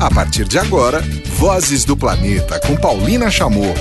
A 0.00 0.08
partir 0.08 0.44
de 0.44 0.56
agora, 0.56 1.02
Vozes 1.38 1.84
do 1.84 1.96
Planeta 1.96 2.60
com 2.64 2.76
Paulina 2.76 3.28
Chamou. 3.32 3.74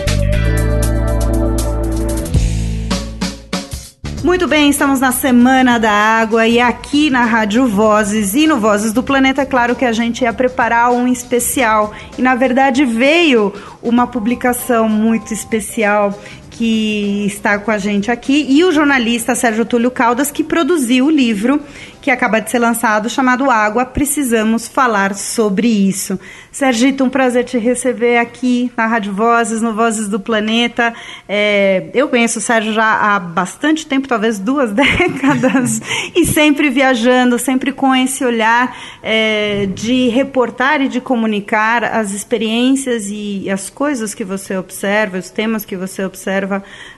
Muito 4.23 4.47
bem, 4.47 4.67
estamos 4.67 4.99
na 4.99 5.11
Semana 5.11 5.79
da 5.79 5.91
Água 5.91 6.47
e 6.47 6.59
aqui 6.59 7.11
na 7.11 7.23
Rádio 7.23 7.67
Vozes 7.67 8.33
e 8.33 8.47
no 8.47 8.59
Vozes 8.59 8.91
do 8.93 9.03
Planeta, 9.03 9.43
é 9.43 9.45
claro 9.45 9.75
que 9.75 9.85
a 9.85 9.91
gente 9.91 10.23
ia 10.23 10.33
preparar 10.33 10.91
um 10.91 11.07
especial. 11.07 11.93
E 12.17 12.21
na 12.23 12.33
verdade 12.33 12.83
veio 12.83 13.53
uma 13.81 14.07
publicação 14.07 14.89
muito 14.89 15.31
especial 15.31 16.19
que 16.57 17.25
está 17.27 17.59
com 17.59 17.69
a 17.69 17.77
gente 17.77 18.09
aqui, 18.09 18.47
e 18.49 18.63
o 18.63 18.71
jornalista 18.71 19.35
Sérgio 19.35 19.63
Túlio 19.63 19.91
Caldas, 19.91 20.31
que 20.31 20.43
produziu 20.43 21.05
o 21.05 21.11
livro 21.11 21.61
que 22.07 22.11
acaba 22.11 22.39
de 22.39 22.49
ser 22.49 22.59
lançado, 22.59 23.09
chamado 23.09 23.51
Água, 23.51 23.85
Precisamos 23.85 24.65
Falar 24.65 25.13
Sobre 25.13 25.67
Isso. 25.67 26.17
Sergito, 26.53 27.03
um 27.03 27.09
prazer 27.09 27.43
te 27.43 27.57
receber 27.57 28.17
aqui 28.17 28.71
na 28.77 28.87
Rádio 28.87 29.11
Vozes, 29.11 29.61
no 29.61 29.73
Vozes 29.73 30.07
do 30.07 30.17
Planeta. 30.17 30.93
É, 31.27 31.89
eu 31.93 32.07
conheço 32.07 32.39
o 32.39 32.41
Sérgio 32.41 32.71
já 32.71 32.85
há 32.85 33.19
bastante 33.19 33.85
tempo, 33.85 34.07
talvez 34.07 34.39
duas 34.39 34.71
décadas, 34.73 35.81
e 36.15 36.25
sempre 36.25 36.69
viajando, 36.69 37.37
sempre 37.37 37.73
com 37.73 37.93
esse 37.93 38.23
olhar 38.23 38.73
é, 39.03 39.67
de 39.75 40.07
reportar 40.07 40.81
e 40.81 40.87
de 40.87 41.01
comunicar 41.01 41.83
as 41.83 42.13
experiências 42.13 43.07
e 43.09 43.49
as 43.51 43.69
coisas 43.69 44.13
que 44.13 44.23
você 44.23 44.55
observa, 44.55 45.17
os 45.17 45.29
temas 45.29 45.65
que 45.65 45.75
você 45.75 46.05
observa 46.05 46.46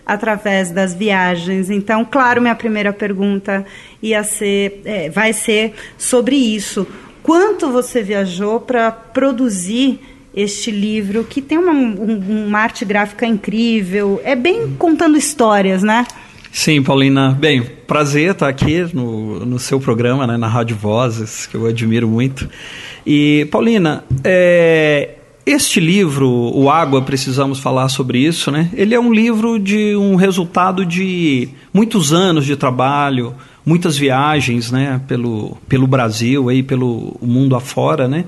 através 0.05 0.71
das 0.71 0.94
viagens. 0.94 1.70
Então, 1.70 2.05
claro, 2.05 2.41
minha 2.41 2.55
primeira 2.55 2.94
pergunta 2.94 3.66
ia 4.02 4.23
ser, 4.23 4.81
é, 4.85 5.09
vai 5.09 5.34
ser 5.34 5.73
sobre 5.98 6.35
isso. 6.35 6.88
Quanto 7.22 7.72
você 7.72 8.02
viajou 8.02 8.59
para 8.59 8.91
produzir 8.91 9.99
este 10.34 10.72
livro 10.72 11.23
que 11.23 11.41
tem 11.41 11.58
uma, 11.58 11.72
um, 11.72 12.47
uma 12.47 12.59
arte 12.59 12.86
gráfica 12.86 13.25
incrível, 13.25 14.22
é 14.23 14.36
bem 14.36 14.75
contando 14.78 15.17
histórias, 15.17 15.84
né? 15.84 16.06
Sim, 16.52 16.81
Paulina. 16.81 17.38
Bem, 17.39 17.61
prazer 17.86 18.31
estar 18.31 18.47
aqui 18.47 18.88
no, 18.94 19.45
no 19.45 19.59
seu 19.59 19.80
programa, 19.80 20.25
né, 20.25 20.38
na 20.38 20.47
Rádio 20.47 20.75
Vozes, 20.75 21.45
que 21.45 21.56
eu 21.56 21.66
admiro 21.66 22.08
muito. 22.08 22.50
E, 23.06 23.47
Paulina, 23.52 24.03
é, 24.23 25.19
este 25.52 25.80
livro, 25.80 26.30
O 26.30 26.69
Água, 26.69 27.02
precisamos 27.02 27.59
falar 27.59 27.89
sobre 27.89 28.19
isso, 28.19 28.52
né? 28.52 28.69
Ele 28.73 28.94
é 28.94 29.00
um 29.00 29.11
livro 29.11 29.59
de 29.59 29.95
um 29.95 30.16
resultado 30.16 30.86
de 30.86 31.50
muitos 31.73 32.14
anos 32.14 32.45
de 32.45 32.56
trabalho, 32.56 33.33
muitas 33.66 33.97
viagens, 33.97 34.72
né, 34.72 35.02
pelo, 35.08 35.58
pelo 35.67 35.88
Brasil 35.88 36.52
e 36.52 36.64
pelo 36.64 37.17
mundo 37.22 37.56
afora, 37.56 38.08
né? 38.08 38.25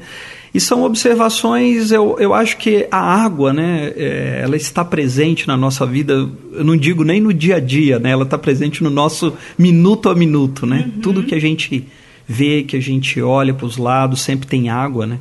E 0.54 0.60
são 0.60 0.84
observações, 0.84 1.92
eu, 1.92 2.18
eu 2.20 2.34
acho 2.34 2.58
que 2.58 2.86
a 2.92 3.00
água, 3.00 3.54
né, 3.54 3.94
é, 3.96 4.42
ela 4.44 4.58
está 4.58 4.84
presente 4.84 5.48
na 5.48 5.56
nossa 5.56 5.86
vida, 5.86 6.14
eu 6.52 6.64
não 6.64 6.76
digo 6.76 7.06
nem 7.06 7.22
no 7.22 7.34
dia 7.34 7.56
a 7.56 7.60
dia, 7.60 8.00
né, 8.00 8.10
ela 8.12 8.24
está 8.24 8.38
presente 8.38 8.84
no 8.84 8.90
nosso 8.90 9.34
minuto 9.58 10.10
a 10.10 10.16
minuto, 10.16 10.66
né? 10.66 10.92
Uhum. 10.94 11.02
Tudo 11.02 11.24
que 11.24 11.34
a 11.34 11.40
gente 11.40 11.88
vê, 12.28 12.64
que 12.64 12.76
a 12.76 12.82
gente 12.82 13.22
olha 13.22 13.54
para 13.54 13.66
os 13.66 13.78
lados, 13.78 14.22
sempre 14.22 14.48
tem 14.48 14.70
água, 14.70 15.08
né? 15.08 15.20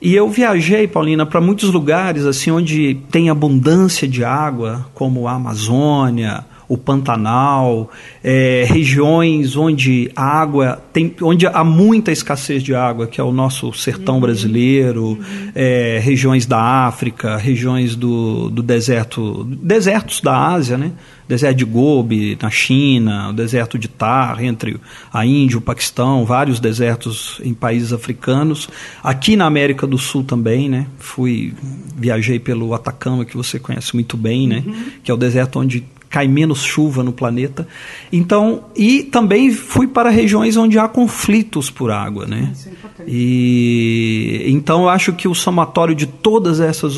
E 0.00 0.14
eu 0.14 0.28
viajei, 0.28 0.86
Paulina, 0.86 1.26
para 1.26 1.40
muitos 1.40 1.70
lugares 1.70 2.24
assim 2.24 2.50
onde 2.50 2.94
tem 3.10 3.28
abundância 3.28 4.08
de 4.08 4.24
água, 4.24 4.86
como 4.94 5.28
a 5.28 5.32
Amazônia, 5.32 6.44
o 6.70 6.78
Pantanal, 6.78 7.90
é, 8.22 8.64
regiões 8.68 9.56
onde 9.56 10.08
a 10.14 10.22
água 10.22 10.80
tem, 10.92 11.12
onde 11.20 11.44
há 11.44 11.64
muita 11.64 12.12
escassez 12.12 12.62
de 12.62 12.72
água, 12.72 13.08
que 13.08 13.20
é 13.20 13.24
o 13.24 13.32
nosso 13.32 13.72
sertão 13.72 14.14
uhum. 14.14 14.20
brasileiro, 14.20 15.04
uhum. 15.04 15.18
É, 15.52 16.00
regiões 16.00 16.46
da 16.46 16.86
África, 16.86 17.36
regiões 17.36 17.96
do, 17.96 18.48
do 18.50 18.62
deserto, 18.62 19.42
desertos 19.44 20.20
da 20.20 20.46
Ásia, 20.46 20.78
né? 20.78 20.92
Deserto 21.30 21.58
de 21.58 21.64
Gobi 21.64 22.36
na 22.42 22.50
China, 22.50 23.30
o 23.30 23.32
deserto 23.32 23.78
de 23.78 23.86
Tar 23.86 24.42
entre 24.42 24.80
a 25.12 25.24
Índia 25.24 25.54
e 25.54 25.58
o 25.58 25.60
Paquistão, 25.60 26.24
vários 26.24 26.58
desertos 26.58 27.40
em 27.44 27.54
países 27.54 27.92
africanos. 27.92 28.68
Aqui 29.00 29.36
na 29.36 29.46
América 29.46 29.86
do 29.86 29.96
Sul 29.96 30.24
também, 30.24 30.68
né? 30.68 30.88
Fui 30.98 31.54
viajei 31.96 32.40
pelo 32.40 32.74
Atacama 32.74 33.24
que 33.24 33.36
você 33.36 33.60
conhece 33.60 33.94
muito 33.94 34.16
bem, 34.16 34.48
né? 34.48 34.64
Uhum. 34.66 34.84
Que 35.04 35.10
é 35.12 35.14
o 35.14 35.16
deserto 35.16 35.60
onde 35.60 35.84
cai 36.08 36.26
menos 36.26 36.64
chuva 36.64 37.04
no 37.04 37.12
planeta. 37.12 37.68
Então, 38.12 38.64
e 38.74 39.04
também 39.04 39.52
fui 39.52 39.86
para 39.86 40.10
regiões 40.10 40.56
onde 40.56 40.76
há 40.80 40.88
conflitos 40.88 41.70
por 41.70 41.92
água, 41.92 42.26
né? 42.26 42.50
Isso 42.52 42.68
é 42.68 42.72
importante. 42.72 43.08
E 43.08 44.42
então 44.48 44.82
eu 44.82 44.88
acho 44.88 45.12
que 45.12 45.28
o 45.28 45.34
somatório 45.34 45.94
de 45.94 46.06
todas 46.06 46.58
essas 46.58 46.96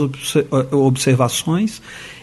observações 0.71 1.83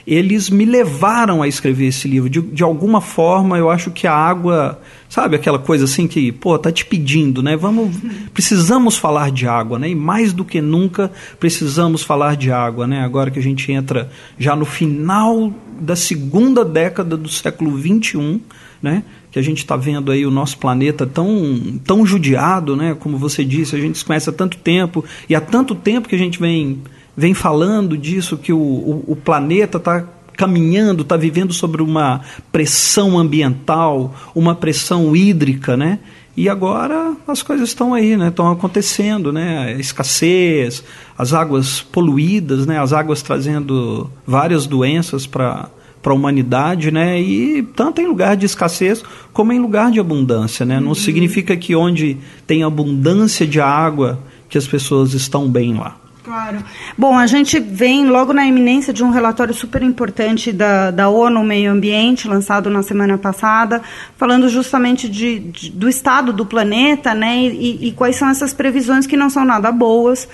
eles 0.09 0.49
me 0.49 0.65
levaram 0.65 1.43
a 1.43 1.47
escrever 1.47 1.85
esse 1.85 2.07
livro. 2.07 2.27
De, 2.27 2.41
de 2.41 2.63
alguma 2.63 2.99
forma, 2.99 3.59
eu 3.59 3.69
acho 3.69 3.91
que 3.91 4.07
a 4.07 4.13
água, 4.13 4.81
sabe, 5.07 5.35
aquela 5.35 5.59
coisa 5.59 5.85
assim 5.85 6.07
que, 6.07 6.31
pô, 6.31 6.57
tá 6.57 6.71
te 6.71 6.83
pedindo, 6.83 7.43
né? 7.43 7.55
Vamos, 7.55 7.95
precisamos 8.33 8.97
falar 8.97 9.29
de 9.29 9.47
água, 9.47 9.77
né? 9.77 9.89
E 9.89 9.93
mais 9.93 10.33
do 10.33 10.43
que 10.43 10.61
nunca 10.61 11.11
precisamos 11.39 12.01
falar 12.01 12.35
de 12.35 12.51
água, 12.51 12.87
né? 12.87 13.01
Agora 13.01 13.29
que 13.29 13.37
a 13.37 13.43
gente 13.43 13.71
entra 13.71 14.09
já 14.39 14.55
no 14.55 14.65
final 14.65 15.53
da 15.79 15.95
segunda 15.95 16.65
década 16.65 17.15
do 17.15 17.29
século 17.29 17.77
21, 17.77 18.41
né? 18.81 19.03
que 19.31 19.37
a 19.37 19.43
gente 19.43 19.59
está 19.59 19.75
vendo 19.77 20.11
aí 20.11 20.25
o 20.25 20.31
nosso 20.31 20.57
planeta 20.57 21.05
tão, 21.05 21.79
tão 21.83 22.03
judiado, 22.03 22.75
né? 22.75 22.97
Como 22.99 23.15
você 23.15 23.45
disse, 23.45 23.75
a 23.75 23.79
gente 23.79 23.99
se 23.99 24.03
conhece 24.03 24.27
há 24.27 24.33
tanto 24.33 24.57
tempo 24.57 25.05
e 25.29 25.35
há 25.35 25.41
tanto 25.41 25.75
tempo 25.75 26.09
que 26.09 26.15
a 26.15 26.17
gente 26.17 26.39
vem 26.39 26.81
vem 27.19 27.33
falando 27.33 27.97
disso, 27.97 28.37
que 28.37 28.53
o, 28.53 28.57
o, 28.57 29.03
o 29.07 29.15
planeta 29.15 29.77
está 29.77 30.05
caminhando, 30.37 31.01
está 31.01 31.17
vivendo 31.17 31.51
sobre 31.51 31.81
uma 31.81 32.21
pressão 32.49 33.19
ambiental, 33.19 34.15
uma 34.33 34.55
pressão 34.55 35.13
hídrica, 35.13 35.75
né? 35.75 35.99
E 36.37 36.47
agora 36.47 37.13
as 37.27 37.41
coisas 37.41 37.67
estão 37.67 37.93
aí, 37.93 38.15
né? 38.15 38.29
Estão 38.29 38.49
acontecendo, 38.49 39.33
né? 39.33 39.59
A 39.59 39.71
escassez, 39.73 40.81
as 41.17 41.33
águas 41.33 41.81
poluídas, 41.81 42.65
né? 42.65 42.79
As 42.79 42.93
águas 42.93 43.21
trazendo 43.21 44.09
várias 44.25 44.65
doenças 44.65 45.27
para 45.27 45.69
para 46.01 46.13
a 46.13 46.15
humanidade, 46.15 46.91
né? 46.91 47.19
E 47.19 47.61
tanto 47.75 47.99
em 47.99 48.07
lugar 48.07 48.37
de 48.37 48.45
escassez 48.45 49.03
como 49.33 49.51
em 49.51 49.59
lugar 49.59 49.91
de 49.91 49.99
abundância, 49.99 50.65
né? 50.65 50.79
Não 50.79 50.89
uhum. 50.89 50.95
significa 50.95 51.57
que 51.57 51.75
onde 51.75 52.15
tem 52.47 52.63
abundância 52.63 53.45
de 53.45 53.59
água 53.59 54.17
que 54.47 54.57
as 54.57 54.65
pessoas 54.65 55.13
estão 55.13 55.49
bem 55.49 55.73
lá. 55.73 55.97
Claro. 56.29 56.63
Bom, 56.95 57.17
a 57.17 57.25
gente 57.25 57.59
vem 57.59 58.07
logo 58.07 58.33
na 58.33 58.45
iminência 58.45 58.93
de 58.93 59.03
um 59.03 59.09
relatório 59.09 59.51
super 59.51 59.81
importante 59.81 60.51
da, 60.51 60.91
da 60.91 61.09
ONU 61.09 61.43
Meio 61.43 61.71
Ambiente, 61.71 62.27
lançado 62.27 62.69
na 62.69 62.83
semana 62.83 63.17
passada, 63.17 63.81
falando 64.15 64.47
justamente 64.47 65.09
de, 65.09 65.39
de 65.39 65.71
do 65.71 65.89
estado 65.89 66.31
do 66.31 66.45
planeta, 66.45 67.15
né, 67.15 67.45
e, 67.45 67.87
e, 67.87 67.91
quais 67.93 68.15
são 68.15 68.29
essas 68.29 68.53
previsões 68.53 69.07
que 69.07 69.17
não 69.17 69.27
são 69.27 69.43
nada 69.43 69.71
boas, 69.71 70.29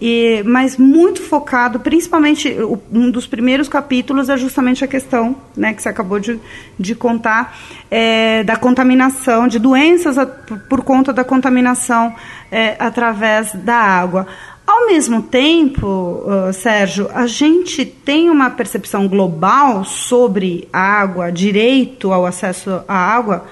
e, 0.00 0.44
mas 0.44 0.76
muito 0.76 1.20
focado, 1.22 1.80
principalmente, 1.80 2.54
um 2.92 3.10
dos 3.10 3.26
primeiros 3.26 3.68
capítulos 3.68 4.28
é 4.28 4.36
justamente 4.36 4.84
a 4.84 4.86
questão, 4.86 5.34
né, 5.56 5.74
que 5.74 5.82
você 5.82 5.88
acabou 5.88 6.20
de, 6.20 6.38
de 6.78 6.94
contar, 6.94 7.58
é, 7.90 8.44
da 8.44 8.54
contaminação, 8.54 9.48
de 9.48 9.58
doenças 9.58 10.16
a, 10.16 10.24
por, 10.24 10.84
conta 10.84 11.12
da 11.12 11.24
contaminação 11.24 12.14
é, 12.50 12.76
através 12.78 13.52
da 13.54 13.74
água. 13.74 14.28
Ao 14.68 14.86
mesmo 14.86 15.22
tempo, 15.22 15.86
uh, 15.86 16.52
Sérgio, 16.52 17.08
a 17.14 17.26
gente 17.26 17.86
tem 17.86 18.28
uma 18.28 18.50
percepção 18.50 19.08
global 19.08 19.82
sobre 19.82 20.68
a 20.70 20.78
água, 20.78 21.32
direito 21.32 22.12
ao 22.12 22.26
acesso 22.26 22.82
à 22.86 22.94
água, 22.94 23.46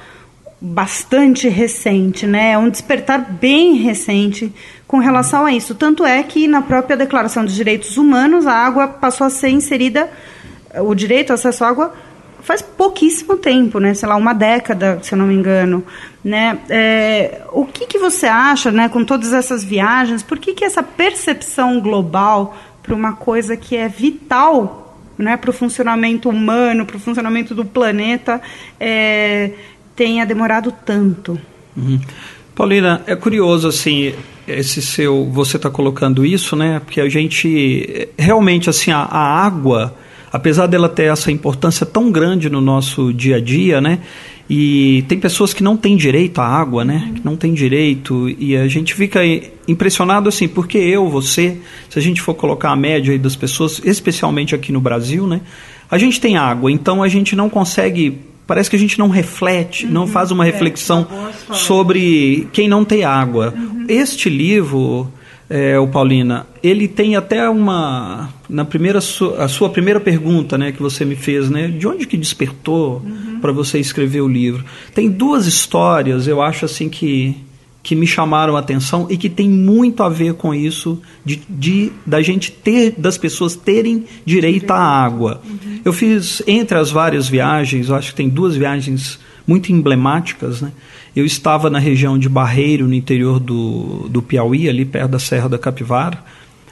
bastante 0.61 1.49
recente, 1.49 2.27
né? 2.27 2.51
É 2.51 2.59
um 2.59 2.69
despertar 2.69 3.33
bem 3.33 3.77
recente 3.77 4.53
com 4.87 4.99
relação 4.99 5.47
a 5.47 5.53
isso. 5.55 5.75
Tanto 5.75 6.05
é 6.05 6.23
que 6.23 6.47
na 6.47 6.61
própria 6.61 6.99
Declaração 6.99 7.47
dos 7.47 7.55
Direitos 7.55 7.97
Humanos 7.97 8.47
a 8.47 8.53
água 8.53 8.87
passou 8.87 9.27
a 9.27 9.31
ser 9.31 9.49
inserida, 9.49 10.11
o 10.81 10.95
direito 10.95 11.31
ao 11.31 11.37
acesso 11.37 11.65
à 11.65 11.69
água 11.69 11.95
faz 12.47 12.63
pouquíssimo 12.63 13.37
tempo, 13.37 13.81
né? 13.81 13.93
Sei 13.93 14.09
lá, 14.09 14.15
uma 14.15 14.33
década, 14.33 15.01
se 15.03 15.13
eu 15.13 15.19
não 15.19 15.27
me 15.27 15.35
engano, 15.35 15.85
né? 16.23 16.57
É, 16.71 17.43
o 17.51 17.67
que, 17.67 17.87
que 17.87 17.99
você 17.99 18.27
acha, 18.27 18.71
né? 18.71 18.89
Com 18.89 19.05
todas 19.05 19.33
essas 19.33 19.65
viagens, 19.65 20.23
por 20.23 20.39
que, 20.39 20.55
que 20.55 20.65
essa 20.65 20.81
percepção 20.81 21.81
global 21.81 22.57
para 22.85 22.95
uma 22.95 23.15
coisa 23.15 23.57
que 23.57 23.77
é 23.77 23.89
vital, 23.89 24.97
né? 25.19 25.37
Para 25.37 25.51
o 25.51 25.53
funcionamento 25.53 26.29
humano, 26.29 26.87
para 26.87 26.97
o 26.97 27.01
funcionamento 27.01 27.53
do 27.53 27.65
planeta, 27.65 28.41
é, 28.79 29.51
tenha 29.97 30.25
demorado 30.25 30.71
tanto? 30.71 31.37
Uhum. 31.77 31.99
Paulina, 32.55 33.03
é 33.09 33.17
curioso 33.17 33.67
assim 33.67 34.15
esse 34.47 34.81
seu, 34.81 35.25
você 35.33 35.57
está 35.57 35.69
colocando 35.69 36.25
isso, 36.25 36.55
né? 36.55 36.81
Porque 36.85 37.01
a 37.01 37.09
gente 37.09 38.09
realmente 38.17 38.71
assim 38.71 38.93
a, 38.93 38.99
a 38.99 39.45
água 39.45 39.97
apesar 40.37 40.67
dela 40.67 40.89
ter 40.89 41.05
essa 41.05 41.33
importância 41.33 41.87
tão 41.87 42.13
grande 42.13 42.51
no 42.51 42.61
nosso 42.61 43.13
dia 43.13 43.37
a 43.37 43.41
dia, 43.41 43.81
né? 43.81 44.01
E 44.49 45.03
tem 45.09 45.19
pessoas 45.19 45.53
que 45.53 45.63
não 45.63 45.77
têm 45.77 45.97
direito 45.97 46.41
à 46.41 46.47
água, 46.47 46.85
né? 46.85 47.11
Que 47.15 47.25
não 47.25 47.37
têm 47.37 47.53
direito. 47.53 48.29
E 48.39 48.57
a 48.57 48.69
gente 48.69 48.95
fica 48.95 49.21
impressionado 49.67 50.29
assim, 50.29 50.47
porque 50.47 50.79
eu, 50.79 51.09
você, 51.09 51.57
se 51.89 51.99
a 51.99 52.03
gente 52.03 52.21
for 52.21 52.35
colocar 52.35 52.71
a 52.71 52.77
média 52.77 53.13
aí 53.13 53.19
das 53.19 53.35
pessoas, 53.35 53.81
especialmente 53.85 54.55
aqui 54.55 54.71
no 54.71 54.81
Brasil, 54.81 55.27
né? 55.27 55.41
A 55.91 55.99
gente 55.99 56.21
tem 56.21 56.37
água, 56.37 56.71
então 56.71 57.03
a 57.03 57.09
gente 57.09 57.35
não 57.35 57.49
consegue. 57.49 58.21
Parece 58.47 58.71
que 58.71 58.77
a 58.77 58.79
gente 58.79 58.99
não 58.99 59.09
reflete, 59.09 59.87
uhum, 59.87 59.93
não 59.93 60.07
faz 60.07 60.31
uma 60.31 60.47
é, 60.47 60.51
reflexão 60.51 61.09
é, 61.51 61.55
sobre 61.55 62.47
quem 62.53 62.69
não 62.69 62.85
tem 62.85 63.03
água. 63.03 63.53
Uhum. 63.57 63.87
Este 63.89 64.29
livro 64.29 65.11
é, 65.49 65.79
o 65.79 65.87
Paulina, 65.87 66.47
ele 66.63 66.89
tem 66.89 67.17
até 67.17 67.49
uma 67.49 68.31
na 68.49 68.65
primeira 68.65 68.99
a 68.99 69.49
sua 69.49 69.71
primeira 69.71 70.01
pergunta, 70.01 70.59
né, 70.59 70.73
que 70.73 70.83
você 70.83 71.05
me 71.05 71.17
fez, 71.17 71.49
né, 71.49 71.69
de 71.69 71.87
onde 71.87 72.07
que 72.07 72.17
despertou 72.17 73.03
uhum. 73.05 73.39
para 73.41 73.53
você 73.53 73.79
escrever 73.79 74.21
o 74.21 74.29
livro? 74.29 74.65
Tem 74.95 75.09
duas 75.09 75.47
histórias, 75.47 76.27
eu 76.27 76.43
acho 76.43 76.65
assim 76.65 76.89
que 76.89 77.37
que 77.87 77.95
me 77.95 78.05
chamaram 78.05 78.57
a 78.57 78.59
atenção 78.59 79.07
e 79.09 79.17
que 79.17 79.29
tem 79.29 79.49
muito 79.49 80.03
a 80.03 80.09
ver 80.09 80.35
com 80.35 80.53
isso 80.53 81.01
de, 81.25 81.41
de 81.49 81.93
da 82.05 82.21
gente 82.21 82.51
ter 82.51 82.93
das 82.99 83.17
pessoas 83.17 83.55
terem 83.55 84.05
direito 84.25 84.73
à 84.73 84.77
água. 84.77 85.41
Uhum. 85.49 85.83
Eu 85.85 85.93
fiz 85.93 86.43
entre 86.49 86.77
as 86.77 86.91
várias 86.91 87.29
viagens, 87.29 87.89
eu 87.89 87.95
acho 87.95 88.11
que 88.11 88.17
tem 88.17 88.29
duas 88.29 88.57
viagens 88.57 89.21
muito 89.47 89.71
emblemáticas, 89.71 90.61
né? 90.61 90.73
Eu 91.17 91.25
estava 91.25 91.71
na 91.71 91.79
região 91.79 92.19
de 92.19 92.29
Barreiro, 92.29 92.87
no 92.87 92.93
interior 92.93 93.41
do, 93.41 94.07
do 94.11 94.21
Piauí, 94.21 94.69
ali 94.69 94.85
perto 94.85 95.13
da 95.13 95.19
Serra 95.19 95.49
da 95.49 95.59
Capivara. 95.59 96.23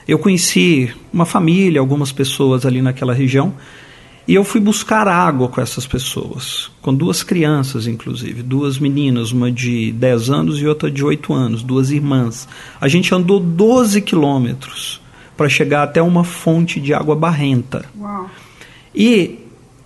Eu 0.06 0.18
conheci 0.18 0.94
uma 1.10 1.24
família, 1.24 1.80
algumas 1.80 2.12
pessoas 2.12 2.66
ali 2.66 2.82
naquela 2.82 3.14
região, 3.14 3.54
e 4.28 4.34
eu 4.34 4.44
fui 4.44 4.60
buscar 4.60 5.08
água 5.08 5.48
com 5.48 5.62
essas 5.62 5.86
pessoas, 5.86 6.70
com 6.82 6.94
duas 6.94 7.22
crianças, 7.22 7.86
inclusive, 7.86 8.42
duas 8.42 8.78
meninas, 8.78 9.32
uma 9.32 9.50
de 9.50 9.92
10 9.92 10.28
anos 10.28 10.60
e 10.60 10.66
outra 10.66 10.90
de 10.90 11.02
8 11.02 11.32
anos, 11.32 11.62
duas 11.62 11.90
irmãs. 11.90 12.46
A 12.78 12.86
gente 12.86 13.14
andou 13.14 13.40
12 13.40 14.02
quilômetros 14.02 15.00
para 15.38 15.48
chegar 15.48 15.84
até 15.84 16.02
uma 16.02 16.22
fonte 16.22 16.78
de 16.80 16.92
água 16.92 17.16
barrenta. 17.16 17.86
Uau. 17.98 18.30
E 18.94 19.38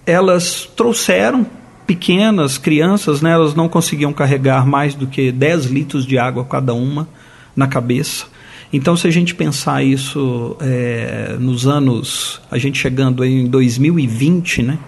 elas 0.04 0.68
trouxeram 0.76 1.46
pequenas, 1.88 2.58
crianças, 2.58 3.22
né, 3.22 3.32
elas 3.32 3.54
não 3.54 3.66
conseguiam 3.66 4.12
carregar 4.12 4.66
mais 4.66 4.94
do 4.94 5.06
que 5.06 5.32
10 5.32 5.64
litros 5.64 6.04
de 6.04 6.18
água 6.18 6.44
cada 6.44 6.74
uma 6.74 7.08
na 7.56 7.66
cabeça. 7.66 8.26
Então, 8.70 8.94
se 8.94 9.08
a 9.08 9.10
gente 9.10 9.34
pensar 9.34 9.82
isso 9.82 10.54
é, 10.60 11.34
nos 11.40 11.66
anos, 11.66 12.42
a 12.50 12.58
gente 12.58 12.78
chegando 12.78 13.24
em 13.24 13.46
2020, 13.46 14.62
né, 14.64 14.78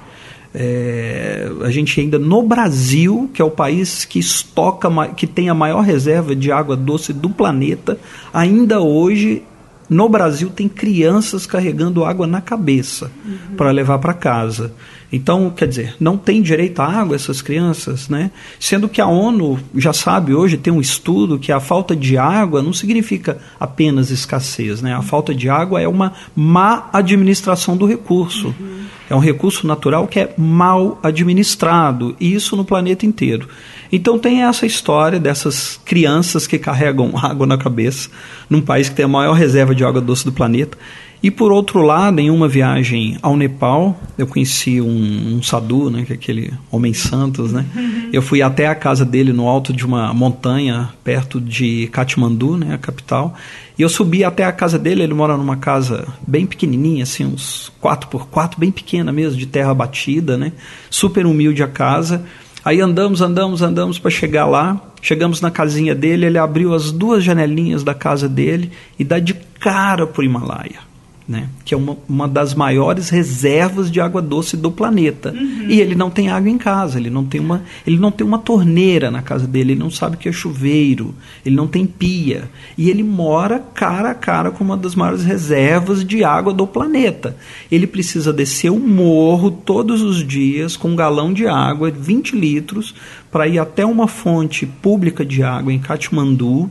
é, 0.55 1.51
a 1.63 1.71
gente 1.71 1.99
ainda 1.99 2.19
no 2.19 2.43
Brasil, 2.43 3.31
que 3.33 3.41
é 3.41 3.45
o 3.45 3.51
país 3.51 4.05
que 4.05 4.19
estoca, 4.19 4.91
que 5.17 5.27
tem 5.27 5.49
a 5.49 5.55
maior 5.55 5.81
reserva 5.81 6.37
de 6.37 6.53
água 6.53 6.77
doce 6.77 7.15
do 7.15 7.31
planeta, 7.31 7.99
ainda 8.31 8.79
hoje 8.79 9.43
no 9.91 10.09
Brasil 10.09 10.49
tem 10.49 10.69
crianças 10.69 11.45
carregando 11.45 12.05
água 12.05 12.25
na 12.25 12.41
cabeça 12.41 13.11
uhum. 13.25 13.57
para 13.57 13.73
levar 13.73 13.99
para 13.99 14.15
casa. 14.15 14.73
Então, 15.13 15.51
quer 15.51 15.67
dizer, 15.67 15.97
não 15.99 16.17
tem 16.17 16.41
direito 16.41 16.81
à 16.81 16.87
água 16.87 17.17
essas 17.17 17.43
crianças, 17.43 18.09
né? 18.09 18.31
Sendo 18.61 18.89
que 18.89 19.01
a 19.01 19.09
ONU 19.09 19.59
já 19.75 19.93
sabe 19.93 20.33
hoje, 20.33 20.57
tem 20.57 20.73
um 20.73 20.81
estudo 20.81 21.37
que 21.37 21.51
a 21.51 21.59
falta 21.59 21.97
de 21.97 22.17
água 22.17 22.63
não 22.63 22.73
significa 22.73 23.39
apenas 23.59 24.11
escassez, 24.11 24.81
né? 24.81 24.95
A 24.95 25.03
falta 25.03 25.35
de 25.35 25.49
água 25.49 25.81
é 25.81 25.89
uma 25.89 26.13
má 26.37 26.89
administração 26.93 27.77
do 27.77 27.87
recurso. 27.87 28.55
Uhum. 28.61 28.85
É 29.09 29.15
um 29.17 29.19
recurso 29.19 29.67
natural 29.67 30.07
que 30.07 30.21
é 30.21 30.33
mal 30.39 31.01
administrado, 31.03 32.15
e 32.21 32.33
isso 32.33 32.57
no 32.57 32.65
planeta 32.65 33.05
inteiro. 33.05 33.49
Então 33.93 34.19
tem 34.19 34.43
essa 34.43 34.67
história 34.67 35.19
dessas 35.19 35.81
crianças 35.85 36.47
que 36.47 36.59
carregam 36.59 37.13
água 37.19 37.47
na 37.47 37.59
cabeça, 37.59 38.09
num 38.49 38.61
país 38.61 38.89
que 38.89 38.95
tem 38.95 39.05
a 39.05 39.09
maior 39.09 39.35
reserva 39.35 39.75
de 39.75 39.85
água 39.85 40.01
doce 40.01 40.25
do 40.25 40.33
planeta. 40.33 40.77
E 41.23 41.31
por 41.31 41.53
outro 41.53 41.83
lado, 41.83 42.19
em 42.19 42.31
uma 42.31 42.49
viagem 42.49 43.19
ao 43.21 43.37
Nepal, 43.37 44.01
eu 44.17 44.27
conheci 44.27 44.81
um, 44.81 45.37
um 45.37 45.43
sadhu, 45.43 45.91
né, 45.91 46.03
que 46.05 46.13
é 46.13 46.17
aquele 46.17 46.51
homem 46.71 46.95
santos, 46.95 47.53
né? 47.53 47.67
Uhum. 47.77 48.09
Eu 48.11 48.23
fui 48.23 48.41
até 48.41 48.67
a 48.67 48.75
casa 48.75 49.05
dele 49.05 49.31
no 49.31 49.47
alto 49.47 49.71
de 49.71 49.85
uma 49.85 50.15
montanha 50.15 50.89
perto 51.05 51.39
de 51.39 51.89
Katmandu, 51.93 52.57
né, 52.57 52.73
a 52.73 52.79
capital. 52.79 53.35
E 53.79 53.83
eu 53.83 53.89
subi 53.91 54.25
até 54.25 54.45
a 54.45 54.53
casa 54.53 54.79
dele, 54.79 55.03
ele 55.03 55.13
mora 55.13 55.37
numa 55.37 55.57
casa 55.57 56.09
bem 56.27 56.47
pequenininha, 56.47 57.03
assim, 57.03 57.27
uns 57.27 57.71
4 57.81 58.09
por 58.09 58.27
4 58.29 58.59
bem 58.59 58.71
pequena 58.71 59.13
mesmo, 59.13 59.39
de 59.39 59.47
terra 59.47 59.75
batida, 59.75 60.39
né? 60.39 60.53
Super 60.89 61.27
humilde 61.27 61.63
a 61.63 61.69
casa. 61.69 62.25
Aí 62.65 62.81
andamos, 62.81 63.23
andamos, 63.23 63.63
andamos 63.63 63.99
para 63.99 64.11
chegar 64.11 64.47
lá. 64.47 64.81
Chegamos 65.03 65.41
na 65.41 65.51
casinha 65.51 65.95
dele, 65.95 66.27
ele 66.27 66.39
abriu 66.39 66.75
as 66.75 66.93
duas 66.93 67.25
janelinhas 67.25 67.83
da 67.83 67.95
casa 67.95 68.29
dele 68.29 68.71
e 68.99 69.05
dá 69.05 69.19
de 69.19 69.35
cara 69.35 70.07
pro 70.07 70.23
Himalaia 70.23 70.90
né? 71.31 71.49
que 71.65 71.73
é 71.73 71.77
uma, 71.77 71.97
uma 72.09 72.27
das 72.27 72.57
maiores 72.57 73.09
reservas 73.09 73.89
de 73.89 74.01
água 74.01 74.21
doce 74.21 74.57
do 74.57 74.69
planeta. 74.69 75.33
Uhum. 75.33 75.67
E 75.69 75.81
ele 75.81 75.95
não 75.95 76.11
tem 76.11 76.29
água 76.29 76.51
em 76.51 76.59
casa, 76.59 76.99
ele 76.99 77.09
não 77.09 77.25
tem, 77.25 77.41
uma, 77.41 77.63
ele 77.87 78.01
não 78.01 78.11
tem 78.11 78.27
uma 78.27 78.41
torneira 78.41 79.13
na 79.13 79.23
casa 79.23 79.47
dele, 79.47 79.73
ele 79.73 79.79
não 79.81 79.93
sabe 79.93 80.17
o 80.17 80.19
que 80.19 80.29
é 80.29 80.33
chuveiro, 80.33 81.15
ele 81.47 81.55
não 81.55 81.69
tem 81.69 81.87
pia. 81.87 82.51
E 82.77 82.91
ele 82.91 83.05
mora 83.05 83.61
cara 83.61 84.11
a 84.11 84.15
cara 84.15 84.51
com 84.51 84.65
uma 84.65 84.77
das 84.77 84.97
maiores 84.97 85.23
reservas 85.23 86.05
de 86.05 86.25
água 86.25 86.53
do 86.53 86.67
planeta. 86.67 87.37
Ele 87.71 87.87
precisa 87.87 88.33
descer 88.33 88.73
o 88.73 88.81
morro 88.81 89.53
todos 89.53 90.03
os 90.03 90.27
dias 90.27 90.77
com 90.77 90.89
um 90.89 90.97
galão 90.97 91.33
de 91.33 91.47
água, 91.47 91.93
20 91.93 92.35
litros, 92.35 92.93
para 93.31 93.47
ir 93.47 93.61
até 93.61 93.87
uma 93.87 94.09
fonte 94.09 94.67
pública 94.67 95.25
de 95.25 95.45
água 95.45 95.73
em 95.73 95.79
Katmandu 95.79 96.69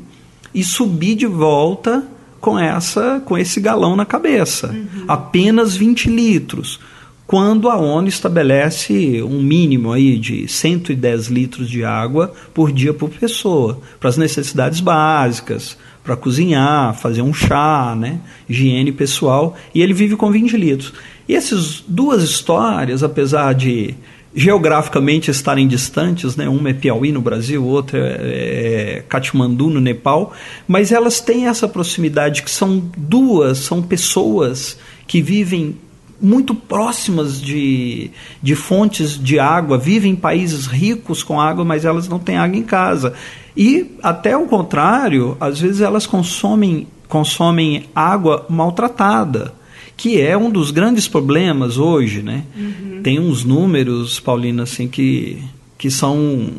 e 0.53 0.65
subir 0.65 1.15
de 1.15 1.27
volta 1.27 2.05
com 2.39 2.57
essa 2.57 3.21
com 3.25 3.37
esse 3.37 3.59
galão 3.59 3.95
na 3.95 4.05
cabeça. 4.05 4.67
Uhum. 4.67 5.05
Apenas 5.07 5.75
20 5.75 6.09
litros. 6.09 6.79
Quando 7.27 7.69
a 7.69 7.77
ONU 7.77 8.07
estabelece 8.07 9.21
um 9.21 9.39
mínimo 9.39 9.91
aí 9.91 10.17
de 10.17 10.47
110 10.47 11.27
litros 11.27 11.69
de 11.69 11.85
água 11.85 12.33
por 12.55 12.71
dia 12.71 12.91
por 12.91 13.07
pessoa, 13.11 13.79
para 13.99 14.09
as 14.09 14.17
necessidades 14.17 14.79
básicas, 14.79 15.77
para 16.03 16.17
cozinhar, 16.17 16.95
fazer 16.95 17.21
um 17.21 17.31
chá, 17.31 17.95
né, 17.95 18.19
higiene 18.49 18.91
pessoal, 18.91 19.55
e 19.75 19.81
ele 19.83 19.93
vive 19.93 20.15
com 20.15 20.31
20 20.31 20.57
litros. 20.57 20.91
E 21.27 21.35
essas 21.35 21.83
duas 21.87 22.23
histórias, 22.23 23.03
apesar 23.03 23.53
de 23.53 23.93
geograficamente 24.33 25.31
estarem 25.31 25.67
distantes, 25.67 26.35
né? 26.35 26.47
uma 26.47 26.69
é 26.69 26.73
Piauí 26.73 27.11
no 27.11 27.21
Brasil, 27.21 27.65
outra 27.65 27.99
é, 27.99 28.97
é 28.97 29.03
Katmandu 29.07 29.69
no 29.69 29.81
Nepal, 29.81 30.33
mas 30.67 30.91
elas 30.91 31.19
têm 31.19 31.47
essa 31.47 31.67
proximidade 31.67 32.43
que 32.43 32.51
são 32.51 32.79
duas, 32.95 33.59
são 33.59 33.81
pessoas 33.81 34.77
que 35.07 35.21
vivem 35.21 35.75
muito 36.21 36.53
próximas 36.53 37.41
de, 37.41 38.11
de 38.41 38.55
fontes 38.55 39.17
de 39.17 39.39
água, 39.39 39.77
vivem 39.77 40.11
em 40.11 40.15
países 40.15 40.67
ricos 40.67 41.23
com 41.23 41.39
água, 41.39 41.63
mas 41.63 41.85
elas 41.85 42.07
não 42.07 42.19
têm 42.19 42.37
água 42.37 42.57
em 42.57 42.63
casa. 42.63 43.13
E 43.55 43.95
até 44.03 44.37
o 44.37 44.45
contrário, 44.45 45.37
às 45.39 45.59
vezes 45.59 45.81
elas 45.81 46.05
consomem, 46.05 46.87
consomem 47.07 47.85
água 47.95 48.45
maltratada 48.49 49.58
que 49.99 50.19
é 50.21 50.35
um 50.37 50.49
dos 50.49 50.71
grandes 50.71 51.09
problemas 51.09 51.77
hoje, 51.77 52.23
né? 52.23 52.45
Uhum. 52.55 53.01
Tem 53.03 53.19
uns 53.19 53.43
números, 53.43 54.17
Paulina, 54.17 54.63
assim, 54.63 54.87
que, 54.87 55.43
que 55.77 55.91
são 55.91 56.49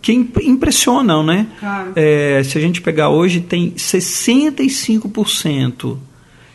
que 0.00 0.14
impressionam, 0.14 1.22
né? 1.22 1.46
Claro. 1.60 1.92
É, 1.94 2.42
se 2.42 2.56
a 2.56 2.60
gente 2.60 2.80
pegar 2.80 3.10
hoje, 3.10 3.42
tem 3.42 3.72
65% 3.72 5.98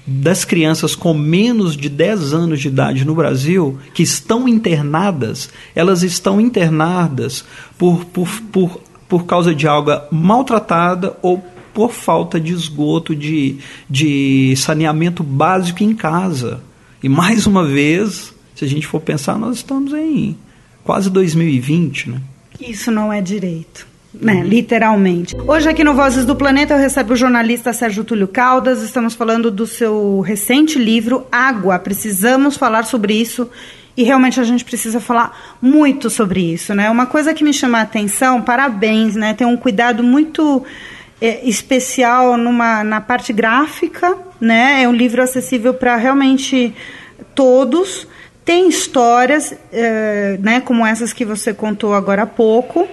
das 0.07 0.43
crianças 0.43 0.95
com 0.95 1.13
menos 1.13 1.77
de 1.77 1.89
10 1.89 2.33
anos 2.33 2.59
de 2.59 2.69
idade 2.69 3.05
no 3.05 3.13
Brasil 3.13 3.77
que 3.93 4.01
estão 4.01 4.47
internadas, 4.47 5.51
elas 5.75 6.01
estão 6.01 6.41
internadas 6.41 7.45
por, 7.77 8.03
por, 8.05 8.27
por, 8.51 8.81
por 9.07 9.27
causa 9.27 9.53
de 9.53 9.67
água 9.67 10.07
maltratada 10.11 11.15
ou 11.21 11.52
por 11.73 11.91
falta 11.91 12.39
de 12.39 12.53
esgoto, 12.53 13.15
de, 13.15 13.57
de 13.89 14.53
saneamento 14.55 15.23
básico 15.23 15.83
em 15.83 15.93
casa. 15.93 16.61
E 17.01 17.09
mais 17.09 17.47
uma 17.47 17.65
vez, 17.65 18.33
se 18.55 18.63
a 18.63 18.67
gente 18.67 18.87
for 18.87 19.01
pensar, 19.01 19.37
nós 19.37 19.57
estamos 19.57 19.93
em 19.93 20.37
quase 20.83 21.09
2020, 21.09 22.09
né? 22.09 22.21
Isso 22.59 22.91
não 22.91 23.11
é 23.11 23.21
direito. 23.21 23.91
Né, 24.13 24.35
uhum. 24.35 24.43
literalmente. 24.43 25.35
Hoje 25.35 25.67
aqui 25.67 25.83
no 25.83 25.95
Vozes 25.95 26.23
do 26.23 26.35
Planeta 26.35 26.75
eu 26.75 26.77
recebo 26.77 27.13
o 27.13 27.15
jornalista 27.15 27.73
Sérgio 27.73 28.03
Túlio 28.03 28.27
Caldas. 28.27 28.83
Estamos 28.83 29.15
falando 29.15 29.49
do 29.49 29.65
seu 29.65 30.19
recente 30.19 30.77
livro 30.77 31.25
Água. 31.31 31.79
Precisamos 31.79 32.55
falar 32.55 32.83
sobre 32.83 33.15
isso 33.15 33.49
e 33.97 34.03
realmente 34.03 34.39
a 34.39 34.43
gente 34.43 34.65
precisa 34.65 34.99
falar 34.99 35.57
muito 35.59 36.09
sobre 36.09 36.41
isso, 36.41 36.73
né? 36.73 36.89
Uma 36.89 37.07
coisa 37.07 37.33
que 37.33 37.43
me 37.43 37.53
chama 37.53 37.79
a 37.79 37.81
atenção, 37.81 38.41
parabéns, 38.41 39.15
né? 39.15 39.33
Tem 39.33 39.45
um 39.45 39.57
cuidado 39.57 40.03
muito 40.03 40.63
é, 41.23 41.39
especial 41.47 42.35
numa, 42.35 42.83
na 42.83 42.99
parte 42.99 43.31
gráfica, 43.31 44.17
né? 44.41 44.83
É 44.83 44.89
um 44.89 44.91
livro 44.91 45.23
acessível 45.23 45.73
para 45.73 45.95
realmente 45.95 46.75
todos. 47.33 48.05
tem 48.43 48.67
histórias, 48.67 49.55
é, 49.71 50.37
né, 50.41 50.59
como 50.59 50.85
essas 50.85 51.13
que 51.13 51.23
você 51.23 51.53
contou 51.53 51.93
agora 51.93 52.23
há 52.23 52.25
pouco, 52.25 52.85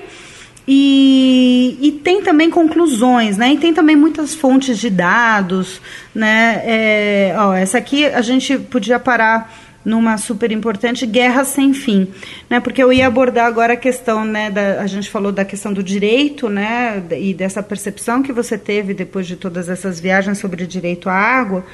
e, 0.69 1.77
e, 1.81 1.91
tem 1.91 2.23
também 2.23 2.49
conclusões, 2.49 3.37
né? 3.37 3.55
E 3.55 3.59
tem 3.59 3.75
também 3.75 3.97
muitas 3.97 4.33
fontes 4.33 4.79
de 4.79 4.89
dados, 4.89 5.83
né? 6.15 6.63
É, 6.65 7.35
ó, 7.37 7.53
essa 7.53 7.79
aqui 7.79 8.07
a 8.07 8.23
gente 8.23 8.57
podia 8.57 9.01
parar 9.01 9.53
numa 9.85 10.19
super 10.19 10.53
importante 10.53 11.07
guerra 11.07 11.45
sem 11.45 11.73
fim, 11.73 12.09
né? 12.49 12.61
Porque 12.61 12.83
eu 12.83 12.93
ia 12.93 13.07
abordar 13.07 13.47
agora 13.47 13.73
a 13.73 13.77
questão, 13.77 14.25
né? 14.25 14.51
Da, 14.51 14.81
a 14.81 14.87
gente 14.87 15.09
falou 15.09 15.33
da 15.33 15.45
questão 15.45 15.73
do 15.73 15.83
direito, 15.83 16.49
né? 16.49 17.03
E 17.19 17.33
dessa 17.33 17.63
percepção 17.63 18.23
que 18.23 18.33
você 18.33 18.59
teve 18.59 18.93
depois 18.93 19.27
de 19.27 19.37
todas 19.37 19.69
essas 19.69 19.99
viagens 19.99 20.39
sobre 20.39 20.67
direito 20.67 21.09
à 21.09 21.15
água. 21.15 21.65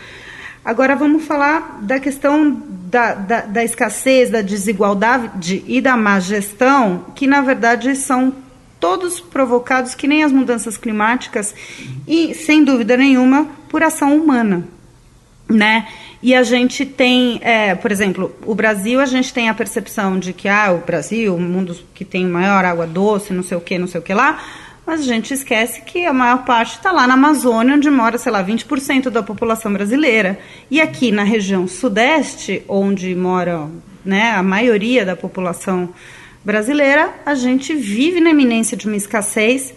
Agora 0.65 0.97
vamos 0.97 1.25
falar 1.25 1.79
da 1.83 2.01
questão 2.01 2.61
da, 2.91 3.15
da, 3.15 3.41
da 3.43 3.65
escassez, 3.65 4.31
da 4.31 4.43
desigualdade 4.43 5.63
e 5.67 5.81
da 5.81 5.97
má 5.97 6.19
gestão, 6.19 7.07
que 7.15 7.27
na 7.27 7.41
verdade 7.41 7.95
são 7.95 8.33
todos 8.81 9.21
provocados, 9.21 9.95
que 9.95 10.09
nem 10.09 10.23
as 10.23 10.33
mudanças 10.33 10.77
climáticas, 10.77 11.55
e 12.07 12.35
sem 12.35 12.65
dúvida 12.65 12.97
nenhuma 12.97 13.47
por 13.69 13.83
ação 13.83 14.17
humana, 14.17 14.67
né? 15.49 15.87
E 16.23 16.35
a 16.35 16.43
gente 16.43 16.87
tem, 16.87 17.39
é, 17.43 17.75
por 17.75 17.93
exemplo, 17.93 18.35
o 18.45 18.55
Brasil, 18.55 19.01
a 19.01 19.07
gente 19.07 19.33
tem 19.33 19.49
a 19.49 19.55
percepção 19.55 20.19
de 20.19 20.33
que 20.33 20.49
ah, 20.49 20.73
o 20.73 20.79
Brasil, 20.79 21.35
o 21.35 21.41
mundo 21.41 21.77
que 21.95 22.05
tem 22.05 22.25
maior 22.25 22.65
água 22.65 22.87
doce, 22.87 23.33
não 23.33 23.43
sei 23.43 23.57
o 23.57 23.61
que, 23.61 23.79
não 23.79 23.87
sei 23.87 24.01
o 24.01 24.03
que 24.03 24.15
lá, 24.15 24.43
mas 24.87 25.01
a 25.01 25.05
gente 25.05 25.35
esquece 25.35 25.83
que 25.83 26.07
a 26.07 26.13
maior 26.13 26.45
parte 26.45 26.77
está 26.77 26.93
lá 26.93 27.07
na 27.07 27.15
Amazônia, 27.15 27.75
onde 27.75 27.91
mora, 27.91 28.17
sei 28.19 28.31
lá, 28.31 28.43
20% 28.43 29.11
da 29.11 29.23
população 29.23 29.73
brasileira. 29.73 30.39
E 30.71 30.81
aqui 30.81 31.11
na 31.11 31.25
região 31.25 31.67
sudeste, 31.67 32.63
onde 32.69 33.15
mora 33.15 33.69
né, 34.05 34.31
a 34.31 34.43
maioria 34.43 35.05
da 35.05 35.17
população 35.17 35.89
brasileira, 36.45 37.13
a 37.27 37.35
gente 37.35 37.75
vive 37.75 38.21
na 38.21 38.31
iminência 38.31 38.77
de 38.77 38.87
uma 38.87 38.97
escassez 38.97 39.75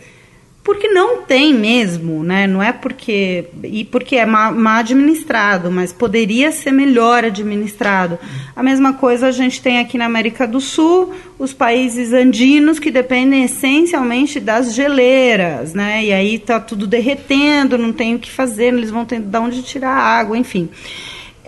porque 0.63 0.87
não 0.89 1.21
tem 1.21 1.53
mesmo, 1.53 2.23
né? 2.23 2.45
Não 2.45 2.61
é 2.61 2.71
porque 2.71 3.45
e 3.63 3.85
porque 3.85 4.17
é 4.17 4.25
mal, 4.25 4.53
administrado, 4.79 5.71
mas 5.71 5.93
poderia 5.93 6.51
ser 6.51 6.71
melhor 6.71 7.23
administrado. 7.23 8.19
A 8.55 8.61
mesma 8.61 8.93
coisa 8.93 9.27
a 9.27 9.31
gente 9.31 9.61
tem 9.61 9.79
aqui 9.79 9.97
na 9.97 10.05
América 10.05 10.45
do 10.45 10.59
Sul, 10.59 11.13
os 11.37 11.53
países 11.53 12.11
andinos 12.13 12.77
que 12.77 12.91
dependem 12.91 13.43
essencialmente 13.43 14.39
das 14.39 14.73
geleiras, 14.73 15.73
né? 15.73 16.03
E 16.03 16.11
aí 16.11 16.37
tá 16.37 16.59
tudo 16.59 16.85
derretendo, 16.85 17.77
não 17.77 17.93
tem 17.93 18.15
o 18.15 18.19
que 18.19 18.29
fazer, 18.29 18.73
eles 18.73 18.91
vão 18.91 19.05
ter 19.05 19.19
de 19.19 19.37
onde 19.37 19.63
tirar 19.63 19.95
água, 19.95 20.37
enfim. 20.37 20.69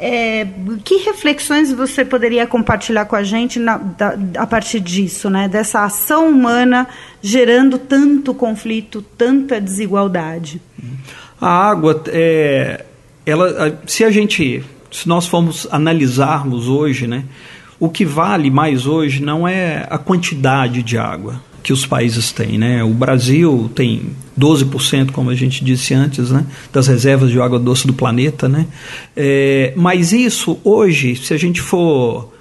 É, 0.03 0.47
que 0.83 0.95
reflexões 0.95 1.71
você 1.71 2.03
poderia 2.03 2.47
compartilhar 2.47 3.05
com 3.05 3.15
a 3.15 3.21
gente 3.21 3.59
na, 3.59 3.77
da, 3.77 4.17
a 4.35 4.47
partir 4.47 4.79
disso, 4.79 5.29
né? 5.29 5.47
Dessa 5.47 5.83
ação 5.83 6.27
humana 6.27 6.87
gerando 7.21 7.77
tanto 7.77 8.33
conflito, 8.33 9.01
tanta 9.17 9.59
desigualdade? 9.59 10.61
A 11.39 11.69
água, 11.69 12.03
é, 12.07 12.85
ela, 13.25 13.79
se 13.85 14.03
a 14.03 14.11
gente, 14.11 14.63
se 14.91 15.07
nós 15.07 15.27
formos 15.27 15.67
analisarmos 15.71 16.67
hoje, 16.67 17.07
né? 17.07 17.25
O 17.79 17.89
que 17.89 18.05
vale 18.05 18.51
mais 18.51 18.85
hoje 18.85 19.23
não 19.23 19.47
é 19.47 19.87
a 19.89 19.97
quantidade 19.97 20.83
de 20.83 20.97
água 20.97 21.41
que 21.63 21.73
os 21.73 21.85
países 21.85 22.31
têm, 22.31 22.57
né? 22.57 22.83
O 22.83 22.93
Brasil 22.93 23.69
tem 23.73 24.11
12%, 24.39 25.11
como 25.11 25.29
a 25.29 25.35
gente 25.35 25.63
disse 25.63 25.93
antes, 25.93 26.31
né, 26.31 26.45
das 26.71 26.87
reservas 26.87 27.29
de 27.29 27.39
água 27.39 27.59
doce 27.59 27.85
do 27.85 27.93
planeta. 27.93 28.49
Né? 28.49 28.65
É, 29.15 29.73
mas 29.75 30.11
isso, 30.11 30.57
hoje, 30.63 31.15
se 31.15 31.33
a 31.33 31.37
gente 31.37 31.61
for 31.61 32.31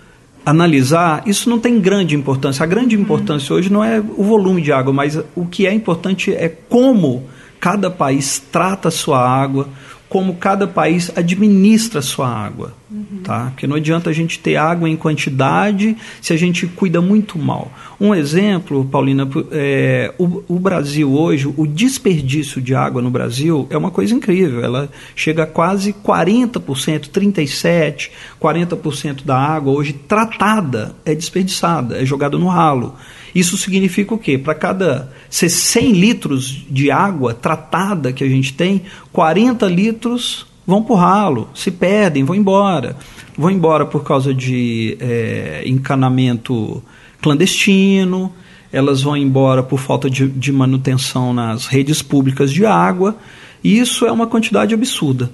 analisar, 0.45 1.23
isso 1.27 1.49
não 1.49 1.59
tem 1.59 1.81
grande 1.81 2.15
importância. 2.15 2.63
A 2.63 2.67
grande 2.67 2.95
importância 2.95 3.55
hoje 3.55 3.73
não 3.73 3.85
é 3.85 4.01
o 4.01 4.25
volume 4.25 4.61
de 4.63 4.73
água, 4.73 4.93
mas 4.93 5.19
o 5.35 5.47
que 5.47 5.67
é 5.67 5.73
importante 5.73 6.35
é 6.35 6.49
como 6.49 7.25
cada 7.59 7.91
país 7.91 8.43
trata 8.51 8.89
a 8.89 8.91
sua 8.91 9.19
água, 9.19 9.69
como 10.11 10.35
cada 10.35 10.67
país 10.67 11.11
administra 11.17 12.03
sua 12.03 12.29
água. 12.29 12.75
Uhum. 12.91 13.21
Tá? 13.23 13.51
Porque 13.51 13.69
não 13.69 13.77
adianta 13.77 14.11
a 14.11 14.13
gente 14.13 14.41
ter 14.41 14.57
água 14.57 14.91
em 14.91 14.97
quantidade 14.97 15.97
se 16.21 16.33
a 16.33 16.37
gente 16.37 16.67
cuida 16.67 17.01
muito 17.01 17.39
mal. 17.39 17.73
Um 18.01 18.13
exemplo, 18.13 18.85
Paulina, 18.85 19.29
é, 19.53 20.13
o, 20.19 20.43
o, 20.49 20.59
Brasil 20.59 21.13
hoje, 21.13 21.47
o 21.57 21.65
desperdício 21.65 22.61
de 22.61 22.75
água 22.75 23.01
no 23.01 23.09
Brasil 23.09 23.69
é 23.71 23.79
uma 23.79 23.93
coisa 23.93 24.13
incrível. 24.13 24.65
Ela 24.65 24.91
chega 25.15 25.45
a 25.45 25.47
quase 25.47 25.93
40%, 25.93 27.09
37%, 27.09 28.11
40% 28.43 29.25
da 29.25 29.39
água 29.39 29.73
hoje 29.73 29.93
tratada 29.93 30.93
é 31.05 31.15
desperdiçada, 31.15 32.03
é 32.03 32.05
jogada 32.05 32.37
no 32.37 32.49
ralo. 32.49 32.97
Isso 33.35 33.57
significa 33.57 34.15
o 34.15 34.19
quê? 34.19 34.37
Para 34.37 34.55
cada 34.55 35.13
100 35.29 35.93
litros 35.93 36.65
de 36.69 36.91
água 36.91 37.33
tratada 37.33 38.13
que 38.13 38.25
a 38.25 38.29
gente 38.29 38.53
tem, 38.53 38.83
40 39.13 39.67
litros 39.67 40.47
vão 40.67 40.83
para 40.83 40.93
o 40.93 40.97
ralo, 40.97 41.49
se 41.55 41.71
perdem, 41.71 42.25
vão 42.25 42.37
embora. 42.37 42.97
Vão 43.37 43.51
embora 43.51 43.87
por 43.87 44.05
causa 44.05 44.35
de 44.35 44.97
é, 45.01 45.63
encanamento 45.67 46.83
clandestino, 47.21 48.33
elas 48.73 49.03
vão 49.03 49.17
embora 49.17 49.63
por 49.63 49.79
falta 49.79 50.09
de, 50.09 50.29
de 50.29 50.53
manutenção 50.53 51.33
nas 51.33 51.67
redes 51.67 52.03
públicas 52.03 52.53
de 52.53 52.65
água, 52.65 53.17
e 53.63 53.79
isso 53.79 54.07
é 54.07 54.13
uma 54.13 54.27
quantidade 54.27 54.75
absurda. 54.75 55.31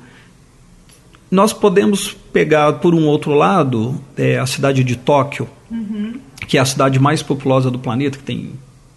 Nós 1.31 1.53
podemos 1.53 2.17
pegar, 2.33 2.75
por 2.75 2.95
um 2.95 3.07
outro 3.07 3.33
lado, 3.35 4.01
é, 4.17 4.39
a 4.39 4.47
cidade 4.47 4.85
de 4.85 4.97
Tóquio, 4.97 5.49
uhum. 5.71 6.15
Que 6.47 6.59
é 6.59 6.61
a 6.61 6.65
cidade 6.65 6.99
mais 6.99 7.23
populosa 7.23 7.71
do 7.71 7.79
planeta, 7.79 8.19
que 8.19 8.25
tem 8.25 8.53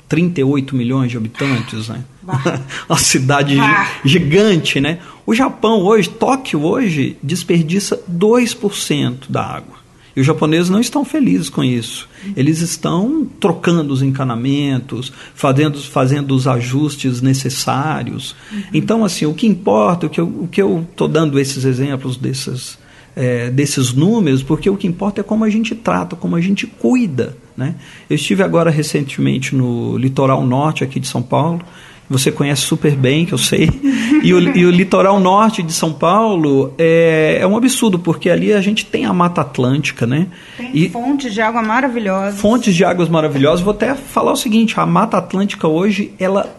38 0.07 0.75
milhões 0.75 1.11
de 1.11 1.17
habitantes, 1.17 1.87
né? 1.87 2.03
Uma 2.89 2.97
cidade 2.97 3.55
gigante, 4.03 4.79
né? 4.81 4.99
O 5.25 5.33
Japão 5.33 5.81
hoje, 5.81 6.09
Tóquio 6.09 6.63
hoje, 6.63 7.17
desperdiça 7.21 8.01
2% 8.11 9.29
da 9.29 9.43
água. 9.43 9.79
E 10.15 10.21
os 10.21 10.25
japoneses 10.25 10.69
não 10.69 10.81
estão 10.81 11.05
felizes 11.05 11.49
com 11.49 11.63
isso. 11.63 12.09
Eles 12.35 12.59
estão 12.59 13.25
trocando 13.39 13.93
os 13.93 14.01
encanamentos, 14.01 15.13
fazendo, 15.35 15.79
fazendo 15.79 16.35
os 16.35 16.47
ajustes 16.47 17.21
necessários. 17.21 18.35
Uhum. 18.51 18.63
Então, 18.73 19.05
assim, 19.05 19.25
o 19.25 19.33
que 19.33 19.47
importa, 19.47 20.07
o 20.07 20.47
que 20.47 20.61
eu 20.61 20.85
estou 20.89 21.07
dando 21.07 21.39
esses 21.39 21.63
exemplos 21.63 22.17
desses, 22.17 22.77
é, 23.15 23.49
desses 23.49 23.93
números, 23.93 24.43
porque 24.43 24.69
o 24.69 24.77
que 24.77 24.87
importa 24.87 25.21
é 25.21 25.23
como 25.23 25.43
a 25.43 25.49
gente 25.49 25.75
trata, 25.75 26.15
como 26.15 26.35
a 26.35 26.41
gente 26.41 26.65
cuida. 26.65 27.35
Né? 27.55 27.75
Eu 28.09 28.15
estive 28.15 28.43
agora 28.43 28.69
recentemente 28.69 29.55
no 29.55 29.97
litoral 29.97 30.45
norte 30.45 30.83
aqui 30.83 30.99
de 30.99 31.07
São 31.07 31.21
Paulo, 31.21 31.61
você 32.09 32.31
conhece 32.31 32.63
super 32.63 32.95
bem, 32.95 33.25
que 33.25 33.33
eu 33.33 33.37
sei. 33.37 33.69
E 34.21 34.33
o, 34.33 34.57
e 34.57 34.65
o 34.65 34.69
litoral 34.69 35.17
norte 35.17 35.63
de 35.63 35.71
São 35.71 35.93
Paulo 35.93 36.73
é, 36.77 37.37
é, 37.39 37.47
um 37.47 37.55
absurdo, 37.55 37.97
porque 37.97 38.29
ali 38.29 38.51
a 38.51 38.59
gente 38.59 38.85
tem 38.85 39.05
a 39.05 39.13
Mata 39.13 39.39
Atlântica, 39.39 40.05
né? 40.05 40.27
Tem 40.57 40.71
e 40.73 40.89
fontes 40.89 41.33
de 41.33 41.39
água 41.39 41.61
maravilhosas. 41.61 42.37
Fontes 42.37 42.75
de 42.75 42.83
águas 42.83 43.07
maravilhosas. 43.07 43.61
Vou 43.61 43.71
até 43.71 43.95
falar 43.95 44.33
o 44.33 44.35
seguinte: 44.35 44.77
a 44.77 44.85
Mata 44.85 45.17
Atlântica 45.17 45.69
hoje, 45.69 46.11
ela 46.19 46.58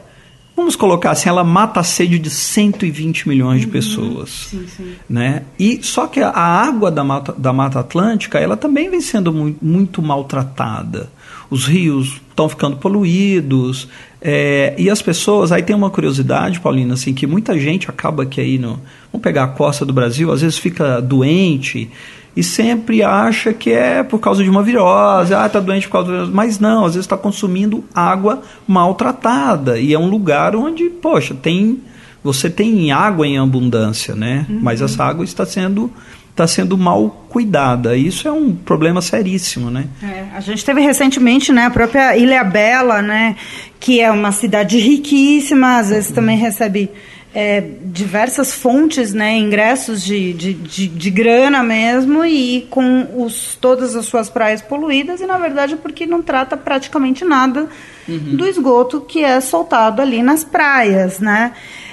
Vamos 0.60 0.76
colocar 0.76 1.12
assim, 1.12 1.26
ela 1.26 1.42
mata 1.42 1.80
a 1.80 1.82
sede 1.82 2.18
de 2.18 2.28
120 2.28 3.26
milhões 3.26 3.60
de 3.60 3.66
uhum. 3.66 3.72
pessoas. 3.72 4.48
Sim, 4.50 4.66
sim. 4.68 4.92
Né? 5.08 5.44
E 5.58 5.80
só 5.82 6.06
que 6.06 6.20
a 6.20 6.38
água 6.38 6.90
da 6.90 7.02
Mata, 7.02 7.34
da 7.36 7.50
Mata 7.50 7.80
Atlântica, 7.80 8.38
ela 8.38 8.58
também 8.58 8.90
vem 8.90 9.00
sendo 9.00 9.32
muito, 9.32 9.64
muito 9.64 10.02
maltratada. 10.02 11.10
Os 11.48 11.64
rios 11.64 12.20
estão 12.28 12.46
ficando 12.46 12.76
poluídos. 12.76 13.88
É, 14.20 14.74
e 14.76 14.90
as 14.90 15.00
pessoas, 15.00 15.50
aí 15.50 15.62
tem 15.62 15.74
uma 15.74 15.88
curiosidade, 15.88 16.60
Paulina, 16.60 16.92
assim, 16.92 17.14
que 17.14 17.26
muita 17.26 17.58
gente 17.58 17.88
acaba 17.88 18.26
que 18.26 18.38
aí 18.38 18.58
no. 18.58 18.78
Vamos 19.10 19.22
pegar 19.22 19.44
a 19.44 19.48
costa 19.48 19.86
do 19.86 19.94
Brasil, 19.94 20.30
às 20.30 20.42
vezes 20.42 20.58
fica 20.58 21.00
doente 21.00 21.90
e 22.36 22.42
sempre 22.42 23.02
acha 23.02 23.52
que 23.52 23.70
é 23.70 24.02
por 24.02 24.18
causa 24.18 24.42
de 24.42 24.48
uma 24.48 24.62
virose, 24.62 25.34
ah, 25.34 25.46
está 25.46 25.58
doente 25.58 25.86
por 25.86 25.92
causa 25.92 26.06
de 26.06 26.12
virose. 26.12 26.32
Mas 26.32 26.58
não, 26.58 26.84
às 26.84 26.94
vezes 26.94 27.04
está 27.04 27.16
consumindo 27.16 27.84
água 27.94 28.42
maltratada. 28.66 29.78
E 29.78 29.92
é 29.92 29.98
um 29.98 30.08
lugar 30.08 30.54
onde, 30.54 30.84
poxa, 30.88 31.34
tem. 31.34 31.80
Você 32.22 32.50
tem 32.50 32.92
água 32.92 33.26
em 33.26 33.38
abundância, 33.38 34.14
né? 34.14 34.44
Uhum. 34.48 34.60
Mas 34.62 34.82
essa 34.82 35.02
água 35.04 35.24
está 35.24 35.46
sendo 35.46 35.90
está 36.30 36.46
sendo 36.46 36.78
mal 36.78 37.26
cuidada. 37.28 37.96
Isso 37.96 38.26
é 38.26 38.32
um 38.32 38.54
problema 38.54 39.02
seríssimo, 39.02 39.70
né? 39.70 39.86
É, 40.02 40.24
a 40.34 40.40
gente 40.40 40.64
teve 40.64 40.80
recentemente, 40.80 41.52
né, 41.52 41.66
a 41.66 41.70
própria 41.70 42.16
Ilha 42.16 42.42
Bela, 42.42 43.02
né, 43.02 43.36
que 43.78 44.00
é 44.00 44.10
uma 44.10 44.32
cidade 44.32 44.78
riquíssima, 44.78 45.78
às 45.78 45.90
vezes 45.90 46.10
também 46.10 46.38
recebe 46.38 46.90
é, 47.34 47.62
diversas 47.84 48.52
fontes, 48.52 49.12
né, 49.14 49.36
ingressos 49.36 50.02
de, 50.02 50.32
de, 50.32 50.54
de, 50.54 50.88
de, 50.88 51.10
grana 51.10 51.62
mesmo 51.62 52.24
e 52.24 52.66
com 52.68 53.06
os, 53.22 53.56
todas 53.60 53.94
as 53.94 54.06
suas 54.06 54.28
praias 54.28 54.60
poluídas 54.60 55.20
e 55.20 55.26
na 55.26 55.38
verdade 55.38 55.76
porque 55.76 56.06
não 56.06 56.22
trata 56.22 56.56
praticamente 56.56 57.24
nada 57.24 57.68
uhum. 58.08 58.36
do 58.36 58.46
esgoto 58.48 59.00
que 59.00 59.22
é 59.22 59.40
soltado 59.40 60.02
ali 60.02 60.22
nas 60.22 60.42
praias, 60.42 61.20
né? 61.20 61.52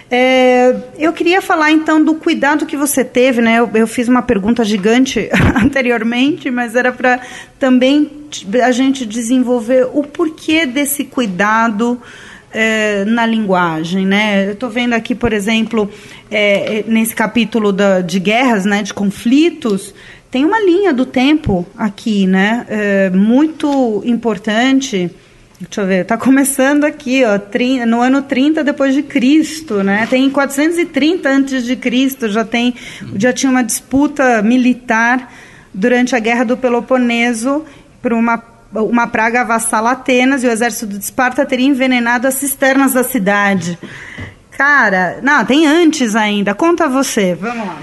É, 0.10 0.74
eu 0.98 1.12
queria 1.12 1.42
falar 1.42 1.70
então 1.70 2.02
do 2.02 2.16
cuidado 2.16 2.66
que 2.66 2.78
você 2.78 3.04
teve, 3.04 3.42
né? 3.42 3.60
Eu, 3.60 3.70
eu 3.74 3.86
fiz 3.86 4.08
uma 4.08 4.22
pergunta 4.22 4.64
gigante 4.64 5.30
anteriormente, 5.62 6.50
mas 6.50 6.76
era 6.76 6.92
para 6.94 7.20
também 7.60 8.10
a 8.64 8.72
gente 8.72 9.06
desenvolver 9.06 9.88
o 9.94 10.04
porquê 10.04 10.66
desse 10.66 11.04
cuidado 11.04 12.02
é, 12.52 13.06
na 13.06 13.26
linguagem, 13.26 14.06
né? 14.06 14.48
Eu 14.48 14.54
estou 14.54 14.70
vendo 14.70 14.94
aqui, 14.94 15.14
por 15.14 15.34
exemplo, 15.34 15.90
é, 16.32 16.84
nesse 16.88 17.16
capítulo 17.16 17.72
da, 17.72 18.02
de 18.02 18.20
guerras, 18.20 18.66
né, 18.66 18.82
de 18.84 18.94
conflitos, 18.94 19.94
tem 20.30 20.46
uma 20.46 20.60
linha 20.60 20.94
do 20.94 21.06
tempo 21.06 21.66
aqui, 21.78 22.28
né? 22.28 22.66
É, 22.70 23.10
muito 23.10 24.02
importante. 24.06 25.10
Deixa 25.60 25.82
eu 25.82 25.88
ver, 25.88 26.02
está 26.02 26.16
começando 26.18 26.84
aqui, 26.84 27.24
ó, 27.26 27.40
no 27.88 28.00
ano 28.02 28.22
30 28.22 28.64
depois 28.64 28.94
de 28.94 29.02
Cristo, 29.02 29.84
né? 29.84 30.06
Tem 30.08 30.30
430 30.30 31.28
antes 31.30 31.64
de 31.64 31.76
Cristo, 31.76 32.30
já 32.30 32.46
tem, 32.46 32.76
já 33.16 33.34
tinha 33.34 33.50
uma 33.50 33.64
disputa 33.64 34.42
militar 34.44 35.34
durante 35.74 36.16
a 36.16 36.20
Guerra 36.20 36.44
do 36.44 36.58
Peloponeso 36.58 37.64
por 38.02 38.14
uma 38.14 38.38
uma 38.74 39.08
praga 39.08 39.42
avassala 39.42 39.92
Atenas 39.92 40.44
e 40.44 40.48
o 40.48 40.52
exército 40.52 40.88
de 40.88 41.04
Esparta 41.04 41.46
teria 41.46 41.68
envenenado 41.68 42.28
as 42.28 42.36
cisternas 42.36 42.94
da 42.94 43.04
cidade. 43.04 43.78
Cara, 44.52 45.20
não, 45.22 45.46
tem 45.46 45.68
antes 45.68 46.16
ainda. 46.16 46.56
Conta 46.56 46.90
você, 46.90 47.36
vamos 47.36 47.68
lá. 47.68 47.78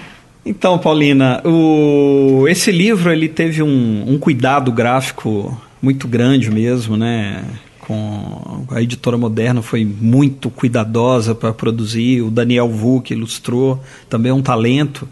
Então, 0.47 0.79
Paulina, 0.79 1.41
o, 1.45 2.47
esse 2.49 2.71
livro 2.71 3.11
ele 3.11 3.29
teve 3.29 3.63
um, 3.63 4.05
um 4.07 4.19
cuidado 4.19 4.71
gráfico 4.71 5.59
muito 5.81 6.07
grande 6.07 6.51
mesmo, 6.51 6.97
né? 6.97 7.43
Com 7.87 8.65
a 8.71 8.81
editora 8.81 9.17
moderna 9.19 9.61
foi 9.61 9.85
muito 9.85 10.49
cuidadosa 10.49 11.35
para 11.35 11.53
produzir 11.53 12.23
o 12.23 12.31
Daniel 12.31 12.69
Vu 12.69 13.01
que 13.03 13.13
ilustrou 13.15 13.81
também 14.09 14.31
é 14.31 14.35
um 14.35 14.43
talento 14.43 15.07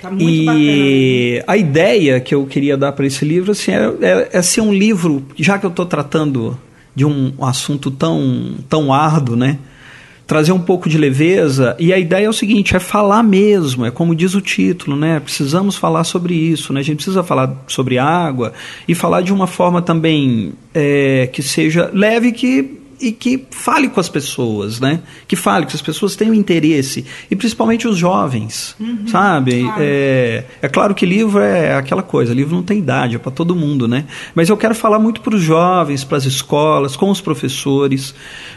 tá 0.00 0.10
muito 0.10 0.24
e 0.24 0.44
bacana. 1.36 1.44
a 1.46 1.56
ideia 1.56 2.20
que 2.20 2.34
eu 2.34 2.46
queria 2.46 2.76
dar 2.76 2.92
para 2.92 3.06
esse 3.06 3.24
livro 3.24 3.52
assim 3.52 3.72
é, 3.72 3.94
é, 4.00 4.28
é, 4.32 4.42
ser 4.42 4.62
um 4.62 4.72
livro 4.72 5.24
já 5.36 5.58
que 5.58 5.66
eu 5.66 5.70
estou 5.70 5.84
tratando 5.84 6.58
de 6.94 7.04
um 7.04 7.32
assunto 7.40 7.90
tão 7.90 8.54
tão 8.68 8.92
árduo 8.92 9.36
né 9.36 9.58
trazer 10.26 10.52
um 10.52 10.60
pouco 10.60 10.88
de 10.88 10.98
leveza. 10.98 11.76
E 11.78 11.92
a 11.92 11.98
ideia 11.98 12.26
é 12.26 12.28
o 12.28 12.32
seguinte: 12.32 12.76
é 12.76 12.78
falar 12.78 13.22
mesmo, 13.22 13.84
é 13.84 13.90
como 13.90 14.14
diz 14.14 14.34
o 14.34 14.40
título, 14.40 14.96
né? 14.96 15.20
Precisamos 15.20 15.76
falar 15.76 16.04
sobre 16.04 16.34
isso, 16.34 16.72
né? 16.72 16.80
A 16.80 16.84
gente 16.84 16.96
precisa 16.96 17.22
falar 17.22 17.64
sobre 17.66 17.98
água 17.98 18.52
e 18.86 18.94
falar 18.94 19.20
de 19.20 19.32
uma 19.32 19.46
forma 19.46 19.82
também 19.82 20.52
é, 20.74 21.28
que 21.32 21.42
seja 21.42 21.90
leve 21.92 22.32
que 22.32 22.83
e 23.04 23.12
que 23.12 23.46
fale 23.50 23.88
com 23.88 24.00
as 24.00 24.08
pessoas, 24.08 24.80
né? 24.80 25.00
Que 25.28 25.36
fale, 25.36 25.66
que 25.66 25.76
as 25.76 25.82
pessoas 25.82 26.16
tenham 26.16 26.32
interesse. 26.32 27.04
E 27.30 27.36
principalmente 27.36 27.86
os 27.86 27.98
jovens, 27.98 28.74
uhum, 28.80 29.06
sabe? 29.06 29.62
Claro. 29.62 29.76
É, 29.78 30.44
é 30.62 30.68
claro 30.68 30.94
que 30.94 31.04
livro 31.04 31.38
é 31.40 31.74
aquela 31.74 32.02
coisa, 32.02 32.32
livro 32.32 32.54
não 32.56 32.62
tem 32.62 32.78
idade, 32.78 33.16
é 33.16 33.18
para 33.18 33.30
todo 33.30 33.54
mundo, 33.54 33.86
né? 33.86 34.06
Mas 34.34 34.48
eu 34.48 34.56
quero 34.56 34.74
falar 34.74 34.98
muito 34.98 35.20
para 35.20 35.34
os 35.34 35.42
jovens, 35.42 36.02
para 36.02 36.16
as 36.16 36.24
escolas, 36.24 36.96
com 36.96 37.10
os 37.10 37.20
professores, 37.20 38.14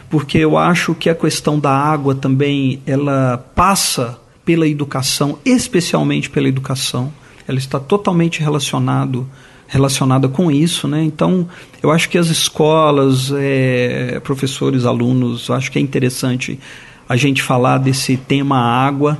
porque 0.08 0.38
eu 0.38 0.56
acho 0.56 0.94
que 0.94 1.10
a 1.10 1.14
questão 1.14 1.60
da 1.60 1.70
água 1.70 2.14
também, 2.14 2.80
ela 2.86 3.36
passa 3.54 4.18
pela 4.44 4.66
educação, 4.66 5.38
especialmente 5.44 6.30
pela 6.30 6.48
educação. 6.48 7.12
Ela 7.46 7.58
está 7.58 7.78
totalmente 7.78 8.40
relacionado 8.40 9.28
relacionada 9.68 10.28
com 10.28 10.50
isso, 10.50 10.88
né? 10.88 11.04
Então, 11.04 11.46
eu 11.82 11.92
acho 11.92 12.08
que 12.08 12.18
as 12.18 12.28
escolas, 12.28 13.30
é, 13.36 14.18
professores, 14.24 14.86
alunos, 14.86 15.50
acho 15.50 15.70
que 15.70 15.78
é 15.78 15.82
interessante 15.82 16.58
a 17.08 17.16
gente 17.16 17.42
falar 17.42 17.78
desse 17.78 18.16
tema 18.16 18.58
água 18.58 19.18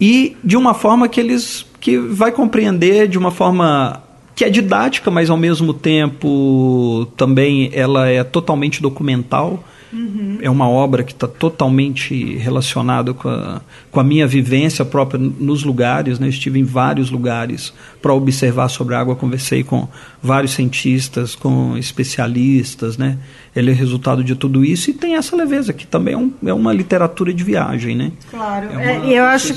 e 0.00 0.36
de 0.44 0.56
uma 0.56 0.74
forma 0.74 1.08
que 1.08 1.18
eles 1.18 1.66
que 1.80 1.96
vai 1.96 2.30
compreender 2.30 3.08
de 3.08 3.16
uma 3.16 3.30
forma 3.30 4.02
que 4.34 4.44
é 4.44 4.50
didática, 4.50 5.10
mas 5.10 5.30
ao 5.30 5.36
mesmo 5.36 5.72
tempo 5.72 7.06
também 7.16 7.70
ela 7.72 8.08
é 8.08 8.22
totalmente 8.22 8.80
documental. 8.82 9.64
Uhum. 9.92 10.38
É 10.40 10.50
uma 10.50 10.68
obra 10.68 11.02
que 11.02 11.12
está 11.12 11.26
totalmente 11.26 12.36
relacionada 12.36 13.14
com 13.14 13.28
a, 13.28 13.60
com 13.90 14.00
a 14.00 14.04
minha 14.04 14.26
vivência 14.26 14.84
própria 14.84 15.18
nos 15.18 15.62
lugares. 15.62 16.18
Né? 16.18 16.28
Estive 16.28 16.58
em 16.58 16.64
vários 16.64 17.10
lugares 17.10 17.72
para 18.02 18.12
observar 18.12 18.68
sobre 18.68 18.94
a 18.94 19.00
água, 19.00 19.16
conversei 19.16 19.64
com 19.64 19.88
vários 20.22 20.52
cientistas, 20.52 21.34
com 21.34 21.76
especialistas. 21.76 22.98
Né? 22.98 23.18
Ele 23.58 23.70
é 23.70 23.74
resultado 23.74 24.22
de 24.22 24.34
tudo 24.34 24.64
isso 24.64 24.90
e 24.90 24.92
tem 24.92 25.16
essa 25.16 25.34
leveza, 25.36 25.72
que 25.72 25.86
também 25.86 26.14
é, 26.14 26.16
um, 26.16 26.32
é 26.46 26.52
uma 26.52 26.72
literatura 26.72 27.32
de 27.32 27.42
viagem. 27.42 27.96
Né? 27.96 28.12
Claro, 28.30 28.68
é 28.78 28.88
é, 28.88 29.18
eu 29.18 29.24
acho. 29.24 29.54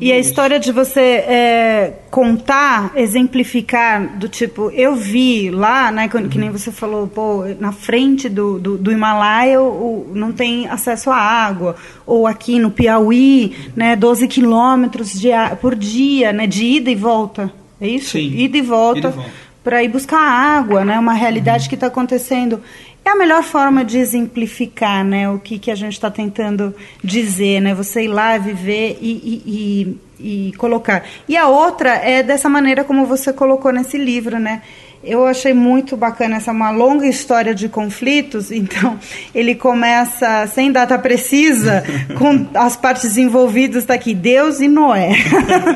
E 0.00 0.12
a 0.12 0.18
história 0.18 0.58
de 0.58 0.72
você 0.72 1.00
é, 1.00 1.92
contar, 2.10 2.92
exemplificar, 2.94 4.18
do 4.18 4.28
tipo, 4.28 4.70
eu 4.70 4.94
vi 4.94 5.50
lá, 5.50 5.90
né, 5.90 6.08
que, 6.08 6.16
uhum. 6.16 6.28
que 6.28 6.38
nem 6.38 6.50
você 6.50 6.70
falou, 6.70 7.06
pô, 7.06 7.44
na 7.58 7.72
frente 7.72 8.28
do, 8.28 8.58
do, 8.58 8.78
do 8.78 8.92
Himalaia 8.92 9.60
o, 9.60 10.10
não 10.14 10.32
tem 10.32 10.68
acesso 10.68 11.10
à 11.10 11.16
água, 11.16 11.76
ou 12.06 12.26
aqui 12.26 12.58
no 12.58 12.70
Piauí, 12.70 13.56
né, 13.74 13.96
12 13.96 14.28
quilômetros 14.28 15.20
por 15.60 15.74
dia, 15.74 16.32
né, 16.32 16.46
de 16.46 16.64
ida 16.64 16.90
e 16.90 16.94
volta. 16.94 17.52
É 17.80 17.88
isso? 17.88 18.10
Sim. 18.10 18.32
Ida 18.36 18.58
e 18.58 18.62
volta, 18.62 19.10
volta. 19.10 19.30
para 19.64 19.82
ir 19.82 19.88
buscar 19.88 20.20
água, 20.20 20.84
né, 20.84 20.98
uma 20.98 21.14
realidade 21.14 21.64
uhum. 21.64 21.68
que 21.68 21.74
está 21.74 21.88
acontecendo. 21.88 22.60
É 23.04 23.10
a 23.10 23.16
melhor 23.16 23.42
forma 23.42 23.84
de 23.84 23.98
exemplificar 23.98 25.04
né, 25.04 25.28
o 25.28 25.38
que, 25.38 25.58
que 25.58 25.70
a 25.70 25.74
gente 25.74 25.94
está 25.94 26.10
tentando 26.10 26.74
dizer, 27.02 27.60
né? 27.60 27.74
Você 27.74 28.04
ir 28.04 28.08
lá, 28.08 28.38
viver 28.38 28.96
e, 29.00 29.10
e, 29.10 29.98
e, 30.20 30.48
e 30.48 30.52
colocar. 30.52 31.04
E 31.28 31.36
a 31.36 31.48
outra 31.48 31.90
é 31.94 32.22
dessa 32.22 32.48
maneira 32.48 32.84
como 32.84 33.04
você 33.04 33.32
colocou 33.32 33.72
nesse 33.72 33.98
livro, 33.98 34.38
né? 34.38 34.62
Eu 35.04 35.26
achei 35.26 35.52
muito 35.52 35.96
bacana 35.96 36.36
essa 36.36 36.52
uma 36.52 36.70
longa 36.70 37.06
história 37.06 37.52
de 37.54 37.68
conflitos. 37.68 38.52
Então, 38.52 38.98
ele 39.34 39.54
começa 39.54 40.46
sem 40.46 40.70
data 40.70 40.96
precisa, 40.98 41.82
com 42.16 42.46
as 42.54 42.76
partes 42.76 43.16
envolvidas 43.16 43.84
tá 43.84 43.94
aqui, 43.94 44.14
Deus 44.14 44.60
e 44.60 44.68
Noé. 44.68 45.12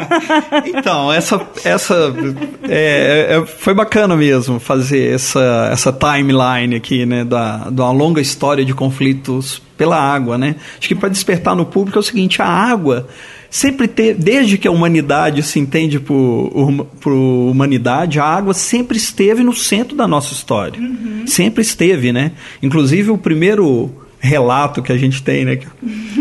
então, 0.67 1.13
essa 1.13 1.45
essa 1.65 2.15
é, 2.69 3.37
é, 3.37 3.47
foi 3.47 3.75
bacana 3.75 4.17
mesmo 4.17 4.61
fazer 4.61 5.15
essa 5.15 5.71
essa 5.73 5.93
timeline 5.93 6.77
aqui, 6.77 7.05
né, 7.05 7.25
da 7.25 7.69
de 7.71 7.81
uma 7.81 7.91
longa 7.91 8.21
história 8.21 8.65
de 8.65 8.75
conflitos 8.75 9.61
pela 9.77 9.99
água, 10.01 10.39
né? 10.39 10.57
Acho 10.79 10.89
que 10.89 10.95
para 10.95 11.09
despertar 11.09 11.55
no 11.55 11.67
público 11.67 11.99
é 11.99 12.01
o 12.01 12.03
seguinte, 12.03 12.41
a 12.41 12.47
água 12.47 13.07
sempre 13.57 13.89
teve, 13.89 14.23
desde 14.23 14.59
que 14.59 14.69
a 14.69 14.71
humanidade 14.71 15.43
se 15.43 15.59
entende 15.59 15.99
por, 15.99 16.87
por 17.01 17.13
humanidade, 17.13 18.21
a 18.21 18.25
água 18.25 18.53
sempre 18.53 18.99
esteve 18.99 19.43
no 19.43 19.55
centro 19.55 19.97
da 19.97 20.07
nossa 20.07 20.35
história. 20.35 20.79
Uhum. 20.79 21.27
Sempre 21.27 21.63
esteve, 21.63 22.13
né? 22.13 22.33
Inclusive 22.63 23.11
o 23.11 23.17
primeiro 23.17 23.91
relato 24.19 24.83
que 24.83 24.93
a 24.93 24.97
gente 24.97 25.23
tem, 25.23 25.45
né, 25.45 25.59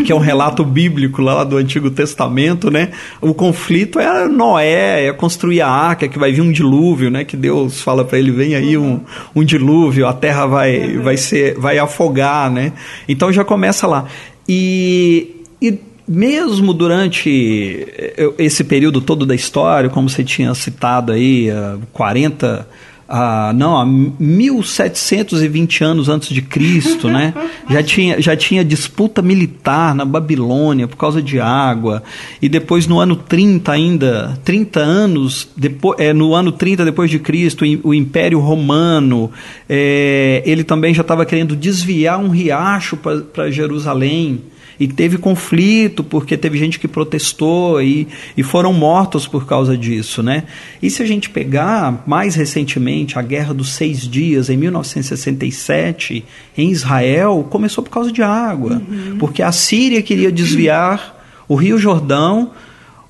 que 0.05 0.11
é 0.11 0.15
um 0.15 0.19
relato 0.19 0.63
bíblico 0.63 1.21
lá 1.21 1.43
do 1.43 1.57
Antigo 1.57 1.89
Testamento, 1.89 2.71
né? 2.71 2.91
O 3.19 3.33
conflito 3.33 3.99
era 3.99 4.29
Noé, 4.29 5.07
é 5.07 5.13
construir 5.13 5.61
a 5.61 5.67
arca, 5.67 6.07
que 6.07 6.17
vai 6.17 6.31
vir 6.31 6.41
um 6.41 6.51
dilúvio, 6.51 7.09
né? 7.09 7.25
Que 7.25 7.35
Deus 7.35 7.81
fala 7.81 8.05
para 8.05 8.17
ele, 8.17 8.31
vem 8.31 8.55
aí 8.55 8.77
um, 8.77 9.01
um 9.35 9.43
dilúvio, 9.43 10.07
a 10.07 10.13
terra 10.13 10.45
vai, 10.45 10.97
vai 10.99 11.17
ser, 11.17 11.57
vai 11.57 11.77
afogar, 11.79 12.49
né? 12.49 12.71
Então 13.09 13.29
já 13.33 13.43
começa 13.43 13.87
lá. 13.87 14.05
E, 14.47 15.41
e 15.61 15.79
mesmo 16.07 16.73
durante 16.73 17.87
eh, 17.97 18.33
esse 18.37 18.63
período 18.63 19.01
todo 19.01 19.25
da 19.25 19.35
história, 19.35 19.89
como 19.89 20.09
você 20.09 20.23
tinha 20.23 20.53
citado 20.53 21.11
aí, 21.11 21.49
40 21.91 22.67
ah, 23.07 23.53
não, 23.55 23.77
há 23.77 23.85
1720 23.85 25.83
anos 25.83 26.09
antes 26.09 26.29
de 26.29 26.41
Cristo, 26.41 27.07
né? 27.07 27.35
já, 27.69 27.83
tinha, 27.83 28.19
já 28.19 28.35
tinha 28.35 28.65
disputa 28.65 29.21
militar 29.21 29.93
na 29.93 30.03
Babilônia 30.03 30.87
por 30.87 30.97
causa 30.97 31.21
de 31.21 31.39
água. 31.39 32.01
E 32.41 32.49
depois 32.49 32.87
no 32.87 32.99
ano 32.99 33.15
30 33.15 33.71
ainda, 33.71 34.39
30 34.43 34.79
anos 34.79 35.47
depois, 35.55 35.99
é, 35.99 36.13
no 36.13 36.33
ano 36.33 36.51
30 36.51 36.83
depois 36.83 37.11
de 37.11 37.19
Cristo, 37.19 37.63
o 37.83 37.93
Império 37.93 38.39
Romano, 38.39 39.31
é, 39.69 40.41
ele 40.43 40.63
também 40.63 40.91
já 40.91 41.01
estava 41.01 41.25
querendo 41.27 41.55
desviar 41.55 42.19
um 42.19 42.29
riacho 42.29 42.97
para 42.97 43.51
Jerusalém 43.51 44.41
e 44.79 44.87
teve 44.87 45.17
conflito 45.17 46.03
porque 46.03 46.37
teve 46.37 46.57
gente 46.57 46.79
que 46.79 46.87
protestou 46.87 47.81
e, 47.81 48.07
e 48.35 48.43
foram 48.43 48.73
mortos 48.73 49.27
por 49.27 49.45
causa 49.45 49.77
disso, 49.77 50.21
né? 50.21 50.43
E 50.81 50.89
se 50.89 51.01
a 51.01 51.05
gente 51.05 51.29
pegar 51.29 52.03
mais 52.05 52.35
recentemente 52.35 53.17
a 53.17 53.21
Guerra 53.21 53.53
dos 53.53 53.69
Seis 53.69 54.01
Dias 54.01 54.49
em 54.49 54.57
1967 54.57 56.25
em 56.57 56.71
Israel 56.71 57.47
começou 57.49 57.83
por 57.83 57.89
causa 57.89 58.11
de 58.11 58.21
água, 58.21 58.81
uhum. 58.87 59.17
porque 59.17 59.41
a 59.41 59.51
Síria 59.51 60.01
queria 60.01 60.31
desviar 60.31 61.15
o 61.47 61.55
Rio 61.55 61.77
Jordão 61.77 62.51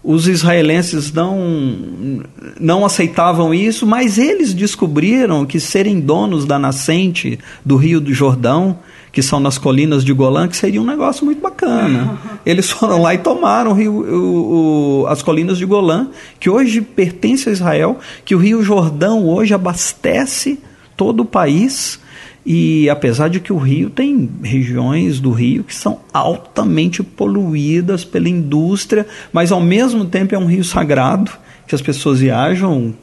os 0.05 0.27
israelenses 0.27 1.11
não, 1.11 2.21
não 2.59 2.85
aceitavam 2.85 3.51
isso, 3.51 3.87
mas 3.87 4.19
eles 4.19 4.53
descobriram 4.53 5.47
que 5.47 5.59
serem 5.59 5.99
donos 5.99 6.45
da 6.45 6.59
nascente 6.59 7.39
do 7.65 7.75
Rio 7.75 7.99
do 7.99 8.13
Jordão 8.13 8.77
que 9.15 9.21
são 9.21 9.39
nas 9.39 9.57
colinas 9.57 10.03
de 10.03 10.11
Golã, 10.11 10.45
que 10.45 10.57
seria 10.57 10.81
um 10.81 10.85
negócio 10.85 11.23
muito 11.23 11.41
bacana. 11.41 12.19
Eles 12.45 12.69
foram 12.69 13.01
lá 13.01 13.13
e 13.13 13.17
tomaram 13.17 13.71
o 13.71 13.73
rio, 13.73 13.93
o, 13.93 15.03
o, 15.03 15.07
as 15.07 15.23
colinas 15.23 15.57
de 15.57 15.65
Golã, 15.65 16.09
que 16.37 16.49
hoje 16.49 16.81
pertence 16.81 17.47
a 17.47 17.51
Israel, 17.53 17.97
que 18.25 18.35
o 18.35 18.37
Rio 18.37 18.61
Jordão 18.61 19.25
hoje 19.25 19.53
abastece 19.53 20.59
todo 20.97 21.21
o 21.21 21.25
país. 21.25 21.97
E 22.45 22.89
apesar 22.89 23.29
de 23.29 23.39
que 23.39 23.53
o 23.53 23.57
rio 23.57 23.89
tem 23.89 24.29
regiões 24.43 25.21
do 25.21 25.31
rio 25.31 25.63
que 25.63 25.73
são 25.73 26.01
altamente 26.11 27.01
poluídas 27.01 28.03
pela 28.03 28.27
indústria, 28.27 29.07
mas 29.31 29.49
ao 29.49 29.61
mesmo 29.61 30.03
tempo 30.03 30.35
é 30.35 30.37
um 30.37 30.45
rio 30.45 30.63
sagrado, 30.65 31.31
que 31.65 31.73
as 31.73 31.81
pessoas 31.81 32.19
viajam, 32.19 32.93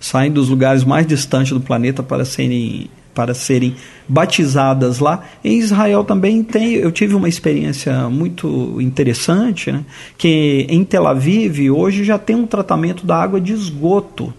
saem 0.00 0.32
dos 0.32 0.48
lugares 0.48 0.82
mais 0.82 1.06
distantes 1.06 1.52
do 1.52 1.60
planeta 1.60 2.02
para 2.02 2.24
serem 2.24 2.90
para 3.14 3.34
serem 3.34 3.74
batizadas 4.08 4.98
lá. 4.98 5.24
Em 5.44 5.58
Israel 5.58 6.04
também 6.04 6.42
tem, 6.42 6.74
eu 6.74 6.90
tive 6.92 7.14
uma 7.14 7.28
experiência 7.28 8.08
muito 8.08 8.80
interessante, 8.80 9.70
né? 9.72 9.84
que 10.16 10.66
em 10.68 10.84
Tel 10.84 11.06
Aviv 11.06 11.70
hoje 11.70 12.04
já 12.04 12.18
tem 12.18 12.36
um 12.36 12.46
tratamento 12.46 13.06
da 13.06 13.16
água 13.16 13.40
de 13.40 13.52
esgoto. 13.52 14.32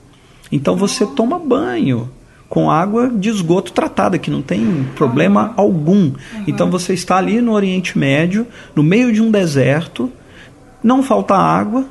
Então 0.52 0.76
você 0.76 1.06
toma 1.06 1.40
banho 1.40 2.10
com 2.50 2.70
água 2.70 3.10
de 3.10 3.30
esgoto 3.30 3.72
tratada, 3.72 4.18
que 4.18 4.30
não 4.30 4.42
tem 4.42 4.86
problema 4.96 5.54
algum. 5.56 6.12
Então 6.46 6.70
você 6.70 6.94
está 6.94 7.16
ali 7.16 7.40
no 7.40 7.54
Oriente 7.54 7.98
Médio, 7.98 8.46
no 8.76 8.84
meio 8.84 9.14
de 9.14 9.22
um 9.22 9.32
deserto, 9.32 10.12
não 10.84 11.02
falta 11.02 11.34
água, 11.34 11.86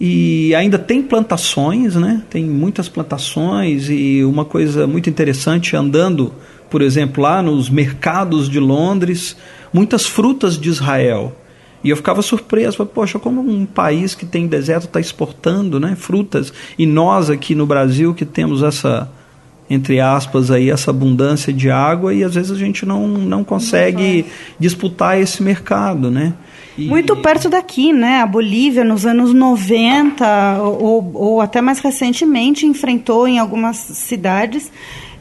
e 0.00 0.54
ainda 0.54 0.78
tem 0.78 1.02
plantações, 1.02 1.94
né? 1.94 2.22
Tem 2.30 2.42
muitas 2.42 2.88
plantações 2.88 3.90
e 3.90 4.24
uma 4.24 4.46
coisa 4.46 4.86
muito 4.86 5.10
interessante 5.10 5.76
andando, 5.76 6.32
por 6.70 6.80
exemplo, 6.80 7.22
lá 7.22 7.42
nos 7.42 7.68
mercados 7.68 8.48
de 8.48 8.58
Londres, 8.58 9.36
muitas 9.70 10.06
frutas 10.06 10.58
de 10.58 10.70
Israel. 10.70 11.36
E 11.84 11.90
eu 11.90 11.96
ficava 11.96 12.22
surpreso, 12.22 12.84
poxa, 12.86 13.18
como 13.18 13.42
um 13.42 13.66
país 13.66 14.14
que 14.14 14.24
tem 14.24 14.46
deserto 14.46 14.84
está 14.84 15.00
exportando, 15.00 15.78
né, 15.78 15.94
frutas, 15.96 16.52
e 16.78 16.86
nós 16.86 17.28
aqui 17.28 17.54
no 17.54 17.66
Brasil 17.66 18.14
que 18.14 18.24
temos 18.24 18.62
essa 18.62 19.10
entre 19.70 20.00
aspas 20.00 20.50
aí 20.50 20.68
essa 20.68 20.90
abundância 20.90 21.52
de 21.52 21.70
água 21.70 22.12
e 22.12 22.24
às 22.24 22.34
vezes 22.34 22.50
a 22.50 22.56
gente 22.56 22.84
não, 22.84 23.06
não 23.06 23.44
consegue 23.44 24.26
disputar 24.58 25.18
esse 25.20 25.42
mercado, 25.42 26.10
né? 26.10 26.34
E... 26.76 26.88
Muito 26.88 27.14
perto 27.16 27.48
daqui, 27.48 27.92
né? 27.92 28.20
A 28.20 28.26
Bolívia, 28.26 28.84
nos 28.84 29.06
anos 29.06 29.32
90, 29.32 30.58
ou, 30.62 31.10
ou 31.14 31.40
até 31.40 31.60
mais 31.60 31.78
recentemente, 31.78 32.66
enfrentou 32.66 33.28
em 33.28 33.38
algumas 33.38 33.76
cidades 33.76 34.72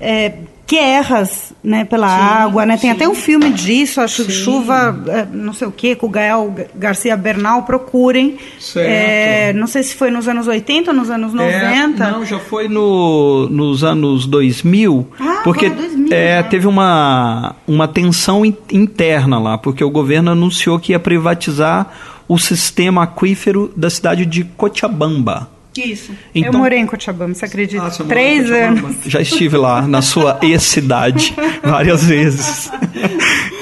é, 0.01 0.33
guerras 0.69 1.51
né, 1.63 1.83
pela 1.83 2.07
sim, 2.07 2.21
água, 2.21 2.65
né? 2.65 2.77
Tem 2.77 2.91
sim. 2.91 2.95
até 2.95 3.09
um 3.09 3.15
filme 3.15 3.51
disso, 3.51 3.99
acho 3.99 4.23
sim. 4.23 4.29
chuva, 4.29 5.03
é, 5.07 5.25
não 5.31 5.51
sei 5.51 5.67
o 5.67 5.71
que, 5.71 5.95
com 5.95 6.05
o 6.05 6.09
Gael 6.09 6.53
Garcia 6.75 7.17
Bernal, 7.17 7.63
procurem. 7.63 8.37
É, 8.75 9.51
não 9.53 9.65
sei 9.65 9.81
se 9.81 9.95
foi 9.95 10.11
nos 10.11 10.27
anos 10.27 10.47
80 10.47 10.91
ou 10.91 10.95
nos 10.95 11.09
anos 11.09 11.33
90. 11.33 12.03
É, 12.03 12.11
não, 12.11 12.23
já 12.23 12.37
foi 12.39 12.67
no, 12.67 13.47
nos 13.49 13.83
anos 13.83 14.27
2000, 14.27 15.07
ah, 15.19 15.41
porque 15.43 15.69
2000, 15.69 16.13
é, 16.13 16.35
né? 16.35 16.43
teve 16.43 16.67
uma, 16.67 17.55
uma 17.67 17.87
tensão 17.87 18.45
interna 18.45 19.39
lá, 19.39 19.57
porque 19.57 19.83
o 19.83 19.89
governo 19.89 20.31
anunciou 20.31 20.79
que 20.79 20.91
ia 20.91 20.99
privatizar 20.99 21.87
o 22.27 22.37
sistema 22.37 23.03
aquífero 23.03 23.73
da 23.75 23.89
cidade 23.89 24.23
de 24.23 24.43
Cochabamba. 24.43 25.49
Isso. 25.77 26.11
Então, 26.33 26.51
eu 26.51 26.59
morei 26.59 26.79
em 26.79 26.85
Cochabamba, 26.85 27.33
você 27.33 27.45
acredita? 27.45 27.83
Ah, 27.83 27.91
você 27.91 28.03
Três 28.03 28.51
anos. 28.51 28.97
Já 29.05 29.21
estive 29.21 29.55
lá, 29.55 29.87
na 29.87 30.01
sua 30.01 30.39
ex-cidade, 30.43 31.33
várias 31.63 32.05
vezes. 32.05 32.71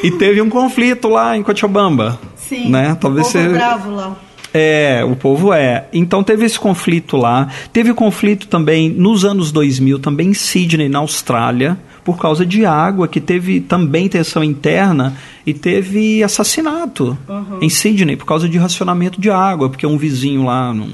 e 0.03 0.11
teve 0.11 0.41
um 0.41 0.49
conflito 0.49 1.07
lá 1.09 1.37
em 1.37 1.43
Cochabamba. 1.43 2.19
Sim. 2.35 2.69
Né? 2.69 2.97
Talvez 2.99 3.27
o 3.27 3.31
povo 3.31 3.43
você... 3.43 3.49
é 3.49 3.57
bravo 3.57 3.91
lá. 3.91 4.17
É, 4.53 5.03
o 5.03 5.15
povo 5.15 5.53
é. 5.53 5.87
Então 5.93 6.23
teve 6.23 6.45
esse 6.45 6.59
conflito 6.59 7.17
lá. 7.17 7.49
Teve 7.71 7.93
conflito 7.93 8.47
também 8.47 8.89
nos 8.89 9.25
anos 9.25 9.51
2000, 9.51 9.99
também 9.99 10.29
em 10.29 10.33
Sydney, 10.33 10.89
na 10.89 10.99
Austrália, 10.99 11.77
por 12.03 12.17
causa 12.17 12.45
de 12.45 12.65
água, 12.65 13.07
que 13.07 13.19
teve 13.19 13.59
também 13.59 14.07
tensão 14.07 14.43
interna 14.43 15.15
e 15.45 15.53
teve 15.53 16.23
assassinato 16.23 17.17
uhum. 17.27 17.59
em 17.61 17.69
Sydney 17.69 18.15
por 18.15 18.25
causa 18.25 18.47
de 18.47 18.57
racionamento 18.57 19.19
de 19.19 19.29
água, 19.29 19.69
porque 19.69 19.85
um 19.85 19.97
vizinho 19.97 20.45
lá 20.45 20.73
não 20.73 20.89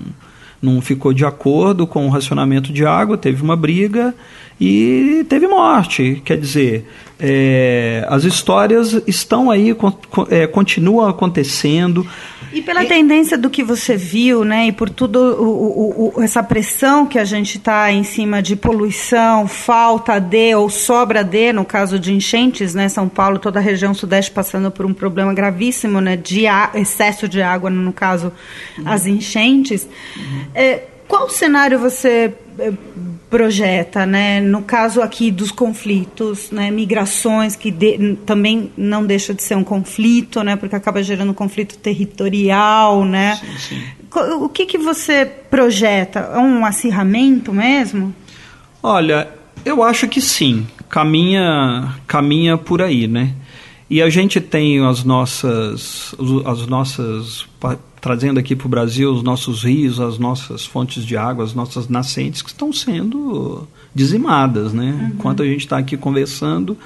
não 0.64 0.82
ficou 0.82 1.14
de 1.14 1.26
acordo 1.26 1.86
com 1.86 2.08
o 2.08 2.10
racionamento 2.10 2.72
de 2.72 2.86
água, 2.86 3.18
teve 3.18 3.44
uma 3.44 3.56
briga 3.56 4.16
e 4.60 5.26
teve 5.28 5.46
morte. 5.46 6.22
Quer 6.24 6.38
dizer, 6.38 6.88
é, 7.20 8.06
as 8.08 8.24
histórias 8.24 9.02
estão 9.06 9.52
aí, 9.52 9.76
é, 10.30 10.48
continuam 10.48 11.08
acontecendo. 11.08 12.08
E 12.54 12.62
pela 12.62 12.84
e... 12.84 12.88
tendência 12.88 13.38
do 13.38 13.50
que 13.50 13.64
você 13.64 13.98
viu, 13.98 14.46
né, 14.46 14.68
e 14.68 14.72
por 14.72 14.90
tudo 14.90 15.18
o, 15.20 16.14
o, 16.16 16.24
essa 16.24 16.44
pressão 16.44 17.06
que 17.06 17.18
a 17.18 17.26
gente 17.26 17.58
está 17.58 17.92
em 17.92 18.04
cima 18.04 18.42
de 18.42 18.56
poluição, 18.56 19.48
falta 19.48 20.20
de 20.20 20.54
ou 20.56 20.70
sobra 20.70 21.24
de, 21.24 21.52
no 21.52 21.66
caso 21.66 21.98
de 21.98 22.14
enchentes, 22.14 22.76
né, 22.76 22.88
São 22.88 23.10
Paulo, 23.10 23.40
toda 23.40 23.60
a 23.60 23.62
região 23.62 23.94
sudeste 23.94 24.32
passando 24.32 24.70
por 24.70 24.86
um 24.86 24.94
problema 24.94 25.34
gravíssimo, 25.34 26.00
né, 26.00 26.16
de 26.16 26.46
excesso 26.76 27.28
de 27.28 27.42
água, 27.42 27.70
no 27.70 27.92
caso, 27.92 28.32
uhum. 28.78 28.84
as 28.88 29.08
enchentes. 29.08 29.88
Uhum. 30.16 30.46
É, 30.54 30.84
qual 31.08 31.30
cenário 31.30 31.80
você 31.80 32.34
é, 32.60 32.72
projeta, 33.34 34.06
né? 34.06 34.40
No 34.40 34.62
caso 34.62 35.02
aqui 35.02 35.32
dos 35.32 35.50
conflitos, 35.50 36.52
né? 36.52 36.70
Migrações 36.70 37.56
que 37.56 37.72
de, 37.72 38.16
também 38.28 38.72
não 38.78 39.04
deixa 39.04 39.34
de 39.34 39.42
ser 39.42 39.58
um 39.58 39.64
conflito, 39.64 40.44
né? 40.44 40.56
Porque 40.56 40.76
acaba 40.76 41.02
gerando 41.02 41.34
conflito 41.34 41.76
territorial, 41.80 43.04
né? 43.04 43.36
Sim, 43.38 43.58
sim. 43.58 43.84
O 44.40 44.48
que 44.48 44.68
que 44.68 44.78
você 44.78 45.26
projeta? 45.26 46.20
É 46.20 46.38
um 46.38 46.64
acirramento 46.64 47.52
mesmo? 47.52 48.14
Olha, 48.84 49.28
eu 49.66 49.82
acho 49.82 50.08
que 50.08 50.22
sim. 50.22 50.68
Caminha, 50.88 51.96
caminha 52.06 52.56
por 52.56 52.84
aí, 52.84 53.08
né? 53.08 53.34
E 53.90 54.00
a 54.00 54.10
gente 54.10 54.40
tem 54.40 54.86
as 54.86 55.04
nossas, 55.04 56.14
as 56.46 56.68
nossas 56.68 57.48
trazendo 58.04 58.38
aqui 58.38 58.54
para 58.54 58.68
o 58.68 58.70
Brasil 58.70 59.14
os 59.14 59.24
nossos 59.24 59.64
rios, 59.64 59.98
as 59.98 60.20
nossas 60.20 60.66
fontes 60.66 61.06
de 61.06 61.16
água, 61.16 61.46
as 61.46 61.54
nossas 61.54 61.88
nascentes 61.88 62.42
que 62.42 62.50
estão 62.50 62.74
sendo 62.74 63.66
dizimadas, 63.96 64.74
né? 64.74 64.92
Uhum. 64.92 65.08
Enquanto 65.08 65.42
a 65.42 65.46
gente 65.46 65.62
está 65.62 65.78
aqui 65.78 65.96
conversando, 65.96 66.78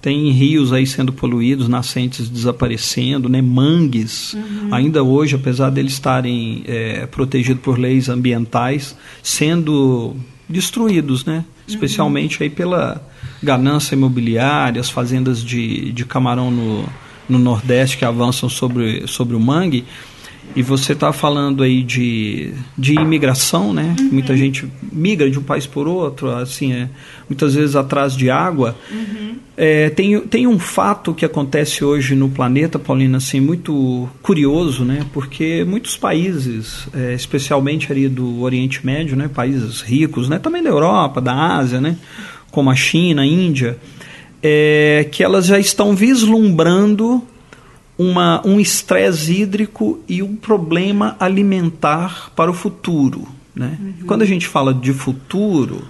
tem 0.00 0.30
rios 0.30 0.72
aí 0.72 0.86
sendo 0.86 1.12
poluídos, 1.12 1.68
nascentes 1.68 2.26
desaparecendo, 2.26 3.28
né? 3.28 3.42
Mangues, 3.42 4.32
uhum. 4.32 4.68
ainda 4.70 5.02
hoje, 5.02 5.36
apesar 5.36 5.68
deles 5.68 5.92
estarem 5.92 6.64
é, 6.66 7.04
protegidos 7.04 7.62
por 7.62 7.78
leis 7.78 8.08
ambientais, 8.08 8.96
sendo 9.22 10.16
destruídos, 10.48 11.26
né? 11.26 11.36
Uhum. 11.36 11.44
Especialmente 11.68 12.42
aí 12.42 12.48
pela 12.48 13.06
ganância 13.42 13.94
imobiliária, 13.94 14.80
as 14.80 14.88
fazendas 14.88 15.44
de, 15.44 15.92
de 15.92 16.06
camarão 16.06 16.50
no, 16.50 16.88
no 17.28 17.38
Nordeste 17.38 17.98
que 17.98 18.06
avançam 18.06 18.48
sobre, 18.48 19.06
sobre 19.06 19.36
o 19.36 19.40
mangue. 19.40 19.84
E 20.54 20.62
você 20.62 20.92
está 20.92 21.12
falando 21.12 21.62
aí 21.62 21.82
de, 21.82 22.52
de 22.76 22.94
imigração, 22.94 23.72
né? 23.72 23.96
Uhum. 23.98 24.10
Muita 24.12 24.36
gente 24.36 24.70
migra 24.92 25.30
de 25.30 25.38
um 25.38 25.42
país 25.42 25.66
por 25.66 25.88
outro, 25.88 26.30
assim, 26.30 26.74
é, 26.74 26.90
muitas 27.28 27.54
vezes 27.54 27.74
atrás 27.74 28.14
de 28.14 28.28
água. 28.28 28.76
Uhum. 28.90 29.36
É, 29.56 29.88
tem, 29.90 30.20
tem 30.20 30.46
um 30.46 30.58
fato 30.58 31.14
que 31.14 31.24
acontece 31.24 31.82
hoje 31.82 32.14
no 32.14 32.28
planeta, 32.28 32.78
Paulina, 32.78 33.16
assim, 33.16 33.40
muito 33.40 34.08
curioso, 34.20 34.84
né? 34.84 35.06
Porque 35.14 35.64
muitos 35.64 35.96
países, 35.96 36.86
é, 36.92 37.14
especialmente 37.14 37.90
ali 37.90 38.06
do 38.06 38.42
Oriente 38.42 38.84
Médio, 38.84 39.16
né? 39.16 39.28
Países 39.28 39.80
ricos, 39.80 40.28
né? 40.28 40.38
Também 40.38 40.62
da 40.62 40.68
Europa, 40.68 41.20
da 41.20 41.32
Ásia, 41.32 41.80
né? 41.80 41.96
Como 42.50 42.70
a 42.70 42.74
China, 42.74 43.22
a 43.22 43.26
Índia, 43.26 43.78
é, 44.42 45.08
que 45.10 45.22
elas 45.22 45.46
já 45.46 45.58
estão 45.58 45.96
vislumbrando 45.96 47.22
uma, 48.02 48.40
um 48.44 48.58
estresse 48.58 49.40
hídrico 49.40 50.00
e 50.08 50.22
um 50.22 50.34
problema 50.34 51.16
alimentar 51.20 52.30
para 52.34 52.50
o 52.50 52.54
futuro. 52.54 53.28
Né? 53.54 53.78
Uhum. 53.80 54.06
Quando 54.06 54.22
a 54.22 54.26
gente 54.26 54.46
fala 54.46 54.72
de 54.72 54.92
futuro, 54.92 55.82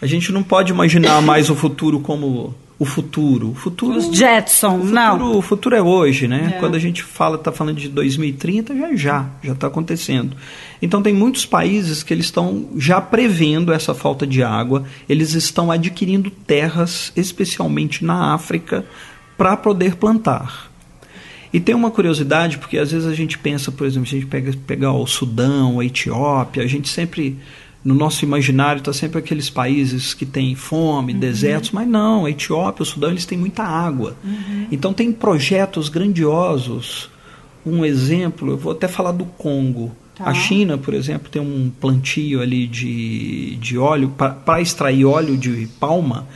a 0.00 0.06
gente 0.06 0.32
não 0.32 0.42
pode 0.42 0.72
imaginar 0.72 1.20
mais 1.22 1.50
o 1.50 1.56
futuro 1.56 2.00
como 2.00 2.54
o 2.78 2.84
futuro. 2.86 3.50
O 3.50 3.54
futuro 3.54 3.98
Os 3.98 4.16
Jetson, 4.16 4.68
o 4.68 4.78
futuro, 4.78 4.94
não. 4.94 5.36
O 5.36 5.42
futuro 5.42 5.76
é 5.76 5.82
hoje, 5.82 6.26
né? 6.26 6.54
É. 6.54 6.58
Quando 6.58 6.76
a 6.76 6.78
gente 6.78 7.02
fala, 7.02 7.36
está 7.36 7.52
falando 7.52 7.76
de 7.76 7.90
2030, 7.90 8.74
já 8.74 8.96
já, 8.96 9.26
já 9.42 9.52
está 9.52 9.66
acontecendo. 9.66 10.34
Então 10.80 11.02
tem 11.02 11.12
muitos 11.12 11.44
países 11.44 12.02
que 12.02 12.14
eles 12.14 12.24
estão 12.24 12.68
já 12.76 12.98
prevendo 12.98 13.70
essa 13.70 13.92
falta 13.92 14.26
de 14.26 14.42
água, 14.42 14.84
eles 15.06 15.34
estão 15.34 15.70
adquirindo 15.70 16.30
terras, 16.30 17.12
especialmente 17.14 18.02
na 18.02 18.32
África, 18.32 18.86
para 19.36 19.56
poder 19.58 19.96
plantar. 19.96 20.69
E 21.52 21.58
tem 21.58 21.74
uma 21.74 21.90
curiosidade, 21.90 22.58
porque 22.58 22.78
às 22.78 22.92
vezes 22.92 23.08
a 23.08 23.14
gente 23.14 23.36
pensa, 23.38 23.72
por 23.72 23.86
exemplo, 23.86 24.08
se 24.08 24.16
a 24.16 24.18
gente 24.20 24.30
pega, 24.30 24.52
pegar 24.66 24.92
o 24.92 25.06
Sudão, 25.06 25.80
a 25.80 25.84
Etiópia, 25.84 26.62
a 26.62 26.66
gente 26.66 26.88
sempre 26.88 27.38
no 27.84 27.94
nosso 27.94 28.24
imaginário 28.24 28.80
está 28.80 28.92
sempre 28.92 29.18
aqueles 29.18 29.48
países 29.48 30.12
que 30.12 30.26
têm 30.26 30.54
fome, 30.54 31.14
uhum. 31.14 31.18
desertos, 31.18 31.70
mas 31.70 31.88
não, 31.88 32.26
a 32.26 32.30
Etiópia, 32.30 32.82
o 32.82 32.86
Sudão, 32.86 33.10
eles 33.10 33.24
têm 33.24 33.38
muita 33.38 33.62
água. 33.62 34.16
Uhum. 34.22 34.66
Então 34.70 34.92
tem 34.92 35.10
projetos 35.10 35.88
grandiosos. 35.88 37.10
Um 37.64 37.84
exemplo, 37.84 38.50
eu 38.50 38.56
vou 38.56 38.72
até 38.72 38.86
falar 38.86 39.12
do 39.12 39.24
Congo. 39.24 39.92
Tá. 40.14 40.26
A 40.26 40.34
China, 40.34 40.76
por 40.76 40.92
exemplo, 40.92 41.30
tem 41.30 41.40
um 41.40 41.70
plantio 41.80 42.42
ali 42.42 42.66
de, 42.66 43.56
de 43.56 43.78
óleo, 43.78 44.10
para 44.10 44.60
extrair 44.60 45.04
óleo 45.06 45.36
de 45.36 45.66
palma, 45.78 46.26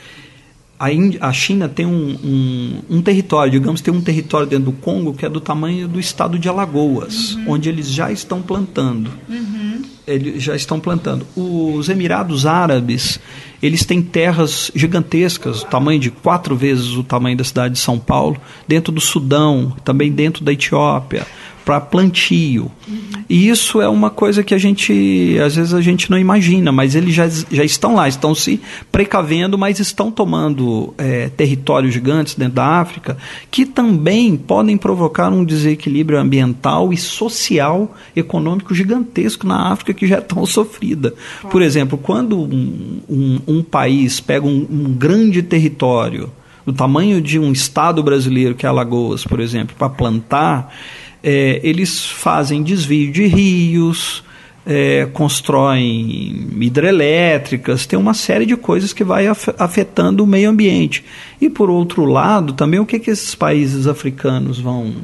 a, 0.78 0.92
Índia, 0.92 1.20
a 1.22 1.32
China 1.32 1.68
tem 1.68 1.87
um, 1.87 2.18
um, 2.24 2.96
um, 2.96 3.02
território, 3.02 3.52
digamos, 3.52 3.80
tem 3.80 3.92
um 3.92 4.00
território 4.00 4.46
dentro 4.46 4.66
do 4.66 4.72
Congo 4.72 5.14
que 5.14 5.24
é 5.24 5.28
do 5.28 5.40
tamanho 5.40 5.87
do 5.87 6.00
estado 6.00 6.38
de 6.38 6.48
Alagoas, 6.48 7.34
uhum. 7.34 7.52
onde 7.52 7.68
eles 7.68 7.88
já 7.88 8.10
estão 8.10 8.42
plantando. 8.42 9.10
Uhum. 9.28 9.82
Eles 10.06 10.42
já 10.42 10.54
estão 10.54 10.78
plantando. 10.78 11.26
Os 11.34 11.88
Emirados 11.88 12.44
Árabes, 12.44 13.18
eles 13.62 13.84
têm 13.84 14.02
terras 14.02 14.70
gigantescas, 14.74 15.64
tamanho 15.64 16.00
de 16.00 16.10
quatro 16.10 16.56
vezes 16.56 16.96
o 16.96 17.02
tamanho 17.02 17.36
da 17.36 17.44
cidade 17.44 17.74
de 17.74 17.80
São 17.80 17.98
Paulo, 17.98 18.36
dentro 18.66 18.92
do 18.92 19.00
Sudão, 19.00 19.74
também 19.84 20.12
dentro 20.12 20.44
da 20.44 20.52
Etiópia 20.52 21.26
para 21.64 21.80
plantio. 21.80 22.70
Uhum. 22.86 23.24
E 23.28 23.48
isso 23.48 23.80
é 23.80 23.88
uma 23.88 24.10
coisa 24.10 24.44
que 24.44 24.54
a 24.54 24.58
gente, 24.58 25.38
às 25.44 25.56
vezes 25.56 25.72
a 25.72 25.80
gente 25.80 26.10
não 26.10 26.18
imagina, 26.18 26.70
mas 26.70 26.94
eles 26.94 27.14
já, 27.14 27.26
já 27.26 27.64
estão 27.64 27.94
lá, 27.94 28.06
estão 28.06 28.34
se 28.34 28.60
precavendo, 28.92 29.56
mas 29.56 29.80
estão 29.80 30.10
tomando 30.10 30.92
é, 30.98 31.30
territórios 31.30 31.94
gigantes 31.94 32.34
dentro 32.34 32.54
da 32.54 32.66
África 32.66 33.16
que 33.50 33.64
também 33.64 34.36
podem 34.36 34.76
provocar 34.76 35.30
um 35.30 35.44
desequilíbrio 35.44 36.18
ambiental 36.18 36.92
e 36.92 36.96
social, 36.98 37.94
econômico 38.14 38.74
gigantesco 38.74 39.46
na 39.46 39.72
África 39.72 39.94
que 39.94 40.06
já 40.06 40.16
é 40.16 40.20
tão 40.20 40.44
sofrida. 40.44 41.14
Por 41.50 41.62
exemplo, 41.62 41.96
quando 41.96 42.38
um, 42.38 43.00
um, 43.08 43.40
um 43.46 43.62
país 43.62 44.20
pega 44.20 44.46
um, 44.46 44.66
um 44.70 44.92
grande 44.92 45.42
território, 45.42 46.30
do 46.64 46.72
tamanho 46.72 47.20
de 47.20 47.38
um 47.38 47.52
estado 47.52 48.02
brasileiro, 48.02 48.54
que 48.54 48.64
é 48.64 48.68
Alagoas, 48.68 49.24
por 49.24 49.40
exemplo, 49.40 49.74
para 49.76 49.88
plantar, 49.88 50.74
é, 51.22 51.61
eles 51.62 52.04
fazem 52.04 52.62
desvio 52.62 53.12
de 53.12 53.26
rios, 53.26 54.24
é, 54.66 55.07
constroem 55.12 56.48
hidrelétricas, 56.61 57.87
tem 57.87 57.98
uma 57.98 58.14
série 58.14 58.46
de 58.46 58.57
coisas 58.57 58.92
que 58.92 59.04
vai 59.04 59.26
afetando 59.26 60.24
o 60.24 60.26
meio 60.26 60.50
ambiente. 60.50 61.04
E 61.40 61.50
por 61.50 61.68
outro 61.68 62.04
lado, 62.04 62.54
também 62.54 62.80
o 62.80 62.87
que, 62.87 62.98
que 62.98 63.11
esses 63.11 63.35
países 63.35 63.87
africanos 63.87 64.59
vão 64.59 64.94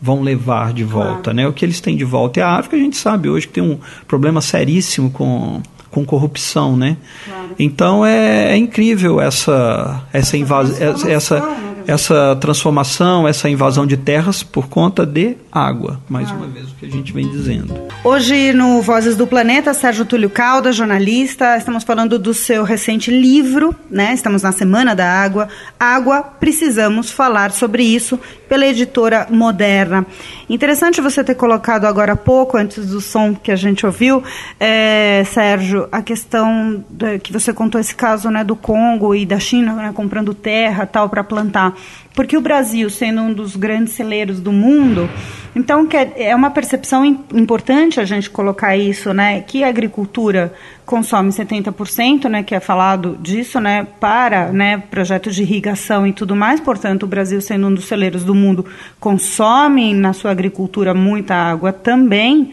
vão 0.00 0.22
levar 0.22 0.72
de 0.72 0.84
volta, 0.84 1.24
claro. 1.24 1.36
né? 1.36 1.48
O 1.48 1.52
que 1.52 1.64
eles 1.64 1.80
têm 1.80 1.96
de 1.96 2.04
volta 2.04 2.38
é 2.38 2.42
a 2.44 2.52
África, 2.52 2.76
a 2.76 2.78
gente 2.78 2.96
sabe 2.96 3.28
hoje 3.28 3.48
que 3.48 3.54
tem 3.54 3.64
um 3.64 3.78
problema 4.06 4.40
seríssimo 4.40 5.10
com, 5.10 5.60
com 5.90 6.04
corrupção, 6.04 6.76
né? 6.76 6.96
Claro. 7.24 7.48
Então 7.58 8.04
é, 8.04 8.52
é, 8.52 8.56
incrível 8.56 9.20
essa 9.20 10.02
essa 10.12 10.36
invasão, 10.36 10.76
essa, 10.80 11.10
essa 11.10 11.40
né? 11.40 11.77
Essa 11.88 12.36
transformação, 12.38 13.26
essa 13.26 13.48
invasão 13.48 13.86
de 13.86 13.96
terras 13.96 14.42
por 14.42 14.68
conta 14.68 15.06
de 15.06 15.38
água. 15.50 15.98
Mais 16.06 16.30
ah. 16.30 16.34
uma 16.34 16.46
vez, 16.46 16.70
o 16.70 16.74
que 16.74 16.84
a 16.84 16.90
gente 16.90 17.14
vem 17.14 17.26
dizendo. 17.26 17.74
Hoje, 18.04 18.52
no 18.52 18.82
Vozes 18.82 19.16
do 19.16 19.26
Planeta, 19.26 19.72
Sérgio 19.72 20.04
Túlio 20.04 20.28
Calda, 20.28 20.70
jornalista, 20.70 21.56
estamos 21.56 21.84
falando 21.84 22.18
do 22.18 22.34
seu 22.34 22.62
recente 22.62 23.10
livro, 23.10 23.74
né? 23.90 24.12
Estamos 24.12 24.42
na 24.42 24.52
Semana 24.52 24.94
da 24.94 25.10
Água. 25.10 25.48
Água, 25.80 26.22
precisamos 26.22 27.10
falar 27.10 27.52
sobre 27.52 27.82
isso, 27.82 28.20
pela 28.50 28.66
editora 28.66 29.26
Moderna. 29.30 30.06
Interessante 30.46 31.00
você 31.00 31.24
ter 31.24 31.36
colocado 31.36 31.86
agora 31.86 32.12
há 32.12 32.16
pouco, 32.16 32.58
antes 32.58 32.86
do 32.86 33.00
som 33.00 33.34
que 33.34 33.50
a 33.50 33.56
gente 33.56 33.86
ouviu, 33.86 34.22
é, 34.60 35.24
Sérgio, 35.32 35.88
a 35.90 36.02
questão 36.02 36.84
de, 36.90 37.18
que 37.18 37.32
você 37.32 37.50
contou 37.50 37.80
esse 37.80 37.94
caso 37.94 38.30
né, 38.30 38.44
do 38.44 38.54
Congo 38.54 39.14
e 39.14 39.24
da 39.24 39.38
China 39.38 39.72
né, 39.72 39.92
comprando 39.94 40.34
terra 40.34 40.84
tal 40.84 41.08
para 41.08 41.24
plantar. 41.24 41.77
Porque 42.14 42.36
o 42.36 42.40
Brasil, 42.40 42.90
sendo 42.90 43.20
um 43.20 43.32
dos 43.32 43.54
grandes 43.54 43.92
celeiros 43.92 44.40
do 44.40 44.50
mundo, 44.50 45.08
então 45.54 45.86
é 46.16 46.34
uma 46.34 46.50
percepção 46.50 47.04
importante 47.04 48.00
a 48.00 48.04
gente 48.04 48.28
colocar 48.28 48.76
isso, 48.76 49.12
né? 49.14 49.40
Que 49.40 49.62
a 49.62 49.68
agricultura 49.68 50.52
consome 50.84 51.30
70%, 51.30 52.24
né? 52.28 52.42
Que 52.42 52.54
é 52.54 52.60
falado 52.60 53.16
disso, 53.20 53.60
né? 53.60 53.86
Para 54.00 54.52
né, 54.52 54.82
projetos 54.90 55.34
de 55.34 55.42
irrigação 55.42 56.06
e 56.06 56.12
tudo 56.12 56.34
mais. 56.34 56.60
Portanto, 56.60 57.04
o 57.04 57.06
Brasil, 57.06 57.40
sendo 57.40 57.68
um 57.68 57.74
dos 57.74 57.86
celeiros 57.86 58.24
do 58.24 58.34
mundo, 58.34 58.66
consome 58.98 59.94
na 59.94 60.12
sua 60.12 60.30
agricultura 60.30 60.92
muita 60.94 61.34
água 61.34 61.72
também. 61.72 62.52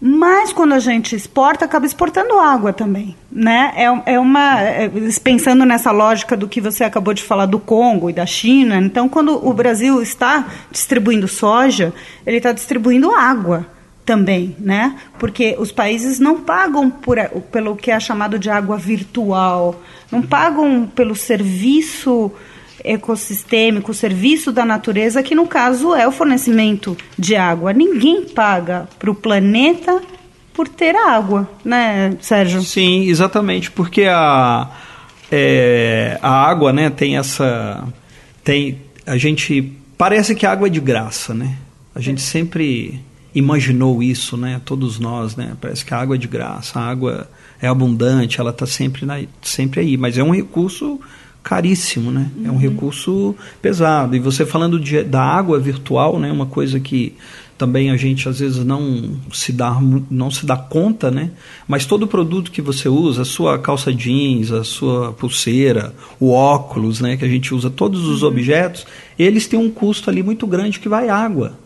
Mas 0.00 0.52
quando 0.52 0.74
a 0.74 0.78
gente 0.78 1.16
exporta, 1.16 1.64
acaba 1.64 1.84
exportando 1.84 2.38
água 2.38 2.72
também, 2.72 3.16
né? 3.32 3.72
É, 3.74 4.14
é 4.14 4.20
uma 4.20 4.60
é, 4.60 4.88
pensando 5.22 5.64
nessa 5.64 5.90
lógica 5.90 6.36
do 6.36 6.46
que 6.46 6.60
você 6.60 6.84
acabou 6.84 7.12
de 7.12 7.22
falar 7.22 7.46
do 7.46 7.58
Congo 7.58 8.08
e 8.08 8.12
da 8.12 8.24
China. 8.24 8.76
Então, 8.76 9.08
quando 9.08 9.44
o 9.44 9.52
Brasil 9.52 10.00
está 10.00 10.46
distribuindo 10.70 11.26
soja, 11.26 11.92
ele 12.24 12.36
está 12.36 12.52
distribuindo 12.52 13.10
água 13.10 13.66
também, 14.06 14.56
né? 14.60 14.96
Porque 15.18 15.56
os 15.58 15.72
países 15.72 16.20
não 16.20 16.40
pagam 16.40 16.88
por, 16.88 17.18
pelo 17.50 17.74
que 17.74 17.90
é 17.90 17.98
chamado 17.98 18.38
de 18.38 18.48
água 18.48 18.76
virtual, 18.76 19.82
não 20.12 20.22
pagam 20.22 20.86
pelo 20.86 21.16
serviço 21.16 22.30
ecossistêmico, 22.88 23.90
o 23.90 23.94
serviço 23.94 24.50
da 24.50 24.64
natureza, 24.64 25.22
que 25.22 25.34
no 25.34 25.46
caso 25.46 25.94
é 25.94 26.06
o 26.06 26.12
fornecimento 26.12 26.96
de 27.18 27.36
água. 27.36 27.72
Ninguém 27.72 28.24
paga 28.24 28.88
para 28.98 29.10
o 29.10 29.14
planeta 29.14 30.00
por 30.54 30.66
ter 30.66 30.96
água, 30.96 31.48
né, 31.64 32.16
Sérgio? 32.20 32.62
Sim, 32.62 33.04
exatamente, 33.04 33.70
porque 33.70 34.04
a, 34.04 34.68
é, 35.30 36.18
a 36.20 36.30
água, 36.30 36.72
né, 36.72 36.90
tem 36.90 37.16
essa, 37.16 37.86
tem, 38.42 38.80
a 39.06 39.16
gente 39.16 39.72
parece 39.96 40.34
que 40.34 40.44
a 40.44 40.50
água 40.50 40.66
é 40.66 40.70
de 40.70 40.80
graça, 40.80 41.32
né? 41.34 41.56
A 41.94 42.00
gente 42.00 42.20
sempre 42.20 43.00
imaginou 43.34 44.02
isso, 44.02 44.36
né? 44.36 44.60
Todos 44.64 44.98
nós, 44.98 45.36
né? 45.36 45.56
Parece 45.60 45.84
que 45.84 45.92
a 45.92 45.98
água 45.98 46.16
é 46.16 46.18
de 46.18 46.28
graça, 46.28 46.78
a 46.78 46.88
água 46.88 47.28
é 47.60 47.66
abundante, 47.66 48.40
ela 48.40 48.50
está 48.50 48.66
sempre, 48.66 49.04
na, 49.04 49.20
sempre 49.42 49.80
aí, 49.80 49.96
mas 49.96 50.16
é 50.16 50.22
um 50.22 50.30
recurso 50.30 51.00
caríssimo, 51.48 52.10
né? 52.10 52.30
Uhum. 52.36 52.46
É 52.46 52.50
um 52.50 52.52
uhum. 52.52 52.58
recurso 52.58 53.34
pesado. 53.62 54.14
E 54.14 54.18
você 54.18 54.44
falando 54.44 54.78
de, 54.78 55.02
da 55.02 55.22
água 55.22 55.58
virtual, 55.58 56.20
né? 56.20 56.30
Uma 56.30 56.44
coisa 56.44 56.78
que 56.78 57.14
também 57.56 57.90
a 57.90 57.96
gente 57.96 58.28
às 58.28 58.38
vezes 58.38 58.62
não 58.62 59.16
se 59.32 59.50
dá 59.50 59.80
não 60.10 60.30
se 60.30 60.44
dá 60.44 60.58
conta, 60.58 61.10
né? 61.10 61.30
Mas 61.66 61.86
todo 61.86 62.06
produto 62.06 62.52
que 62.52 62.60
você 62.60 62.86
usa, 62.86 63.22
a 63.22 63.24
sua 63.24 63.58
calça 63.58 63.90
jeans, 63.90 64.52
a 64.52 64.62
sua 64.62 65.14
pulseira, 65.14 65.94
o 66.20 66.32
óculos, 66.32 67.00
né? 67.00 67.16
Que 67.16 67.24
a 67.24 67.28
gente 67.28 67.54
usa, 67.54 67.70
todos 67.70 68.06
os 68.06 68.22
uhum. 68.22 68.28
objetos, 68.28 68.86
eles 69.18 69.48
têm 69.48 69.58
um 69.58 69.70
custo 69.70 70.10
ali 70.10 70.22
muito 70.22 70.46
grande 70.46 70.78
que 70.78 70.88
vai 70.88 71.08
água. 71.08 71.58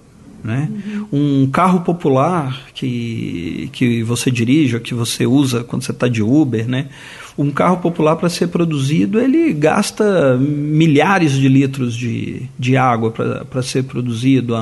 Né? 0.45 0.69
Uhum. 1.13 1.43
Um 1.45 1.51
carro 1.51 1.81
popular 1.81 2.67
que, 2.75 3.69
que 3.73 4.03
você 4.03 4.29
dirige, 4.29 4.75
ou 4.75 4.81
que 4.81 4.93
você 4.93 5.25
usa 5.25 5.63
quando 5.63 5.83
você 5.83 5.93
está 5.93 6.09
de 6.09 6.21
Uber, 6.21 6.69
né? 6.69 6.89
Um 7.37 7.51
carro 7.51 7.79
popular 7.79 8.17
para 8.17 8.29
ser 8.29 8.49
produzido 8.49 9.19
ele 9.19 9.53
gasta 9.53 10.37
milhares 10.37 11.33
de 11.33 11.49
litros 11.49 11.95
de, 11.97 12.43
de 12.59 12.77
água 12.77 13.11
para 13.11 13.63
ser 13.63 13.85
produzido, 13.85 14.55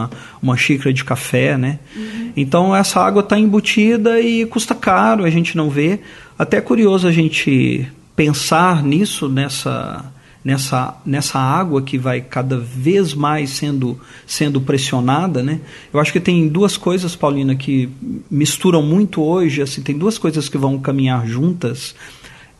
uma 0.42 0.56
xícara 0.56 0.92
de 0.92 1.04
café. 1.04 1.56
Né? 1.59 1.78
Uhum. 1.96 2.33
Então 2.37 2.74
essa 2.74 3.00
água 3.00 3.22
está 3.22 3.38
embutida 3.38 4.20
e 4.20 4.46
custa 4.46 4.74
caro, 4.74 5.24
a 5.24 5.30
gente 5.30 5.56
não 5.56 5.68
vê. 5.68 6.00
Até 6.38 6.59
é 6.59 6.61
curioso 6.61 7.06
a 7.09 7.12
gente 7.12 7.87
pensar 8.14 8.83
nisso, 8.83 9.28
nessa 9.28 10.12
nessa, 10.44 10.96
nessa 11.04 11.38
água 11.38 11.83
que 11.83 11.98
vai 11.98 12.20
cada 12.20 12.56
vez 12.59 13.14
mais 13.14 13.50
sendo, 13.50 14.00
sendo 14.26 14.61
pressionada, 14.61 15.42
né? 15.42 15.61
Eu 15.92 16.00
acho 16.00 16.12
que 16.12 16.20
tem 16.20 16.48
duas 16.48 16.76
coisas, 16.76 17.14
Paulina, 17.14 17.54
que 17.54 17.90
misturam 18.30 18.83
muito 18.83 19.22
hoje, 19.22 19.62
assim, 19.62 19.83
tem 19.83 19.96
duas 19.96 20.18
coisas 20.18 20.48
que 20.48 20.56
vão 20.56 20.78
caminhar 20.78 21.26
juntas. 21.26 21.94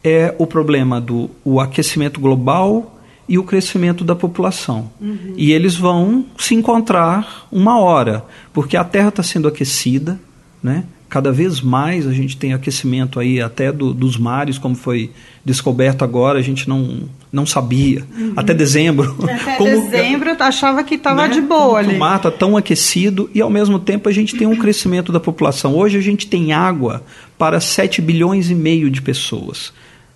É 0.03 0.35
o 0.39 0.47
problema 0.47 1.01
do 1.01 1.31
o 1.45 1.61
aquecimento 1.61 2.21
global 2.21 2.99
e 3.29 3.39
o 3.39 3.45
crescimento 3.45 4.03
da 4.03 4.17
população. 4.17 4.91
Uhum. 5.01 5.35
E 5.37 5.53
eles 5.53 5.77
vão 5.77 6.25
se 6.39 6.55
encontrar 6.55 7.47
uma 7.53 7.79
hora, 7.79 8.25
porque 8.53 8.77
a 8.77 8.85
Terra 8.85 9.11
está 9.11 9.23
sendo 9.23 9.47
aquecida, 9.47 10.19
né? 10.63 10.85
cada 11.11 11.33
vez 11.33 11.61
mais 11.61 12.07
a 12.07 12.13
gente 12.13 12.37
tem 12.37 12.55
aquecimento 12.55 13.19
aí 13.19 13.41
até 13.41 13.73
do, 13.73 13.93
dos 13.93 14.17
mares, 14.17 14.57
como 14.57 14.77
foi 14.77 15.11
descoberto 15.45 16.05
agora, 16.05 16.39
a 16.39 16.43
gente 16.43 16.69
não, 16.69 17.01
não 17.33 17.45
sabia. 17.45 18.07
Uhum. 18.17 18.33
Até 18.37 18.55
dezembro. 18.55 19.17
Até 19.21 19.57
como, 19.59 19.91
dezembro 19.91 20.31
achava 20.39 20.85
que 20.85 20.95
estava 20.95 21.27
né, 21.27 21.35
de 21.35 21.41
boa 21.41 21.81
ali. 21.81 21.97
O 21.97 21.99
mar 21.99 22.17
está 22.17 22.31
tão 22.31 22.57
aquecido 22.57 23.29
e 23.35 23.41
ao 23.41 23.51
mesmo 23.51 23.81
tempo 23.81 24.09
a 24.09 24.13
gente 24.13 24.37
tem 24.37 24.47
um 24.47 24.57
crescimento 24.57 25.11
da 25.11 25.19
população. 25.19 25.75
Hoje 25.77 25.99
a 25.99 26.01
gente 26.01 26.29
tem 26.29 26.53
água 26.53 27.03
para 27.37 27.61
7 27.61 28.01
bilhões 28.01 28.49
e 28.49 28.55
meio 28.55 28.89
de 28.89 29.03
pessoas. 29.03 29.73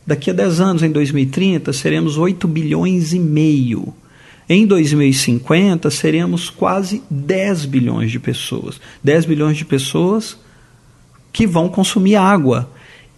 Daqui 0.06 0.30
a 0.30 0.34
10 0.34 0.60
anos, 0.60 0.82
em 0.82 0.90
2030, 0.90 1.72
seremos 1.72 2.18
8 2.18 2.46
bilhões 2.46 3.12
e 3.12 3.18
meio. 3.18 3.94
Em 4.48 4.66
2050, 4.66 5.90
seremos 5.90 6.50
quase 6.50 7.02
10 7.10 7.64
bilhões 7.64 8.10
de 8.10 8.18
pessoas. 8.18 8.78
10 9.02 9.24
bilhões 9.24 9.56
de 9.56 9.64
pessoas 9.64 10.36
que 11.32 11.46
vão 11.46 11.68
consumir 11.68 12.16
água. 12.16 12.70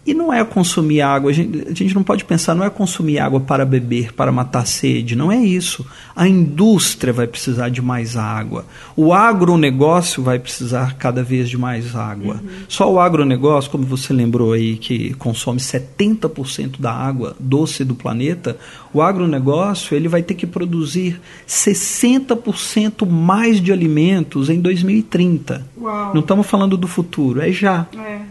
E 0.07 0.15
não 0.15 0.33
é 0.33 0.45
consumir 0.45 1.01
água, 1.01 1.31
a 1.31 1.35
gente, 1.35 1.69
a 1.69 1.75
gente, 1.75 1.93
não 1.93 2.05
pode 2.05 2.25
pensar, 2.25 2.55
não 2.55 2.65
é 2.65 2.71
consumir 2.71 3.19
água 3.19 3.41
para 3.41 3.65
beber, 3.65 4.13
para 4.13 4.31
matar 4.31 4.65
sede, 4.65 5.17
não 5.17 5.33
é 5.33 5.37
isso. 5.37 5.85
A 6.15 6.29
indústria 6.29 7.13
vai 7.13 7.27
precisar 7.27 7.71
de 7.71 7.83
mais 7.83 8.17
água. 8.17 8.65
O 8.95 9.13
agronegócio 9.13 10.23
vai 10.23 10.39
precisar 10.39 10.95
cada 10.97 11.25
vez 11.25 11.49
de 11.49 11.59
mais 11.59 11.97
água. 11.97 12.35
Uhum. 12.35 12.51
Só 12.69 12.91
o 12.93 13.01
agronegócio, 13.01 13.69
como 13.69 13.85
você 13.85 14.13
lembrou 14.13 14.53
aí, 14.53 14.77
que 14.77 15.13
consome 15.15 15.59
70% 15.59 16.79
da 16.79 16.93
água 16.93 17.35
doce 17.41 17.85
do 17.85 17.97
planeta, 17.97 18.57
o 18.95 19.03
agronegócio 19.03 19.97
ele 19.97 20.07
vai 20.07 20.23
ter 20.23 20.35
que 20.35 20.47
produzir 20.47 21.21
60% 21.49 23.09
mais 23.09 23.61
de 23.61 23.73
alimentos 23.73 24.49
em 24.49 24.61
2030. 24.61 25.67
Uau. 25.77 26.15
Não 26.15 26.21
estamos 26.21 26.47
falando 26.47 26.77
do 26.77 26.87
futuro, 26.87 27.41
é 27.41 27.51
já. 27.51 27.87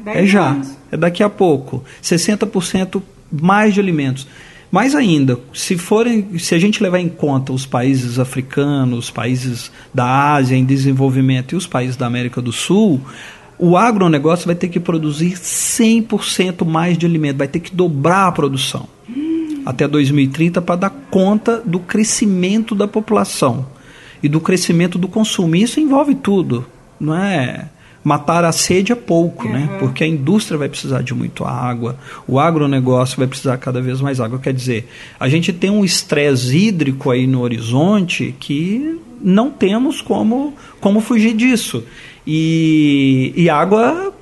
É, 0.06 0.22
é 0.22 0.26
já. 0.26 0.52
Anos. 0.52 0.85
É 0.92 0.98
daqui 0.98 1.24
a 1.24 1.30
pouco. 1.30 1.84
60% 2.02 3.02
mais 3.32 3.74
de 3.74 3.80
alimentos. 3.80 4.28
Mais 4.72 4.96
ainda, 4.96 5.40
se 5.54 5.78
forem, 5.78 6.38
se 6.38 6.54
a 6.54 6.60
gente 6.60 6.84
levar 6.84 7.00
em 7.00 7.08
conta 7.08 7.54
os 7.54 7.66
países 7.66 8.20
africanos, 8.20 9.06
os 9.06 9.12
países 9.12 9.72
da 9.94 10.34
Ásia 10.34 10.56
em 10.56 10.66
desenvolvimento 10.66 11.54
e 11.54 11.56
os 11.56 11.68
países 11.68 11.96
da 11.96 12.06
América 12.06 12.42
do 12.42 12.52
Sul, 12.52 13.00
o 13.58 13.78
agronegócio 13.78 14.46
vai 14.46 14.56
ter 14.56 14.68
que 14.68 14.80
produzir 14.80 15.34
100% 15.34 16.66
mais 16.66 16.98
de 16.98 17.06
alimento, 17.06 17.38
vai 17.38 17.48
ter 17.48 17.60
que 17.60 17.74
dobrar 17.74 18.28
a 18.28 18.32
produção 18.32 18.88
hum. 19.10 19.62
até 19.66 19.88
2030 19.88 20.62
para 20.62 20.76
dar 20.76 20.90
conta 20.90 21.62
do 21.66 21.80
crescimento 21.80 22.76
da 22.76 22.88
população 22.88 23.66
e 24.22 24.28
do 24.28 24.42
crescimento 24.42 24.98
do 24.98 25.08
consumo. 25.08 25.56
Isso 25.56 25.80
envolve 25.80 26.16
tudo, 26.16 26.66
não 27.00 27.16
é? 27.16 27.70
Matar 28.06 28.46
a 28.46 28.52
sede 28.52 28.92
é 28.92 28.96
pouco, 28.96 29.50
né? 29.50 29.50
uhum. 29.50 29.60
né? 29.66 29.78
Porque 29.80 30.04
a 30.04 30.08
indústria 30.08 30.60
vai 30.60 30.70
precisar 30.70 31.02
de 31.02 31.12
muito 31.16 31.44
água, 31.44 31.98
o 32.28 32.40
agronegócio 32.40 33.18
vai 33.18 33.26
precisar 33.26 33.58
cada 33.58 33.82
vez 33.82 34.00
mais 34.00 34.20
água. 34.20 34.38
Quer 34.38 34.54
dizer, 34.54 34.88
a 35.20 35.28
gente 35.28 35.52
tem 35.52 35.72
um 35.72 35.84
estresse 35.84 36.56
hídrico 36.56 37.10
aí 37.10 37.26
no 37.26 37.42
horizonte 37.42 38.36
que 38.40 39.00
não 39.20 39.50
temos 39.50 40.04
como, 40.04 40.54
como 40.80 41.02
fugir 41.02 41.36
disso. 41.36 41.84
E, 42.28 43.34
e 43.36 43.50
água 43.50 44.14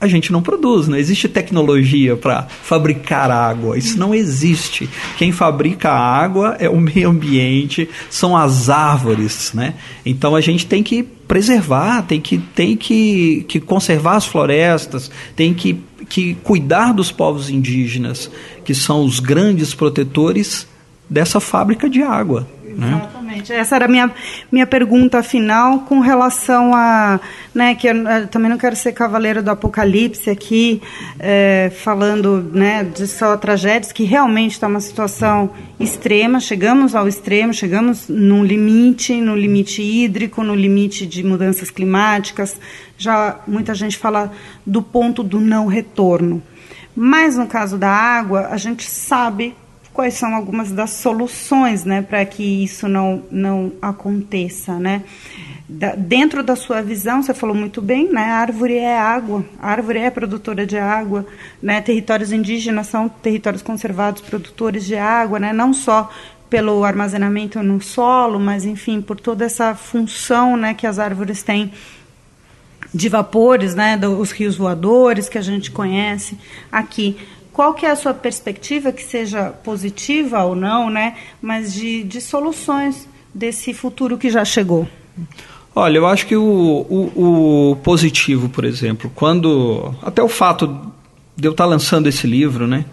a 0.00 0.08
gente 0.08 0.32
não 0.32 0.40
produz, 0.40 0.88
não 0.88 0.96
existe 0.96 1.28
tecnologia 1.28 2.16
para 2.16 2.46
fabricar 2.62 3.30
água, 3.30 3.76
isso 3.76 3.98
não 3.98 4.14
existe. 4.14 4.88
Quem 5.18 5.30
fabrica 5.30 5.90
água 5.90 6.56
é 6.58 6.70
o 6.70 6.80
meio 6.80 7.10
ambiente, 7.10 7.88
são 8.08 8.34
as 8.34 8.70
árvores, 8.70 9.52
né? 9.52 9.74
Então 10.04 10.34
a 10.34 10.40
gente 10.40 10.66
tem 10.66 10.82
que 10.82 11.02
preservar, 11.02 12.02
tem 12.02 12.20
que, 12.20 12.38
tem 12.38 12.76
que, 12.76 13.44
que 13.46 13.60
conservar 13.60 14.16
as 14.16 14.24
florestas, 14.24 15.10
tem 15.36 15.52
que, 15.52 15.78
que 16.08 16.34
cuidar 16.36 16.92
dos 16.92 17.12
povos 17.12 17.50
indígenas, 17.50 18.30
que 18.64 18.74
são 18.74 19.04
os 19.04 19.20
grandes 19.20 19.74
protetores 19.74 20.66
dessa 21.10 21.40
fábrica 21.40 21.90
de 21.90 22.02
água. 22.02 22.48
Né? 22.80 22.96
Exatamente. 22.96 23.52
Essa 23.52 23.76
era 23.76 23.84
a 23.84 23.88
minha, 23.88 24.10
minha 24.50 24.66
pergunta 24.66 25.22
final 25.22 25.80
com 25.80 26.00
relação 26.00 26.74
a. 26.74 27.20
Né, 27.54 27.74
que 27.74 27.86
eu, 27.86 27.94
eu 27.94 28.26
também 28.28 28.48
não 28.48 28.56
quero 28.56 28.74
ser 28.74 28.92
cavaleiro 28.92 29.42
do 29.42 29.50
apocalipse 29.50 30.30
aqui, 30.30 30.80
é, 31.18 31.70
falando 31.82 32.40
né, 32.54 32.84
de 32.84 33.06
só 33.06 33.36
tragédias, 33.36 33.92
que 33.92 34.04
realmente 34.04 34.52
está 34.52 34.66
uma 34.66 34.80
situação 34.80 35.50
extrema. 35.78 36.40
Chegamos 36.40 36.94
ao 36.94 37.06
extremo, 37.06 37.52
chegamos 37.52 38.08
no 38.08 38.42
limite, 38.42 39.20
no 39.20 39.36
limite 39.36 39.82
hídrico, 39.82 40.42
no 40.42 40.54
limite 40.54 41.06
de 41.06 41.22
mudanças 41.22 41.70
climáticas. 41.70 42.58
Já 42.96 43.40
muita 43.46 43.74
gente 43.74 43.98
fala 43.98 44.32
do 44.64 44.80
ponto 44.80 45.22
do 45.22 45.38
não 45.38 45.66
retorno. 45.66 46.42
Mas 46.96 47.36
no 47.36 47.46
caso 47.46 47.76
da 47.76 47.90
água, 47.90 48.48
a 48.50 48.56
gente 48.56 48.88
sabe 48.88 49.54
quais 50.00 50.14
são 50.14 50.34
algumas 50.34 50.72
das 50.72 50.92
soluções 50.92 51.84
né, 51.84 52.00
para 52.00 52.24
que 52.24 52.64
isso 52.64 52.88
não, 52.88 53.22
não 53.30 53.70
aconteça. 53.82 54.78
Né? 54.78 55.02
Da, 55.68 55.94
dentro 55.94 56.42
da 56.42 56.56
sua 56.56 56.80
visão, 56.80 57.22
você 57.22 57.34
falou 57.34 57.54
muito 57.54 57.82
bem, 57.82 58.10
né, 58.10 58.22
a 58.22 58.36
árvore 58.36 58.78
é 58.78 58.98
água, 58.98 59.44
a 59.60 59.70
árvore 59.70 59.98
é 59.98 60.08
produtora 60.08 60.66
de 60.66 60.78
água, 60.78 61.26
né, 61.62 61.82
territórios 61.82 62.32
indígenas 62.32 62.86
são 62.86 63.10
territórios 63.10 63.60
conservados 63.60 64.22
produtores 64.22 64.86
de 64.86 64.96
água, 64.96 65.38
né, 65.38 65.52
não 65.52 65.74
só 65.74 66.10
pelo 66.48 66.82
armazenamento 66.82 67.62
no 67.62 67.78
solo, 67.78 68.40
mas 68.40 68.64
enfim, 68.64 69.02
por 69.02 69.20
toda 69.20 69.44
essa 69.44 69.74
função 69.74 70.56
né, 70.56 70.72
que 70.72 70.86
as 70.86 70.98
árvores 70.98 71.42
têm 71.42 71.72
de 72.94 73.10
vapores, 73.10 73.74
né, 73.74 73.98
dos 73.98 74.32
rios 74.32 74.56
voadores 74.56 75.28
que 75.28 75.36
a 75.36 75.42
gente 75.42 75.70
conhece 75.70 76.38
aqui 76.72 77.18
qual 77.52 77.74
que 77.74 77.84
é 77.84 77.90
a 77.90 77.96
sua 77.96 78.14
perspectiva, 78.14 78.92
que 78.92 79.02
seja 79.02 79.50
positiva 79.50 80.42
ou 80.44 80.54
não, 80.54 80.90
né, 80.90 81.16
mas 81.40 81.74
de, 81.74 82.02
de 82.04 82.20
soluções 82.20 83.08
desse 83.34 83.72
futuro 83.74 84.16
que 84.18 84.30
já 84.30 84.44
chegou? 84.44 84.86
Olha, 85.74 85.98
eu 85.98 86.06
acho 86.06 86.26
que 86.26 86.36
o, 86.36 86.42
o, 86.42 87.70
o, 87.72 87.76
positivo, 87.76 88.48
por 88.48 88.64
exemplo, 88.64 89.10
quando. 89.14 89.94
Até 90.02 90.22
o 90.22 90.28
fato 90.28 90.92
de 91.36 91.46
eu 91.46 91.52
estar 91.52 91.64
lançando 91.64 92.08
esse 92.08 92.26
livro, 92.26 92.66
né? 92.66 92.84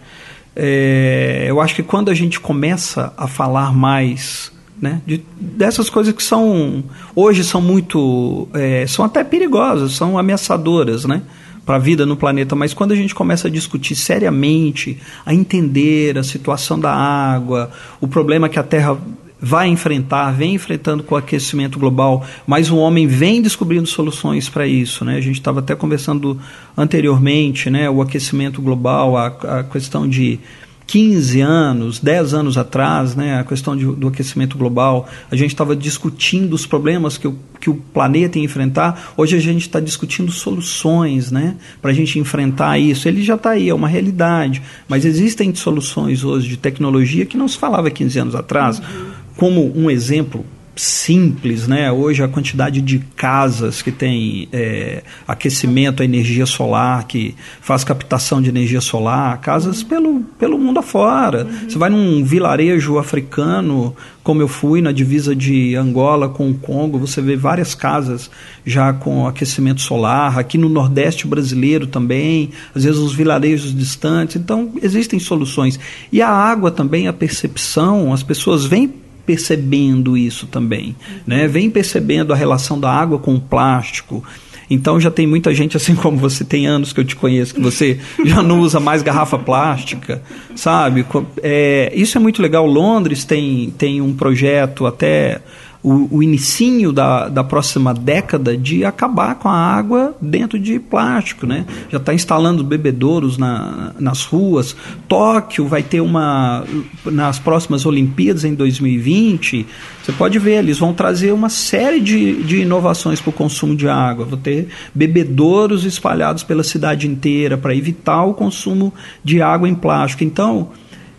É, 0.55 1.45
eu 1.47 1.59
acho 1.59 1.75
que 1.75 1.83
quando 1.83 2.09
a 2.09 2.13
gente 2.13 2.39
começa 2.39 3.13
a 3.17 3.27
falar 3.27 3.73
mais 3.73 4.51
né, 4.81 5.01
de, 5.05 5.23
dessas 5.39 5.89
coisas 5.89 6.13
que 6.13 6.21
são. 6.21 6.83
hoje 7.15 7.43
são 7.43 7.61
muito. 7.61 8.47
É, 8.53 8.85
são 8.87 9.03
até 9.03 9.23
perigosas, 9.23 9.93
são 9.93 10.17
ameaçadoras, 10.17 11.05
né? 11.05 11.23
Para 11.67 11.75
a 11.75 11.79
vida 11.79 12.05
no 12.05 12.15
planeta, 12.15 12.55
mas 12.55 12.73
quando 12.73 12.93
a 12.93 12.95
gente 12.95 13.13
começa 13.13 13.49
a 13.49 13.51
discutir 13.51 13.93
seriamente, 13.93 14.97
a 15.25 15.33
entender 15.33 16.17
a 16.17 16.23
situação 16.23 16.79
da 16.79 16.93
água, 16.93 17.69
o 17.99 18.07
problema 18.07 18.47
que 18.47 18.57
a 18.57 18.63
Terra 18.63 18.97
vai 19.39 19.67
enfrentar, 19.67 20.31
vem 20.31 20.55
enfrentando 20.55 21.03
com 21.03 21.13
o 21.13 21.17
aquecimento 21.17 21.77
global, 21.77 22.25
mas 22.47 22.71
o 22.71 22.77
homem 22.77 23.05
vem 23.05 23.41
descobrindo 23.41 23.85
soluções 23.85 24.47
para 24.47 24.65
isso. 24.65 25.03
Né? 25.03 25.17
A 25.17 25.21
gente 25.21 25.35
estava 25.35 25.59
até 25.59 25.75
conversando 25.75 26.39
anteriormente, 26.75 27.69
né? 27.69 27.89
o 27.89 28.01
aquecimento 28.01 28.61
global, 28.61 29.17
a, 29.17 29.27
a 29.27 29.63
questão 29.65 30.07
de 30.07 30.39
15 30.87 31.41
anos, 31.41 31.99
10 31.99 32.33
anos 32.33 32.57
atrás, 32.57 33.13
né, 33.13 33.37
a 33.37 33.43
questão 33.43 33.75
de, 33.75 33.85
do 33.85 34.07
aquecimento 34.07 34.57
global, 34.57 35.07
a 35.29 35.35
gente 35.35 35.51
estava 35.51 35.75
discutindo 35.75 36.53
os 36.53 36.65
problemas 36.65 37.17
que 37.17 37.27
o, 37.27 37.37
que 37.59 37.69
o 37.69 37.75
planeta 37.75 38.39
ia 38.39 38.45
enfrentar, 38.45 39.13
hoje 39.17 39.35
a 39.35 39.39
gente 39.39 39.63
está 39.63 39.81
discutindo 39.81 40.31
soluções 40.31 41.29
né, 41.29 41.57
para 41.81 41.91
a 41.91 41.93
gente 41.93 42.17
enfrentar 42.17 42.79
isso. 42.79 43.05
Ele 43.05 43.21
já 43.21 43.35
está 43.35 43.51
aí, 43.51 43.67
é 43.67 43.73
uma 43.73 43.89
realidade, 43.89 44.61
mas 44.87 45.03
existem 45.03 45.53
soluções 45.53 46.23
hoje 46.23 46.47
de 46.47 46.55
tecnologia 46.55 47.25
que 47.25 47.35
não 47.35 47.49
se 47.49 47.57
falava 47.57 47.91
15 47.91 48.19
anos 48.19 48.35
atrás. 48.35 48.79
Uhum. 48.79 49.07
Como 49.35 49.77
um 49.77 49.91
exemplo 49.91 50.45
simples, 50.77 51.67
né? 51.67 51.91
Hoje 51.91 52.23
a 52.23 52.27
quantidade 52.27 52.81
de 52.81 52.99
casas 53.15 53.81
que 53.81 53.91
tem 53.91 54.47
é, 54.53 55.03
aquecimento 55.27 56.01
a 56.01 56.05
energia 56.05 56.45
solar, 56.45 57.05
que 57.07 57.35
faz 57.61 57.83
captação 57.83 58.41
de 58.41 58.49
energia 58.49 58.79
solar, 58.79 59.39
casas 59.41 59.81
uhum. 59.81 59.87
pelo, 59.87 60.19
pelo 60.39 60.57
mundo 60.57 60.79
afora. 60.79 61.45
Uhum. 61.45 61.69
Você 61.69 61.77
vai 61.77 61.89
num 61.89 62.23
vilarejo 62.23 62.97
africano, 62.97 63.95
como 64.23 64.41
eu 64.41 64.47
fui 64.47 64.81
na 64.81 64.91
divisa 64.91 65.35
de 65.35 65.75
Angola 65.75 66.29
com 66.29 66.49
o 66.49 66.53
Congo, 66.53 66.99
você 66.99 67.21
vê 67.21 67.35
várias 67.35 67.73
casas 67.73 68.29
já 68.65 68.93
com 68.93 69.25
aquecimento 69.25 69.81
solar, 69.81 70.37
aqui 70.37 70.57
no 70.57 70.69
Nordeste 70.69 71.25
brasileiro 71.25 71.87
também, 71.87 72.51
às 72.75 72.83
vezes 72.83 72.99
os 72.99 73.13
vilarejos 73.13 73.73
distantes. 73.73 74.35
Então, 74.35 74.71
existem 74.81 75.19
soluções. 75.19 75.79
E 76.11 76.21
a 76.21 76.29
água 76.29 76.69
também, 76.69 77.07
a 77.07 77.13
percepção, 77.13 78.13
as 78.13 78.21
pessoas 78.21 78.65
vêm 78.65 79.06
percebendo 79.27 80.17
isso 80.17 80.47
também, 80.47 80.95
né? 81.27 81.49
Vem 81.49 81.69
percebendo 81.69 82.31
a 82.31 82.35
relação 82.35 82.79
da 82.79 82.89
água 82.89 83.19
com 83.19 83.35
o 83.35 83.41
plástico. 83.41 84.23
Então 84.69 84.99
já 84.99 85.11
tem 85.11 85.27
muita 85.27 85.53
gente, 85.53 85.75
assim 85.75 85.93
como 85.99 86.17
você 86.17 86.45
tem 86.45 86.65
anos 86.65 86.93
que 86.93 87.01
eu 87.01 87.05
te 87.05 87.15
conheço, 87.15 87.53
que 87.53 87.61
você 87.61 87.99
já 88.25 88.41
não 88.41 88.61
usa 88.61 88.79
mais 88.79 89.03
garrafa 89.03 89.37
plástica, 89.37 90.23
sabe? 90.55 91.05
É, 91.43 91.91
isso 91.93 92.17
é 92.17 92.21
muito 92.21 92.41
legal. 92.41 92.65
Londres 92.65 93.25
tem, 93.25 93.73
tem 93.77 94.01
um 94.01 94.13
projeto 94.13 94.85
até 94.85 95.41
o, 95.83 96.17
o 96.17 96.23
inicinho 96.23 96.91
da, 96.91 97.29
da 97.29 97.43
próxima 97.43 97.93
década 97.93 98.57
de 98.57 98.83
acabar 98.83 99.35
com 99.35 99.47
a 99.47 99.55
água 99.55 100.15
dentro 100.21 100.59
de 100.59 100.79
plástico, 100.79 101.45
né? 101.45 101.65
Já 101.89 101.97
está 101.97 102.13
instalando 102.13 102.63
bebedouros 102.63 103.37
na, 103.37 103.93
nas 103.99 104.25
ruas. 104.25 104.75
Tóquio 105.07 105.67
vai 105.67 105.83
ter 105.83 106.01
uma 106.01 106.63
nas 107.05 107.39
próximas 107.39 107.85
Olimpíadas 107.85 108.43
em 108.43 108.53
2020. 108.53 109.65
Você 110.03 110.11
pode 110.11 110.39
ver, 110.39 110.59
eles 110.59 110.79
vão 110.79 110.93
trazer 110.93 111.31
uma 111.31 111.49
série 111.49 111.99
de, 111.99 112.43
de 112.43 112.61
inovações 112.61 113.21
para 113.21 113.29
o 113.29 113.33
consumo 113.33 113.75
de 113.75 113.87
água. 113.87 114.25
Vão 114.25 114.39
ter 114.39 114.67
bebedouros 114.93 115.85
espalhados 115.85 116.43
pela 116.43 116.63
cidade 116.63 117.07
inteira 117.07 117.57
para 117.57 117.75
evitar 117.75 118.23
o 118.23 118.33
consumo 118.33 118.93
de 119.23 119.41
água 119.41 119.69
em 119.69 119.75
plástico. 119.75 120.23
Então 120.23 120.69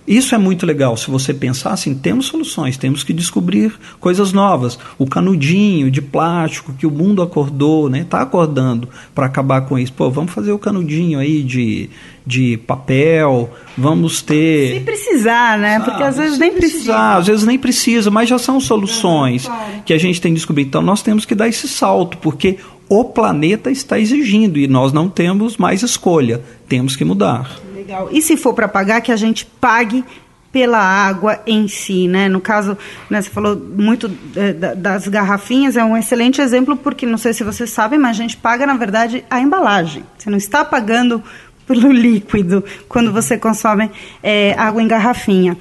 Isso 0.09 0.34
é 0.34 0.38
muito 0.38 0.64
legal. 0.64 0.96
Se 0.96 1.11
você 1.11 1.34
pensar 1.34 1.72
assim, 1.72 1.94
temos 1.94 2.26
soluções, 2.26 2.78
temos 2.78 3.04
que 3.04 3.12
descobrir 3.12 3.74
coisas 4.00 4.32
novas. 4.32 4.78
O 4.96 5.06
canudinho 5.06 5.90
de 5.90 6.00
plástico 6.00 6.72
que 6.72 6.86
o 6.86 6.90
mundo 6.90 7.20
acordou, 7.20 7.90
né? 7.90 8.00
Está 8.00 8.22
acordando 8.22 8.88
para 9.14 9.26
acabar 9.26 9.61
com 9.61 9.78
isso. 9.78 9.92
Pô, 9.92 10.11
vamos 10.11 10.32
fazer 10.32 10.50
o 10.50 10.59
canudinho 10.59 11.18
aí 11.18 11.42
de, 11.42 11.90
de 12.26 12.56
papel, 12.66 13.50
vamos 13.76 14.22
ter. 14.22 14.78
Se 14.78 14.80
precisar, 14.80 15.59
né? 15.59 15.78
Porque 15.80 16.02
às 16.02 16.16
vezes 16.16 16.38
nem 16.38 16.54
precisa. 16.54 17.16
Às 17.16 17.26
vezes 17.26 17.44
nem 17.44 17.59
precisa, 17.59 18.11
mas 18.11 18.30
já 18.30 18.38
são 18.38 18.59
soluções 18.59 19.46
que 19.84 19.92
a 19.92 19.98
gente 19.98 20.22
tem 20.22 20.32
descobrido. 20.32 20.68
Então 20.68 20.82
nós 20.82 21.02
temos 21.02 21.26
que 21.26 21.34
dar 21.34 21.48
esse 21.48 21.68
salto, 21.68 22.16
porque 22.16 22.56
o 22.88 23.04
planeta 23.04 23.70
está 23.70 24.00
exigindo 24.00 24.59
e 24.59 24.66
nós 24.66 24.90
não 24.90 25.06
temos 25.06 25.59
mais 25.59 25.82
escolha. 25.82 26.40
Temos 26.66 26.96
que 26.96 27.04
mudar. 27.04 27.67
Legal. 27.89 28.11
E 28.12 28.20
se 28.20 28.36
for 28.36 28.53
para 28.53 28.68
pagar, 28.68 29.01
que 29.01 29.11
a 29.11 29.16
gente 29.16 29.47
pague 29.47 30.05
pela 30.53 30.78
água 30.78 31.41
em 31.47 31.66
si, 31.68 32.07
né? 32.07 32.28
No 32.28 32.39
caso, 32.39 32.76
né, 33.09 33.22
você 33.22 33.30
falou 33.30 33.57
muito 33.57 34.11
é, 34.36 34.53
das 34.74 35.09
garrafinhas, 35.09 35.74
é 35.74 35.82
um 35.82 35.97
excelente 35.97 36.41
exemplo 36.41 36.76
porque 36.76 37.07
não 37.07 37.16
sei 37.16 37.32
se 37.32 37.43
vocês 37.43 37.70
sabem, 37.70 37.99
mas 37.99 38.11
a 38.11 38.22
gente 38.22 38.36
paga 38.36 38.66
na 38.66 38.74
verdade 38.74 39.24
a 39.30 39.41
embalagem. 39.41 40.05
Você 40.18 40.28
não 40.28 40.36
está 40.36 40.66
pagando 40.66 41.22
pelo 41.66 41.91
líquido 41.93 42.62
quando 42.89 43.11
você 43.11 43.39
consome 43.39 43.91
é, 44.22 44.55
água 44.59 44.82
em 44.82 44.89
garrafinha. 44.89 45.57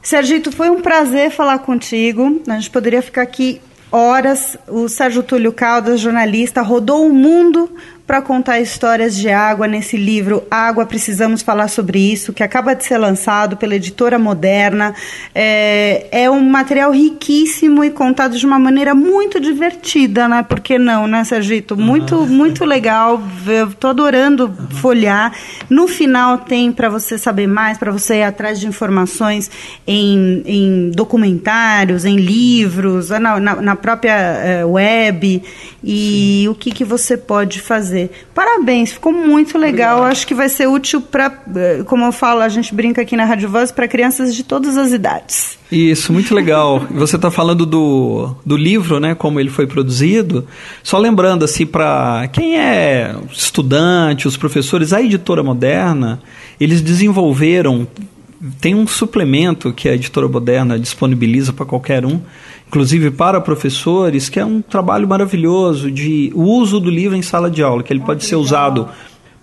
Sergito, 0.00 0.50
foi 0.50 0.70
um 0.70 0.80
prazer 0.80 1.30
falar 1.30 1.58
contigo. 1.58 2.40
A 2.48 2.54
gente 2.54 2.70
poderia 2.70 3.02
ficar 3.02 3.22
aqui 3.22 3.60
horas. 3.92 4.56
O 4.68 4.88
Sérgio 4.88 5.22
Túlio 5.22 5.52
Caldas, 5.52 6.00
jornalista, 6.00 6.62
rodou 6.62 7.06
o 7.06 7.12
mundo 7.12 7.70
para 8.06 8.22
contar 8.22 8.60
histórias 8.60 9.16
de 9.16 9.28
água 9.28 9.66
nesse 9.66 9.96
livro 9.96 10.44
Água 10.48 10.86
Precisamos 10.86 11.42
Falar 11.42 11.66
sobre 11.66 11.98
Isso, 11.98 12.32
que 12.32 12.42
acaba 12.42 12.72
de 12.74 12.84
ser 12.84 12.98
lançado 12.98 13.56
pela 13.56 13.74
editora 13.74 14.16
Moderna. 14.16 14.94
É, 15.34 16.06
é 16.12 16.30
um 16.30 16.40
material 16.40 16.92
riquíssimo 16.92 17.82
e 17.82 17.90
contado 17.90 18.38
de 18.38 18.46
uma 18.46 18.60
maneira 18.60 18.94
muito 18.94 19.40
divertida, 19.40 20.28
né? 20.28 20.44
Por 20.44 20.60
que 20.60 20.78
não, 20.78 21.08
né, 21.08 21.24
Sergito? 21.24 21.76
Muito, 21.76 22.14
uhum. 22.14 22.26
muito 22.26 22.64
legal. 22.64 23.20
Eu 23.44 23.72
tô 23.72 23.88
adorando 23.88 24.44
uhum. 24.46 24.76
folhear. 24.76 25.32
No 25.68 25.88
final 25.88 26.38
tem 26.38 26.70
para 26.70 26.88
você 26.88 27.18
saber 27.18 27.48
mais, 27.48 27.76
para 27.76 27.90
você 27.90 28.16
ir 28.16 28.22
atrás 28.22 28.60
de 28.60 28.68
informações 28.68 29.50
em, 29.84 30.42
em 30.46 30.90
documentários, 30.90 32.04
em 32.04 32.16
livros, 32.16 33.10
na, 33.10 33.40
na, 33.40 33.56
na 33.56 33.74
própria 33.76 34.12
é, 34.12 34.64
web 34.64 35.42
e 35.82 36.42
Sim. 36.42 36.48
o 36.48 36.54
que, 36.54 36.70
que 36.70 36.84
você 36.84 37.16
pode 37.16 37.60
fazer 37.60 37.95
fazer. 37.96 38.10
Parabéns, 38.34 38.92
ficou 38.92 39.12
muito 39.12 39.56
legal. 39.56 39.98
Obrigado. 39.98 40.12
Acho 40.12 40.26
que 40.26 40.34
vai 40.34 40.48
ser 40.48 40.66
útil 40.66 41.00
para, 41.00 41.32
eh, 41.56 41.82
como 41.86 42.04
eu 42.04 42.12
falo, 42.12 42.40
a 42.40 42.48
gente 42.48 42.74
brinca 42.74 43.00
aqui 43.02 43.16
na 43.16 43.24
Rádio 43.24 43.48
Voz, 43.48 43.72
para 43.72 43.88
crianças 43.88 44.34
de 44.34 44.44
todas 44.44 44.76
as 44.76 44.92
idades. 44.92 45.58
Isso, 45.72 46.12
muito 46.12 46.34
legal. 46.34 46.86
Você 46.92 47.16
está 47.16 47.30
falando 47.30 47.64
do, 47.64 48.34
do 48.44 48.56
livro, 48.56 49.00
né, 49.00 49.14
como 49.14 49.40
ele 49.40 49.50
foi 49.50 49.66
produzido. 49.66 50.46
Só 50.82 50.98
lembrando, 50.98 51.44
assim, 51.44 51.64
para 51.64 52.28
quem 52.32 52.58
é 52.58 53.14
estudante, 53.32 54.28
os 54.28 54.36
professores, 54.36 54.92
a 54.92 55.00
editora 55.00 55.42
moderna, 55.42 56.20
eles 56.60 56.82
desenvolveram. 56.82 57.86
Tem 58.60 58.74
um 58.74 58.86
suplemento 58.86 59.72
que 59.72 59.88
a 59.88 59.94
editora 59.94 60.28
moderna 60.28 60.78
disponibiliza 60.78 61.54
para 61.54 61.64
qualquer 61.64 62.04
um, 62.04 62.20
inclusive 62.68 63.10
para 63.10 63.40
professores, 63.40 64.28
que 64.28 64.40
é 64.40 64.44
um 64.44 64.60
trabalho 64.60 65.06
maravilhoso 65.06 65.90
de 65.90 66.32
uso 66.34 66.80
do 66.80 66.90
livro 66.90 67.16
em 67.16 67.22
sala 67.22 67.50
de 67.50 67.62
aula, 67.62 67.82
que 67.82 67.92
ele 67.92 68.00
pode 68.00 68.24
ser 68.24 68.36
usado 68.36 68.88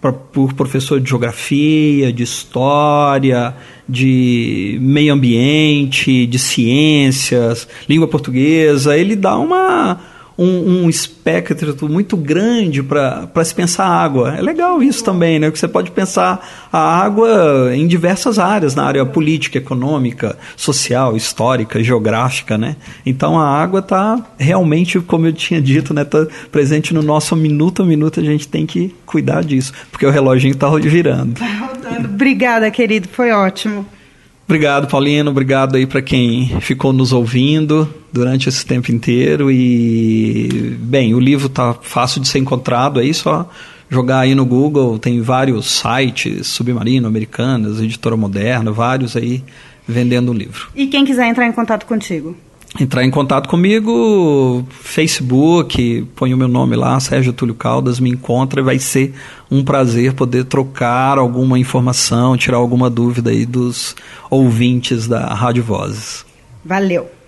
pra, 0.01 0.11
por 0.11 0.53
professor 0.53 0.99
de 0.99 1.09
geografia, 1.09 2.11
de 2.11 2.23
história, 2.23 3.55
de 3.87 4.77
meio 4.81 5.13
ambiente, 5.13 6.27
de 6.27 6.37
ciências, 6.37 7.67
língua 7.87 8.07
portuguesa. 8.07 8.97
Ele 8.97 9.15
dá 9.15 9.37
uma 9.37 9.99
um, 10.37 10.83
um 10.83 10.89
espectro 10.89 11.89
muito 11.89 12.17
grande 12.17 12.81
para 12.81 13.43
se 13.43 13.53
pensar 13.53 13.85
água. 13.85 14.35
É 14.35 14.41
legal 14.41 14.81
isso 14.81 15.03
também, 15.03 15.39
né? 15.39 15.51
Que 15.51 15.59
você 15.59 15.67
pode 15.67 15.91
pensar 15.91 16.67
a 16.71 16.79
água 16.79 17.71
em 17.73 17.87
diversas 17.87 18.39
áreas, 18.39 18.75
na 18.75 18.83
área 18.83 19.05
política, 19.05 19.57
econômica, 19.57 20.37
social, 20.55 21.15
histórica, 21.15 21.83
geográfica, 21.83 22.57
né? 22.57 22.75
Então 23.05 23.39
a 23.39 23.47
água 23.47 23.79
está 23.79 24.19
realmente, 24.37 24.99
como 24.99 25.27
eu 25.27 25.33
tinha 25.33 25.61
dito, 25.61 25.93
né? 25.93 26.03
Tá 26.03 26.25
presente 26.51 26.93
no 26.93 27.01
nosso 27.01 27.35
minuto 27.35 27.83
a 27.83 27.85
minuto, 27.85 28.19
a 28.19 28.23
gente 28.23 28.47
tem 28.47 28.65
que 28.65 28.95
cuidar 29.05 29.43
disso, 29.43 29.73
porque 29.91 30.05
o 30.05 30.09
reloginho 30.09 30.53
está 30.53 30.67
girando. 30.81 31.39
Tá 31.39 31.45
rodando. 31.45 32.07
Obrigada, 32.07 32.69
querido, 32.71 33.07
foi 33.07 33.31
ótimo. 33.31 33.85
Obrigado, 34.45 34.87
Paulino. 34.87 35.31
Obrigado 35.31 35.75
aí 35.75 35.85
para 35.85 36.01
quem 36.01 36.59
ficou 36.59 36.91
nos 36.91 37.13
ouvindo 37.13 37.91
durante 38.11 38.49
esse 38.49 38.65
tempo 38.65 38.91
inteiro. 38.91 39.49
E, 39.49 40.75
bem, 40.79 41.13
o 41.15 41.19
livro 41.19 41.49
tá 41.49 41.73
fácil 41.81 42.21
de 42.21 42.27
ser 42.27 42.39
encontrado 42.39 42.99
aí, 42.99 43.13
só 43.13 43.49
jogar 43.89 44.19
aí 44.19 44.35
no 44.35 44.45
Google. 44.45 44.99
Tem 44.99 45.21
vários 45.21 45.81
sites, 45.81 46.47
Submarino, 46.47 47.07
Americanas, 47.07 47.79
Editora 47.79 48.17
Moderna, 48.17 48.71
vários 48.71 49.15
aí 49.15 49.43
vendendo 49.87 50.31
o 50.31 50.33
livro. 50.33 50.67
E 50.75 50.87
quem 50.87 51.05
quiser 51.05 51.27
entrar 51.27 51.47
em 51.47 51.51
contato 51.51 51.85
contigo? 51.85 52.35
Entrar 52.79 53.03
em 53.03 53.11
contato 53.11 53.47
comigo, 53.47 54.65
Facebook, 54.69 56.07
põe 56.15 56.33
o 56.33 56.37
meu 56.37 56.47
nome 56.47 56.75
lá, 56.75 56.99
Sérgio 56.99 57.33
Túlio 57.33 57.55
Caldas, 57.55 57.99
me 57.99 58.09
encontra 58.09 58.61
e 58.61 58.63
vai 58.63 58.79
ser 58.79 59.13
um 59.49 59.63
prazer 59.63 60.13
poder 60.13 60.45
trocar 60.45 61.17
alguma 61.17 61.59
informação, 61.59 62.35
tirar 62.35 62.57
alguma 62.57 62.89
dúvida 62.89 63.29
aí 63.29 63.45
dos 63.45 63.95
ouvintes 64.29 65.07
da 65.07 65.33
Rádio 65.33 65.63
Vozes. 65.63 66.25
Valeu! 66.65 67.22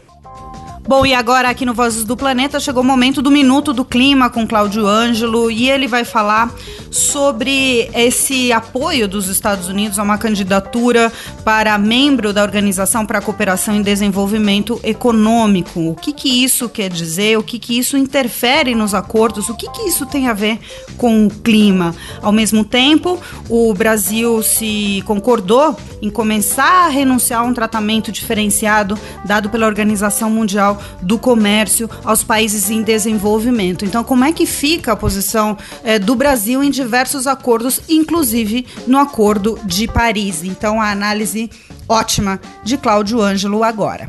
Bom, 0.87 1.03
e 1.03 1.15
agora 1.15 1.49
aqui 1.49 1.65
no 1.65 1.73
Vozes 1.73 2.03
do 2.03 2.15
Planeta 2.15 2.59
chegou 2.59 2.83
o 2.83 2.85
momento 2.85 3.19
do 3.19 3.31
Minuto 3.31 3.73
do 3.73 3.83
Clima 3.83 4.29
com 4.29 4.45
Cláudio 4.45 4.85
Ângelo 4.85 5.49
e 5.49 5.67
ele 5.67 5.87
vai 5.87 6.05
falar 6.05 6.53
sobre 6.91 7.89
esse 7.93 8.53
apoio 8.53 9.07
dos 9.07 9.27
Estados 9.27 9.67
Unidos 9.67 9.97
a 9.97 10.03
uma 10.03 10.17
candidatura 10.19 11.11
para 11.43 11.75
membro 11.79 12.31
da 12.31 12.43
Organização 12.43 13.03
para 13.03 13.17
a 13.17 13.21
Cooperação 13.21 13.75
e 13.75 13.83
Desenvolvimento 13.83 14.79
Econômico. 14.83 15.89
O 15.89 15.95
que, 15.95 16.13
que 16.13 16.43
isso 16.43 16.69
quer 16.69 16.89
dizer? 16.89 17.37
O 17.37 17.43
que, 17.43 17.57
que 17.57 17.77
isso 17.77 17.97
interfere 17.97 18.75
nos 18.75 18.93
acordos? 18.93 19.49
O 19.49 19.55
que, 19.55 19.67
que 19.71 19.81
isso 19.89 20.05
tem 20.05 20.27
a 20.27 20.33
ver 20.33 20.59
com 20.97 21.25
o 21.25 21.29
clima? 21.29 21.95
Ao 22.21 22.31
mesmo 22.31 22.63
tempo, 22.63 23.19
o 23.49 23.73
Brasil 23.73 24.41
se 24.43 25.03
concordou 25.05 25.75
em 26.01 26.11
começar 26.11 26.85
a 26.85 26.89
renunciar 26.89 27.41
a 27.41 27.43
um 27.43 27.53
tratamento 27.53 28.11
diferenciado 28.11 28.97
dado 29.25 29.49
pela 29.49 29.65
Organização 29.65 30.29
Mundial 30.29 30.74
do 31.01 31.17
comércio 31.17 31.89
aos 32.03 32.23
países 32.23 32.69
em 32.69 32.81
desenvolvimento. 32.81 33.85
Então, 33.85 34.03
como 34.03 34.23
é 34.23 34.31
que 34.31 34.45
fica 34.45 34.91
a 34.91 34.95
posição 34.95 35.57
é, 35.83 35.99
do 35.99 36.15
Brasil 36.15 36.63
em 36.63 36.69
diversos 36.69 37.27
acordos, 37.27 37.81
inclusive 37.89 38.65
no 38.87 38.97
Acordo 38.97 39.59
de 39.65 39.87
Paris? 39.87 40.43
Então, 40.43 40.81
a 40.81 40.91
análise 40.91 41.49
ótima 41.87 42.39
de 42.63 42.77
Cláudio 42.77 43.21
Ângelo 43.21 43.63
agora. 43.63 44.05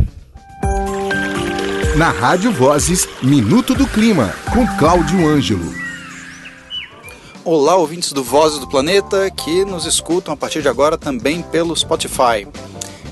Na 1.97 2.11
Rádio 2.11 2.53
Vozes, 2.53 3.09
Minuto 3.23 3.75
do 3.75 3.87
Clima, 3.87 4.35
com 4.53 4.67
Cláudio 4.77 5.27
Ângelo. 5.27 5.87
Olá, 7.43 7.77
ouvintes 7.77 8.13
do 8.13 8.25
Vozes 8.25 8.59
do 8.59 8.67
Planeta, 8.67 9.31
que 9.31 9.65
nos 9.65 9.87
escutam 9.87 10.35
a 10.35 10.37
partir 10.37 10.61
de 10.61 10.69
agora 10.69 10.99
também 10.99 11.43
pelo 11.43 11.77
Spotify. 11.77 12.47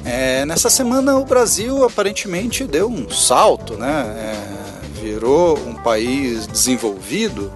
É, 0.04 0.44
nessa 0.44 0.68
semana 0.68 1.16
o 1.16 1.24
Brasil 1.24 1.84
aparentemente 1.84 2.64
deu 2.64 2.88
um 2.88 3.08
salto, 3.08 3.74
né? 3.74 4.04
É, 4.18 5.00
virou 5.00 5.58
um 5.58 5.74
país 5.74 6.46
desenvolvido. 6.46 7.52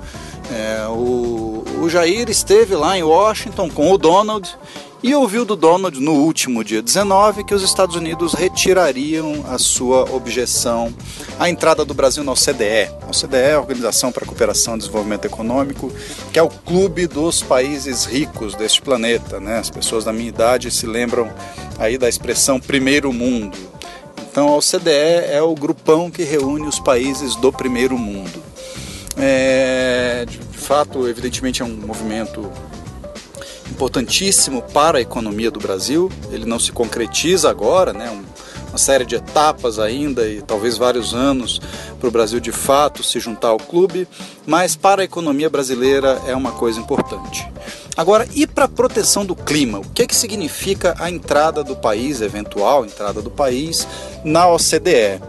É, 0.50 0.86
o, 0.88 1.47
o 1.80 1.88
Jair 1.88 2.28
esteve 2.28 2.74
lá 2.74 2.96
em 2.96 3.02
Washington 3.02 3.68
com 3.70 3.92
o 3.92 3.98
Donald 3.98 4.56
e 5.02 5.14
ouviu 5.14 5.44
do 5.44 5.54
Donald 5.54 6.00
no 6.00 6.12
último 6.12 6.64
dia 6.64 6.82
19 6.82 7.44
que 7.44 7.54
os 7.54 7.62
Estados 7.62 7.94
Unidos 7.94 8.34
retirariam 8.34 9.44
a 9.48 9.58
sua 9.58 10.10
objeção 10.12 10.92
à 11.38 11.48
entrada 11.48 11.84
do 11.84 11.94
Brasil 11.94 12.24
na 12.24 12.32
OCDE. 12.32 12.90
A 13.02 13.10
OCDE 13.10 13.36
é 13.36 13.54
a 13.54 13.60
Organização 13.60 14.10
para 14.10 14.24
a 14.24 14.26
Cooperação 14.26 14.74
e 14.74 14.78
Desenvolvimento 14.78 15.24
Econômico, 15.24 15.92
que 16.32 16.38
é 16.38 16.42
o 16.42 16.48
clube 16.48 17.06
dos 17.06 17.42
países 17.42 18.04
ricos 18.04 18.54
deste 18.54 18.82
planeta. 18.82 19.38
Né? 19.38 19.58
As 19.58 19.70
pessoas 19.70 20.04
da 20.04 20.12
minha 20.12 20.28
idade 20.28 20.70
se 20.70 20.86
lembram 20.86 21.30
aí 21.78 21.96
da 21.96 22.08
expressão 22.08 22.58
primeiro 22.58 23.12
mundo. 23.12 23.56
Então 24.30 24.48
a 24.48 24.56
OCDE 24.56 24.90
é 25.30 25.40
o 25.40 25.54
grupão 25.54 26.10
que 26.10 26.24
reúne 26.24 26.66
os 26.66 26.80
países 26.80 27.36
do 27.36 27.52
primeiro 27.52 27.96
mundo. 27.96 28.42
É, 29.16 30.26
de 30.58 30.64
fato, 30.64 31.08
evidentemente 31.08 31.62
é 31.62 31.64
um 31.64 31.74
movimento 31.74 32.50
importantíssimo 33.70 34.60
para 34.60 34.98
a 34.98 35.00
economia 35.00 35.52
do 35.52 35.60
Brasil. 35.60 36.10
Ele 36.32 36.44
não 36.44 36.58
se 36.58 36.72
concretiza 36.72 37.48
agora, 37.48 37.92
né? 37.92 38.10
Um, 38.10 38.24
uma 38.68 38.76
série 38.76 39.06
de 39.06 39.14
etapas 39.14 39.78
ainda 39.78 40.28
e 40.28 40.42
talvez 40.42 40.76
vários 40.76 41.14
anos 41.14 41.58
para 41.98 42.08
o 42.08 42.10
Brasil 42.10 42.38
de 42.38 42.52
fato 42.52 43.02
se 43.02 43.18
juntar 43.18 43.48
ao 43.48 43.56
clube, 43.56 44.06
mas 44.44 44.76
para 44.76 45.00
a 45.00 45.04
economia 45.04 45.48
brasileira 45.48 46.20
é 46.26 46.34
uma 46.34 46.52
coisa 46.52 46.78
importante. 46.78 47.46
Agora, 47.98 48.28
e 48.32 48.46
para 48.46 48.66
a 48.66 48.68
proteção 48.68 49.26
do 49.26 49.34
clima? 49.34 49.80
O 49.80 49.84
que, 49.90 50.06
que 50.06 50.14
significa 50.14 50.94
a 51.00 51.10
entrada 51.10 51.64
do 51.64 51.74
país, 51.74 52.20
eventual 52.20 52.86
entrada 52.86 53.20
do 53.20 53.28
país, 53.28 53.88
na 54.22 54.46
OCDE? 54.46 55.20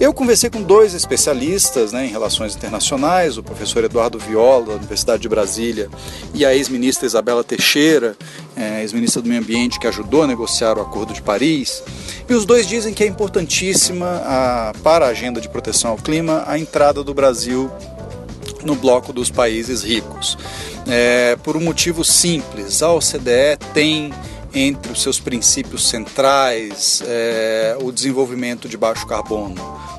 Eu 0.00 0.12
conversei 0.12 0.50
com 0.50 0.60
dois 0.60 0.92
especialistas 0.92 1.92
né, 1.92 2.04
em 2.04 2.08
relações 2.08 2.56
internacionais, 2.56 3.38
o 3.38 3.44
professor 3.44 3.84
Eduardo 3.84 4.18
Viola, 4.18 4.66
da 4.66 4.72
Universidade 4.72 5.22
de 5.22 5.28
Brasília, 5.28 5.88
e 6.34 6.44
a 6.44 6.52
ex-ministra 6.52 7.06
Isabela 7.06 7.44
Teixeira, 7.44 8.16
é, 8.56 8.82
ex-ministra 8.82 9.22
do 9.22 9.28
Meio 9.28 9.40
Ambiente, 9.40 9.78
que 9.78 9.86
ajudou 9.86 10.24
a 10.24 10.26
negociar 10.26 10.78
o 10.78 10.80
Acordo 10.80 11.14
de 11.14 11.22
Paris. 11.22 11.80
E 12.28 12.34
os 12.34 12.44
dois 12.44 12.66
dizem 12.66 12.92
que 12.92 13.04
é 13.04 13.06
importantíssima 13.06 14.20
a, 14.24 14.72
para 14.82 15.06
a 15.06 15.10
agenda 15.10 15.40
de 15.40 15.48
proteção 15.48 15.92
ao 15.92 15.96
clima 15.96 16.42
a 16.48 16.58
entrada 16.58 17.04
do 17.04 17.14
Brasil 17.14 17.70
no 18.66 18.74
bloco 18.74 19.12
dos 19.12 19.30
países 19.30 19.82
ricos. 19.82 20.36
É, 20.86 21.36
por 21.42 21.56
um 21.56 21.60
motivo 21.60 22.04
simples: 22.04 22.82
a 22.82 22.92
OCDE 22.92 23.56
tem 23.72 24.12
entre 24.54 24.92
os 24.92 25.02
seus 25.02 25.20
princípios 25.20 25.86
centrais 25.88 27.02
é, 27.06 27.76
o 27.80 27.92
desenvolvimento 27.92 28.68
de 28.68 28.76
baixo 28.76 29.06
carbono, 29.06 29.54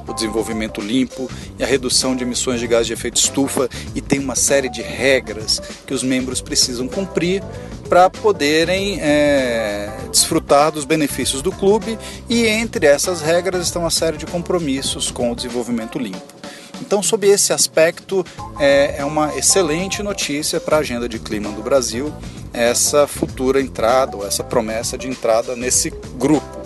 o 0.07 0.13
desenvolvimento 0.13 0.81
limpo 0.81 1.29
e 1.59 1.63
a 1.63 1.67
redução 1.67 2.15
de 2.15 2.23
emissões 2.23 2.59
de 2.59 2.65
gás 2.65 2.87
de 2.87 2.93
efeito 2.93 3.17
estufa 3.17 3.69
e 3.93 4.01
tem 4.01 4.19
uma 4.19 4.35
série 4.35 4.69
de 4.69 4.81
regras 4.81 5.61
que 5.85 5.93
os 5.93 6.01
membros 6.01 6.41
precisam 6.41 6.87
cumprir 6.87 7.43
para 7.87 8.09
poderem 8.09 8.99
é, 8.99 9.89
desfrutar 10.11 10.71
dos 10.71 10.85
benefícios 10.85 11.41
do 11.41 11.51
clube 11.51 11.97
e 12.27 12.47
entre 12.47 12.87
essas 12.87 13.21
regras 13.21 13.63
estão 13.63 13.83
uma 13.83 13.91
série 13.91 14.17
de 14.17 14.25
compromissos 14.25 15.11
com 15.11 15.31
o 15.31 15.35
desenvolvimento 15.35 15.99
limpo. 15.99 16.36
Então, 16.81 17.01
sob 17.01 17.27
esse 17.27 17.53
aspecto, 17.53 18.25
é, 18.59 18.95
é 18.99 19.05
uma 19.05 19.35
excelente 19.35 20.01
notícia 20.03 20.59
para 20.59 20.77
a 20.77 20.79
agenda 20.79 21.07
de 21.07 21.19
clima 21.19 21.51
do 21.51 21.61
Brasil 21.61 22.13
essa 22.53 23.05
futura 23.05 23.61
entrada, 23.61 24.17
ou 24.17 24.25
essa 24.25 24.43
promessa 24.43 24.97
de 24.97 25.07
entrada 25.07 25.55
nesse 25.55 25.91
grupo. 26.17 26.57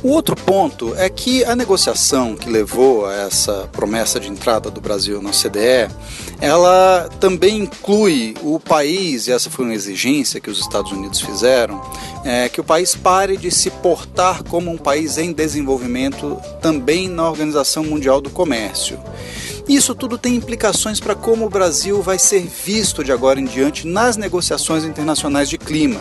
O 0.00 0.10
outro 0.10 0.36
ponto 0.36 0.94
é 0.96 1.08
que 1.08 1.44
a 1.44 1.56
negociação 1.56 2.36
que 2.36 2.48
levou 2.48 3.06
a 3.06 3.14
essa 3.14 3.68
promessa 3.72 4.20
de 4.20 4.28
entrada 4.28 4.70
do 4.70 4.80
Brasil 4.80 5.20
na 5.20 5.30
OCDE, 5.30 5.92
ela 6.40 7.08
também 7.18 7.58
inclui 7.58 8.36
o 8.42 8.60
país, 8.60 9.26
e 9.26 9.32
essa 9.32 9.50
foi 9.50 9.64
uma 9.64 9.74
exigência 9.74 10.40
que 10.40 10.48
os 10.48 10.60
Estados 10.60 10.92
Unidos 10.92 11.20
fizeram, 11.20 11.82
é, 12.24 12.48
que 12.48 12.60
o 12.60 12.64
país 12.64 12.94
pare 12.94 13.36
de 13.36 13.50
se 13.50 13.70
portar 13.70 14.44
como 14.44 14.70
um 14.70 14.78
país 14.78 15.18
em 15.18 15.32
desenvolvimento 15.32 16.40
também 16.62 17.08
na 17.08 17.28
Organização 17.28 17.82
Mundial 17.82 18.20
do 18.20 18.30
Comércio. 18.30 19.00
Isso 19.68 19.94
tudo 19.94 20.16
tem 20.16 20.34
implicações 20.34 20.98
para 20.98 21.14
como 21.14 21.44
o 21.44 21.50
Brasil 21.50 22.00
vai 22.00 22.18
ser 22.18 22.40
visto 22.40 23.04
de 23.04 23.12
agora 23.12 23.38
em 23.38 23.44
diante 23.44 23.86
nas 23.86 24.16
negociações 24.16 24.82
internacionais 24.82 25.46
de 25.50 25.58
clima. 25.58 26.00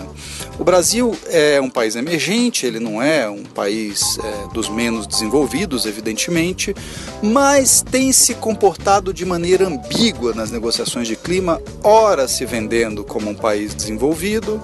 O 0.60 0.64
Brasil 0.64 1.16
é 1.30 1.62
um 1.62 1.70
país 1.70 1.96
emergente, 1.96 2.66
ele 2.66 2.80
não 2.80 3.00
é 3.00 3.30
um 3.30 3.44
país 3.44 4.18
é, 4.18 4.54
dos 4.54 4.68
menos 4.68 5.06
desenvolvidos, 5.06 5.86
evidentemente, 5.86 6.76
mas 7.22 7.84
tem 7.84 8.12
se 8.12 8.34
comportado 8.34 9.14
de 9.14 9.24
maneira 9.24 9.68
ambígua 9.68 10.34
nas 10.34 10.50
negociações 10.50 11.08
de 11.08 11.16
clima, 11.16 11.62
ora 11.84 12.28
se 12.28 12.44
vendendo 12.44 13.04
como 13.04 13.30
um 13.30 13.36
país 13.36 13.76
desenvolvido, 13.76 14.60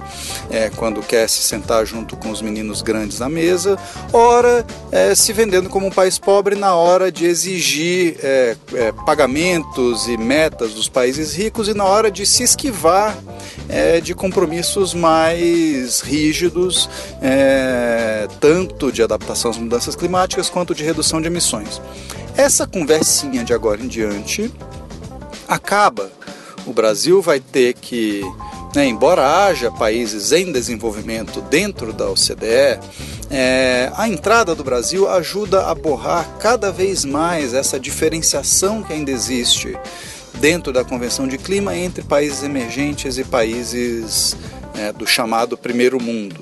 é, 0.50 0.68
quando 0.68 1.00
quer 1.00 1.28
se 1.28 1.42
sentar 1.42 1.86
junto 1.86 2.16
com 2.16 2.30
os 2.30 2.42
meninos 2.42 2.82
grandes 2.82 3.20
na 3.20 3.28
mesa, 3.28 3.78
ora 4.12 4.66
é, 4.90 5.14
se 5.14 5.32
vendendo 5.32 5.70
como 5.70 5.86
um 5.86 5.92
país 5.92 6.18
pobre 6.18 6.56
na 6.56 6.74
hora 6.74 7.12
de 7.12 7.24
exigir 7.24 8.16
é, 8.20 8.56
é, 8.72 8.92
pagamentos 9.06 10.08
e 10.08 10.16
metas 10.16 10.74
dos 10.74 10.88
países 10.88 11.34
ricos 11.34 11.68
e 11.68 11.74
na 11.74 11.84
hora 11.84 12.10
de 12.10 12.26
se 12.26 12.42
esquivar 12.42 13.16
é, 13.68 14.00
de 14.00 14.12
compromissos 14.12 14.92
mais 14.92 15.83
rígidos, 16.00 16.88
é, 17.20 18.26
tanto 18.40 18.90
de 18.90 19.02
adaptação 19.02 19.50
às 19.50 19.56
mudanças 19.56 19.94
climáticas 19.94 20.48
quanto 20.48 20.74
de 20.74 20.84
redução 20.84 21.20
de 21.20 21.26
emissões. 21.26 21.80
Essa 22.36 22.66
conversinha 22.66 23.44
de 23.44 23.52
agora 23.52 23.80
em 23.82 23.88
diante 23.88 24.52
acaba. 25.48 26.10
O 26.66 26.72
Brasil 26.72 27.20
vai 27.20 27.40
ter 27.40 27.74
que 27.74 28.22
né, 28.74 28.86
embora 28.86 29.46
haja 29.46 29.70
países 29.70 30.32
em 30.32 30.50
desenvolvimento 30.50 31.40
dentro 31.42 31.92
da 31.92 32.10
OCDE, 32.10 32.80
é, 33.30 33.90
a 33.96 34.08
entrada 34.08 34.54
do 34.54 34.64
Brasil 34.64 35.08
ajuda 35.08 35.66
a 35.66 35.74
borrar 35.74 36.28
cada 36.40 36.72
vez 36.72 37.04
mais 37.04 37.54
essa 37.54 37.78
diferenciação 37.78 38.82
que 38.82 38.92
ainda 38.92 39.10
existe 39.10 39.76
dentro 40.40 40.72
da 40.72 40.84
Convenção 40.84 41.28
de 41.28 41.38
Clima 41.38 41.76
entre 41.76 42.02
países 42.02 42.42
emergentes 42.42 43.16
e 43.16 43.24
países 43.24 44.36
é, 44.74 44.92
do 44.92 45.06
chamado 45.06 45.56
primeiro 45.56 46.00
mundo. 46.00 46.40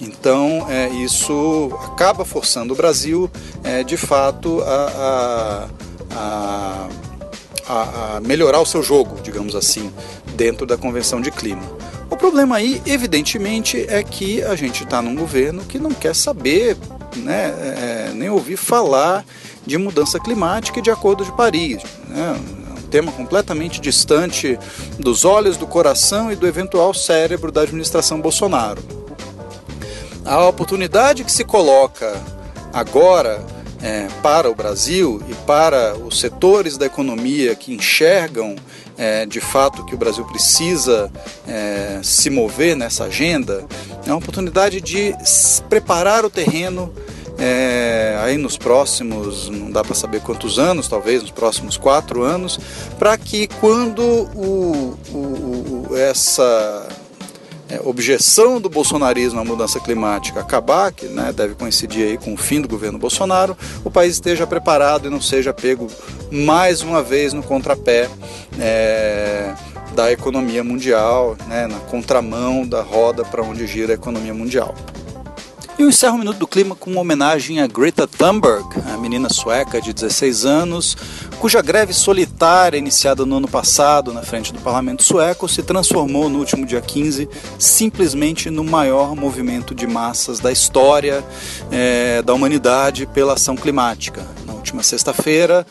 Então, 0.00 0.66
é, 0.70 0.88
isso 0.88 1.70
acaba 1.84 2.24
forçando 2.24 2.72
o 2.72 2.76
Brasil, 2.76 3.30
é, 3.62 3.82
de 3.82 3.96
fato, 3.96 4.62
a, 4.62 5.68
a, 6.10 6.88
a, 7.68 8.16
a 8.16 8.20
melhorar 8.20 8.60
o 8.60 8.66
seu 8.66 8.82
jogo, 8.82 9.20
digamos 9.22 9.54
assim, 9.54 9.92
dentro 10.34 10.66
da 10.66 10.76
Convenção 10.76 11.20
de 11.20 11.30
Clima. 11.30 11.62
O 12.08 12.16
problema 12.16 12.56
aí, 12.56 12.82
evidentemente, 12.86 13.84
é 13.88 14.02
que 14.02 14.42
a 14.42 14.56
gente 14.56 14.84
está 14.84 15.02
num 15.02 15.14
governo 15.14 15.62
que 15.64 15.78
não 15.78 15.92
quer 15.92 16.14
saber, 16.14 16.76
né, 17.16 17.54
é, 18.08 18.12
nem 18.14 18.30
ouvir 18.30 18.56
falar 18.56 19.24
de 19.66 19.76
mudança 19.76 20.18
climática 20.18 20.78
e 20.78 20.82
de 20.82 20.90
Acordo 20.90 21.24
de 21.24 21.32
Paris. 21.32 21.82
Né? 22.08 22.40
Tema 22.90 23.12
completamente 23.12 23.80
distante 23.80 24.58
dos 24.98 25.24
olhos, 25.24 25.56
do 25.56 25.66
coração 25.66 26.32
e 26.32 26.36
do 26.36 26.46
eventual 26.46 26.92
cérebro 26.92 27.52
da 27.52 27.62
administração 27.62 28.20
Bolsonaro. 28.20 28.82
A 30.24 30.46
oportunidade 30.46 31.24
que 31.24 31.32
se 31.32 31.44
coloca 31.44 32.20
agora 32.72 33.44
é, 33.82 34.08
para 34.22 34.50
o 34.50 34.54
Brasil 34.54 35.22
e 35.28 35.34
para 35.46 35.96
os 35.96 36.20
setores 36.20 36.76
da 36.76 36.86
economia 36.86 37.54
que 37.54 37.72
enxergam 37.72 38.56
é, 38.98 39.24
de 39.24 39.40
fato 39.40 39.84
que 39.86 39.94
o 39.94 39.98
Brasil 39.98 40.24
precisa 40.24 41.10
é, 41.48 42.00
se 42.02 42.28
mover 42.28 42.76
nessa 42.76 43.04
agenda, 43.04 43.64
é 44.06 44.10
uma 44.10 44.18
oportunidade 44.18 44.80
de 44.80 45.14
preparar 45.68 46.24
o 46.24 46.30
terreno 46.30 46.92
é, 47.40 48.18
aí 48.22 48.36
nos 48.36 48.58
próximos, 48.58 49.48
não 49.48 49.70
dá 49.70 49.82
para 49.82 49.94
saber 49.94 50.20
quantos 50.20 50.58
anos, 50.58 50.86
talvez 50.88 51.22
nos 51.22 51.30
próximos 51.30 51.78
quatro 51.78 52.22
anos, 52.22 52.60
para 52.98 53.16
que 53.16 53.46
quando 53.60 54.02
o, 54.02 54.98
o, 55.08 55.86
o, 55.90 55.96
essa 55.96 56.86
é, 57.70 57.80
objeção 57.82 58.60
do 58.60 58.68
bolsonarismo 58.68 59.40
à 59.40 59.44
mudança 59.44 59.80
climática 59.80 60.40
acabar, 60.40 60.92
que 60.92 61.06
né, 61.06 61.32
deve 61.32 61.54
coincidir 61.54 62.08
aí 62.08 62.18
com 62.18 62.34
o 62.34 62.36
fim 62.36 62.60
do 62.60 62.68
governo 62.68 62.98
Bolsonaro, 62.98 63.56
o 63.82 63.90
país 63.90 64.14
esteja 64.14 64.46
preparado 64.46 65.06
e 65.06 65.10
não 65.10 65.20
seja 65.20 65.54
pego 65.54 65.86
mais 66.30 66.82
uma 66.82 67.02
vez 67.02 67.32
no 67.32 67.42
contrapé 67.42 68.10
é, 68.58 69.54
da 69.94 70.12
economia 70.12 70.62
mundial, 70.62 71.36
né, 71.48 71.66
na 71.66 71.78
contramão 71.78 72.66
da 72.66 72.82
roda 72.82 73.24
para 73.24 73.42
onde 73.42 73.66
gira 73.66 73.92
a 73.92 73.94
economia 73.94 74.34
mundial. 74.34 74.74
Eu 75.80 75.88
encerro 75.88 76.16
o 76.16 76.18
Minuto 76.18 76.36
do 76.36 76.46
Clima 76.46 76.76
com 76.76 76.90
uma 76.90 77.00
homenagem 77.00 77.58
a 77.58 77.66
Greta 77.66 78.06
Thunberg, 78.06 78.66
a 78.92 78.98
menina 78.98 79.30
sueca 79.30 79.80
de 79.80 79.94
16 79.94 80.44
anos, 80.44 80.94
cuja 81.38 81.62
greve 81.62 81.94
solitária, 81.94 82.76
iniciada 82.76 83.24
no 83.24 83.38
ano 83.38 83.48
passado 83.48 84.12
na 84.12 84.20
frente 84.20 84.52
do 84.52 84.60
parlamento 84.60 85.02
sueco, 85.02 85.48
se 85.48 85.62
transformou 85.62 86.28
no 86.28 86.38
último 86.38 86.66
dia 86.66 86.82
15 86.82 87.26
simplesmente 87.58 88.50
no 88.50 88.62
maior 88.62 89.16
movimento 89.16 89.74
de 89.74 89.86
massas 89.86 90.38
da 90.38 90.52
história 90.52 91.24
é, 91.72 92.20
da 92.20 92.34
humanidade 92.34 93.06
pela 93.06 93.32
ação 93.32 93.56
climática. 93.56 94.22
Na 94.44 94.52
última 94.52 94.82
sexta-feira, 94.82 95.66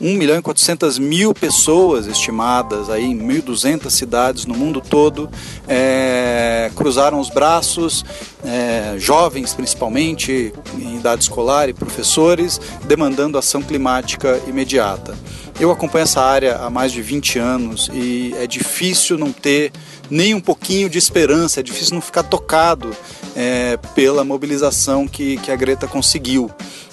1 0.00 0.14
milhão 0.16 0.38
e 0.38 0.42
400 0.42 0.98
mil 0.98 1.34
pessoas 1.34 2.06
estimadas 2.06 2.88
aí 2.88 3.04
em 3.04 3.18
1.200 3.18 3.90
cidades 3.90 4.46
no 4.46 4.54
mundo 4.54 4.80
todo 4.80 5.28
é, 5.68 6.70
cruzaram 6.74 7.20
os 7.20 7.28
braços, 7.28 8.04
é, 8.44 8.94
jovens 8.98 9.52
principalmente, 9.52 10.52
em 10.78 10.96
idade 10.96 11.22
escolar 11.22 11.68
e 11.68 11.74
professores, 11.74 12.60
demandando 12.84 13.36
ação 13.36 13.62
climática 13.62 14.40
imediata. 14.46 15.16
Eu 15.58 15.70
acompanho 15.70 16.04
essa 16.04 16.22
área 16.22 16.56
há 16.56 16.70
mais 16.70 16.90
de 16.90 17.02
20 17.02 17.38
anos 17.38 17.90
e 17.92 18.34
é 18.38 18.46
difícil 18.46 19.18
não 19.18 19.30
ter 19.30 19.72
nem 20.10 20.34
um 20.34 20.40
pouquinho 20.40 20.88
de 20.90 20.98
esperança, 20.98 21.60
é 21.60 21.62
difícil 21.62 21.94
não 21.94 22.00
ficar 22.00 22.24
tocado 22.24 22.94
é, 23.36 23.78
pela 23.94 24.24
mobilização 24.24 25.06
que, 25.06 25.36
que 25.38 25.50
a 25.50 25.56
Greta 25.56 25.86
conseguiu. 25.86 26.50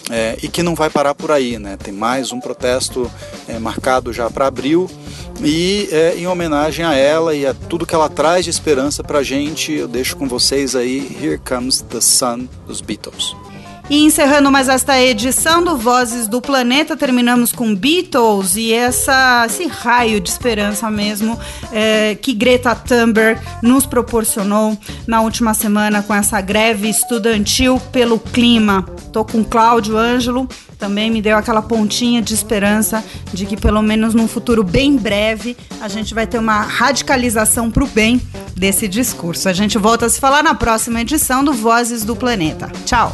É, 0.09 0.37
e 0.41 0.47
que 0.47 0.63
não 0.63 0.73
vai 0.73 0.89
parar 0.89 1.13
por 1.13 1.31
aí, 1.31 1.59
né? 1.59 1.75
Tem 1.75 1.93
mais 1.93 2.31
um 2.31 2.39
protesto 2.39 3.11
é, 3.45 3.59
marcado 3.59 4.13
já 4.13 4.29
para 4.29 4.47
abril 4.47 4.89
e 5.43 5.89
é, 5.91 6.15
em 6.15 6.27
homenagem 6.27 6.85
a 6.85 6.95
ela 6.95 7.35
e 7.35 7.45
a 7.45 7.53
tudo 7.53 7.85
que 7.85 7.93
ela 7.93 8.07
traz 8.07 8.45
de 8.45 8.49
esperança 8.49 9.03
para 9.03 9.19
a 9.19 9.23
gente, 9.23 9.73
eu 9.73 9.87
deixo 9.87 10.15
com 10.15 10.27
vocês 10.27 10.77
aí 10.77 11.17
Here 11.21 11.37
Comes 11.37 11.81
the 11.81 11.99
Sun 11.99 12.47
dos 12.65 12.79
Beatles. 12.79 13.35
E 13.89 14.03
encerrando 14.03 14.51
mais 14.51 14.67
esta 14.67 15.01
edição 15.01 15.63
do 15.63 15.77
Vozes 15.77 16.27
do 16.27 16.41
Planeta, 16.41 16.97
terminamos 16.97 17.53
com 17.53 17.73
Beatles 17.73 18.57
e 18.57 18.73
essa, 18.73 19.45
esse 19.45 19.65
raio 19.65 20.19
de 20.19 20.29
esperança 20.29 20.91
mesmo 20.91 21.39
é, 21.71 22.13
que 22.15 22.33
Greta 22.33 22.75
Thunberg 22.75 23.39
nos 23.63 23.85
proporcionou 23.85 24.77
na 25.07 25.21
última 25.21 25.53
semana 25.53 26.03
com 26.03 26.13
essa 26.13 26.41
greve 26.41 26.89
estudantil 26.89 27.79
pelo 27.93 28.19
clima. 28.19 28.85
Tô 29.13 29.23
com 29.23 29.41
Cláudio 29.41 29.97
Ângelo, 29.97 30.49
também 30.77 31.09
me 31.09 31.21
deu 31.21 31.37
aquela 31.37 31.61
pontinha 31.61 32.21
de 32.21 32.33
esperança 32.33 33.03
de 33.33 33.45
que 33.45 33.57
pelo 33.57 33.81
menos 33.81 34.13
num 34.13 34.27
futuro 34.27 34.63
bem 34.63 34.95
breve 34.95 35.57
a 35.81 35.87
gente 35.87 36.13
vai 36.13 36.27
ter 36.27 36.37
uma 36.37 36.61
radicalização 36.61 37.69
para 37.71 37.83
o 37.83 37.87
bem 37.87 38.21
desse 38.55 38.87
discurso. 38.87 39.49
A 39.49 39.53
gente 39.53 39.77
volta 39.77 40.05
a 40.05 40.09
se 40.09 40.19
falar 40.19 40.43
na 40.43 40.55
próxima 40.55 41.01
edição 41.01 41.43
do 41.43 41.53
Vozes 41.53 42.03
do 42.03 42.15
Planeta. 42.15 42.71
Tchau! 42.85 43.13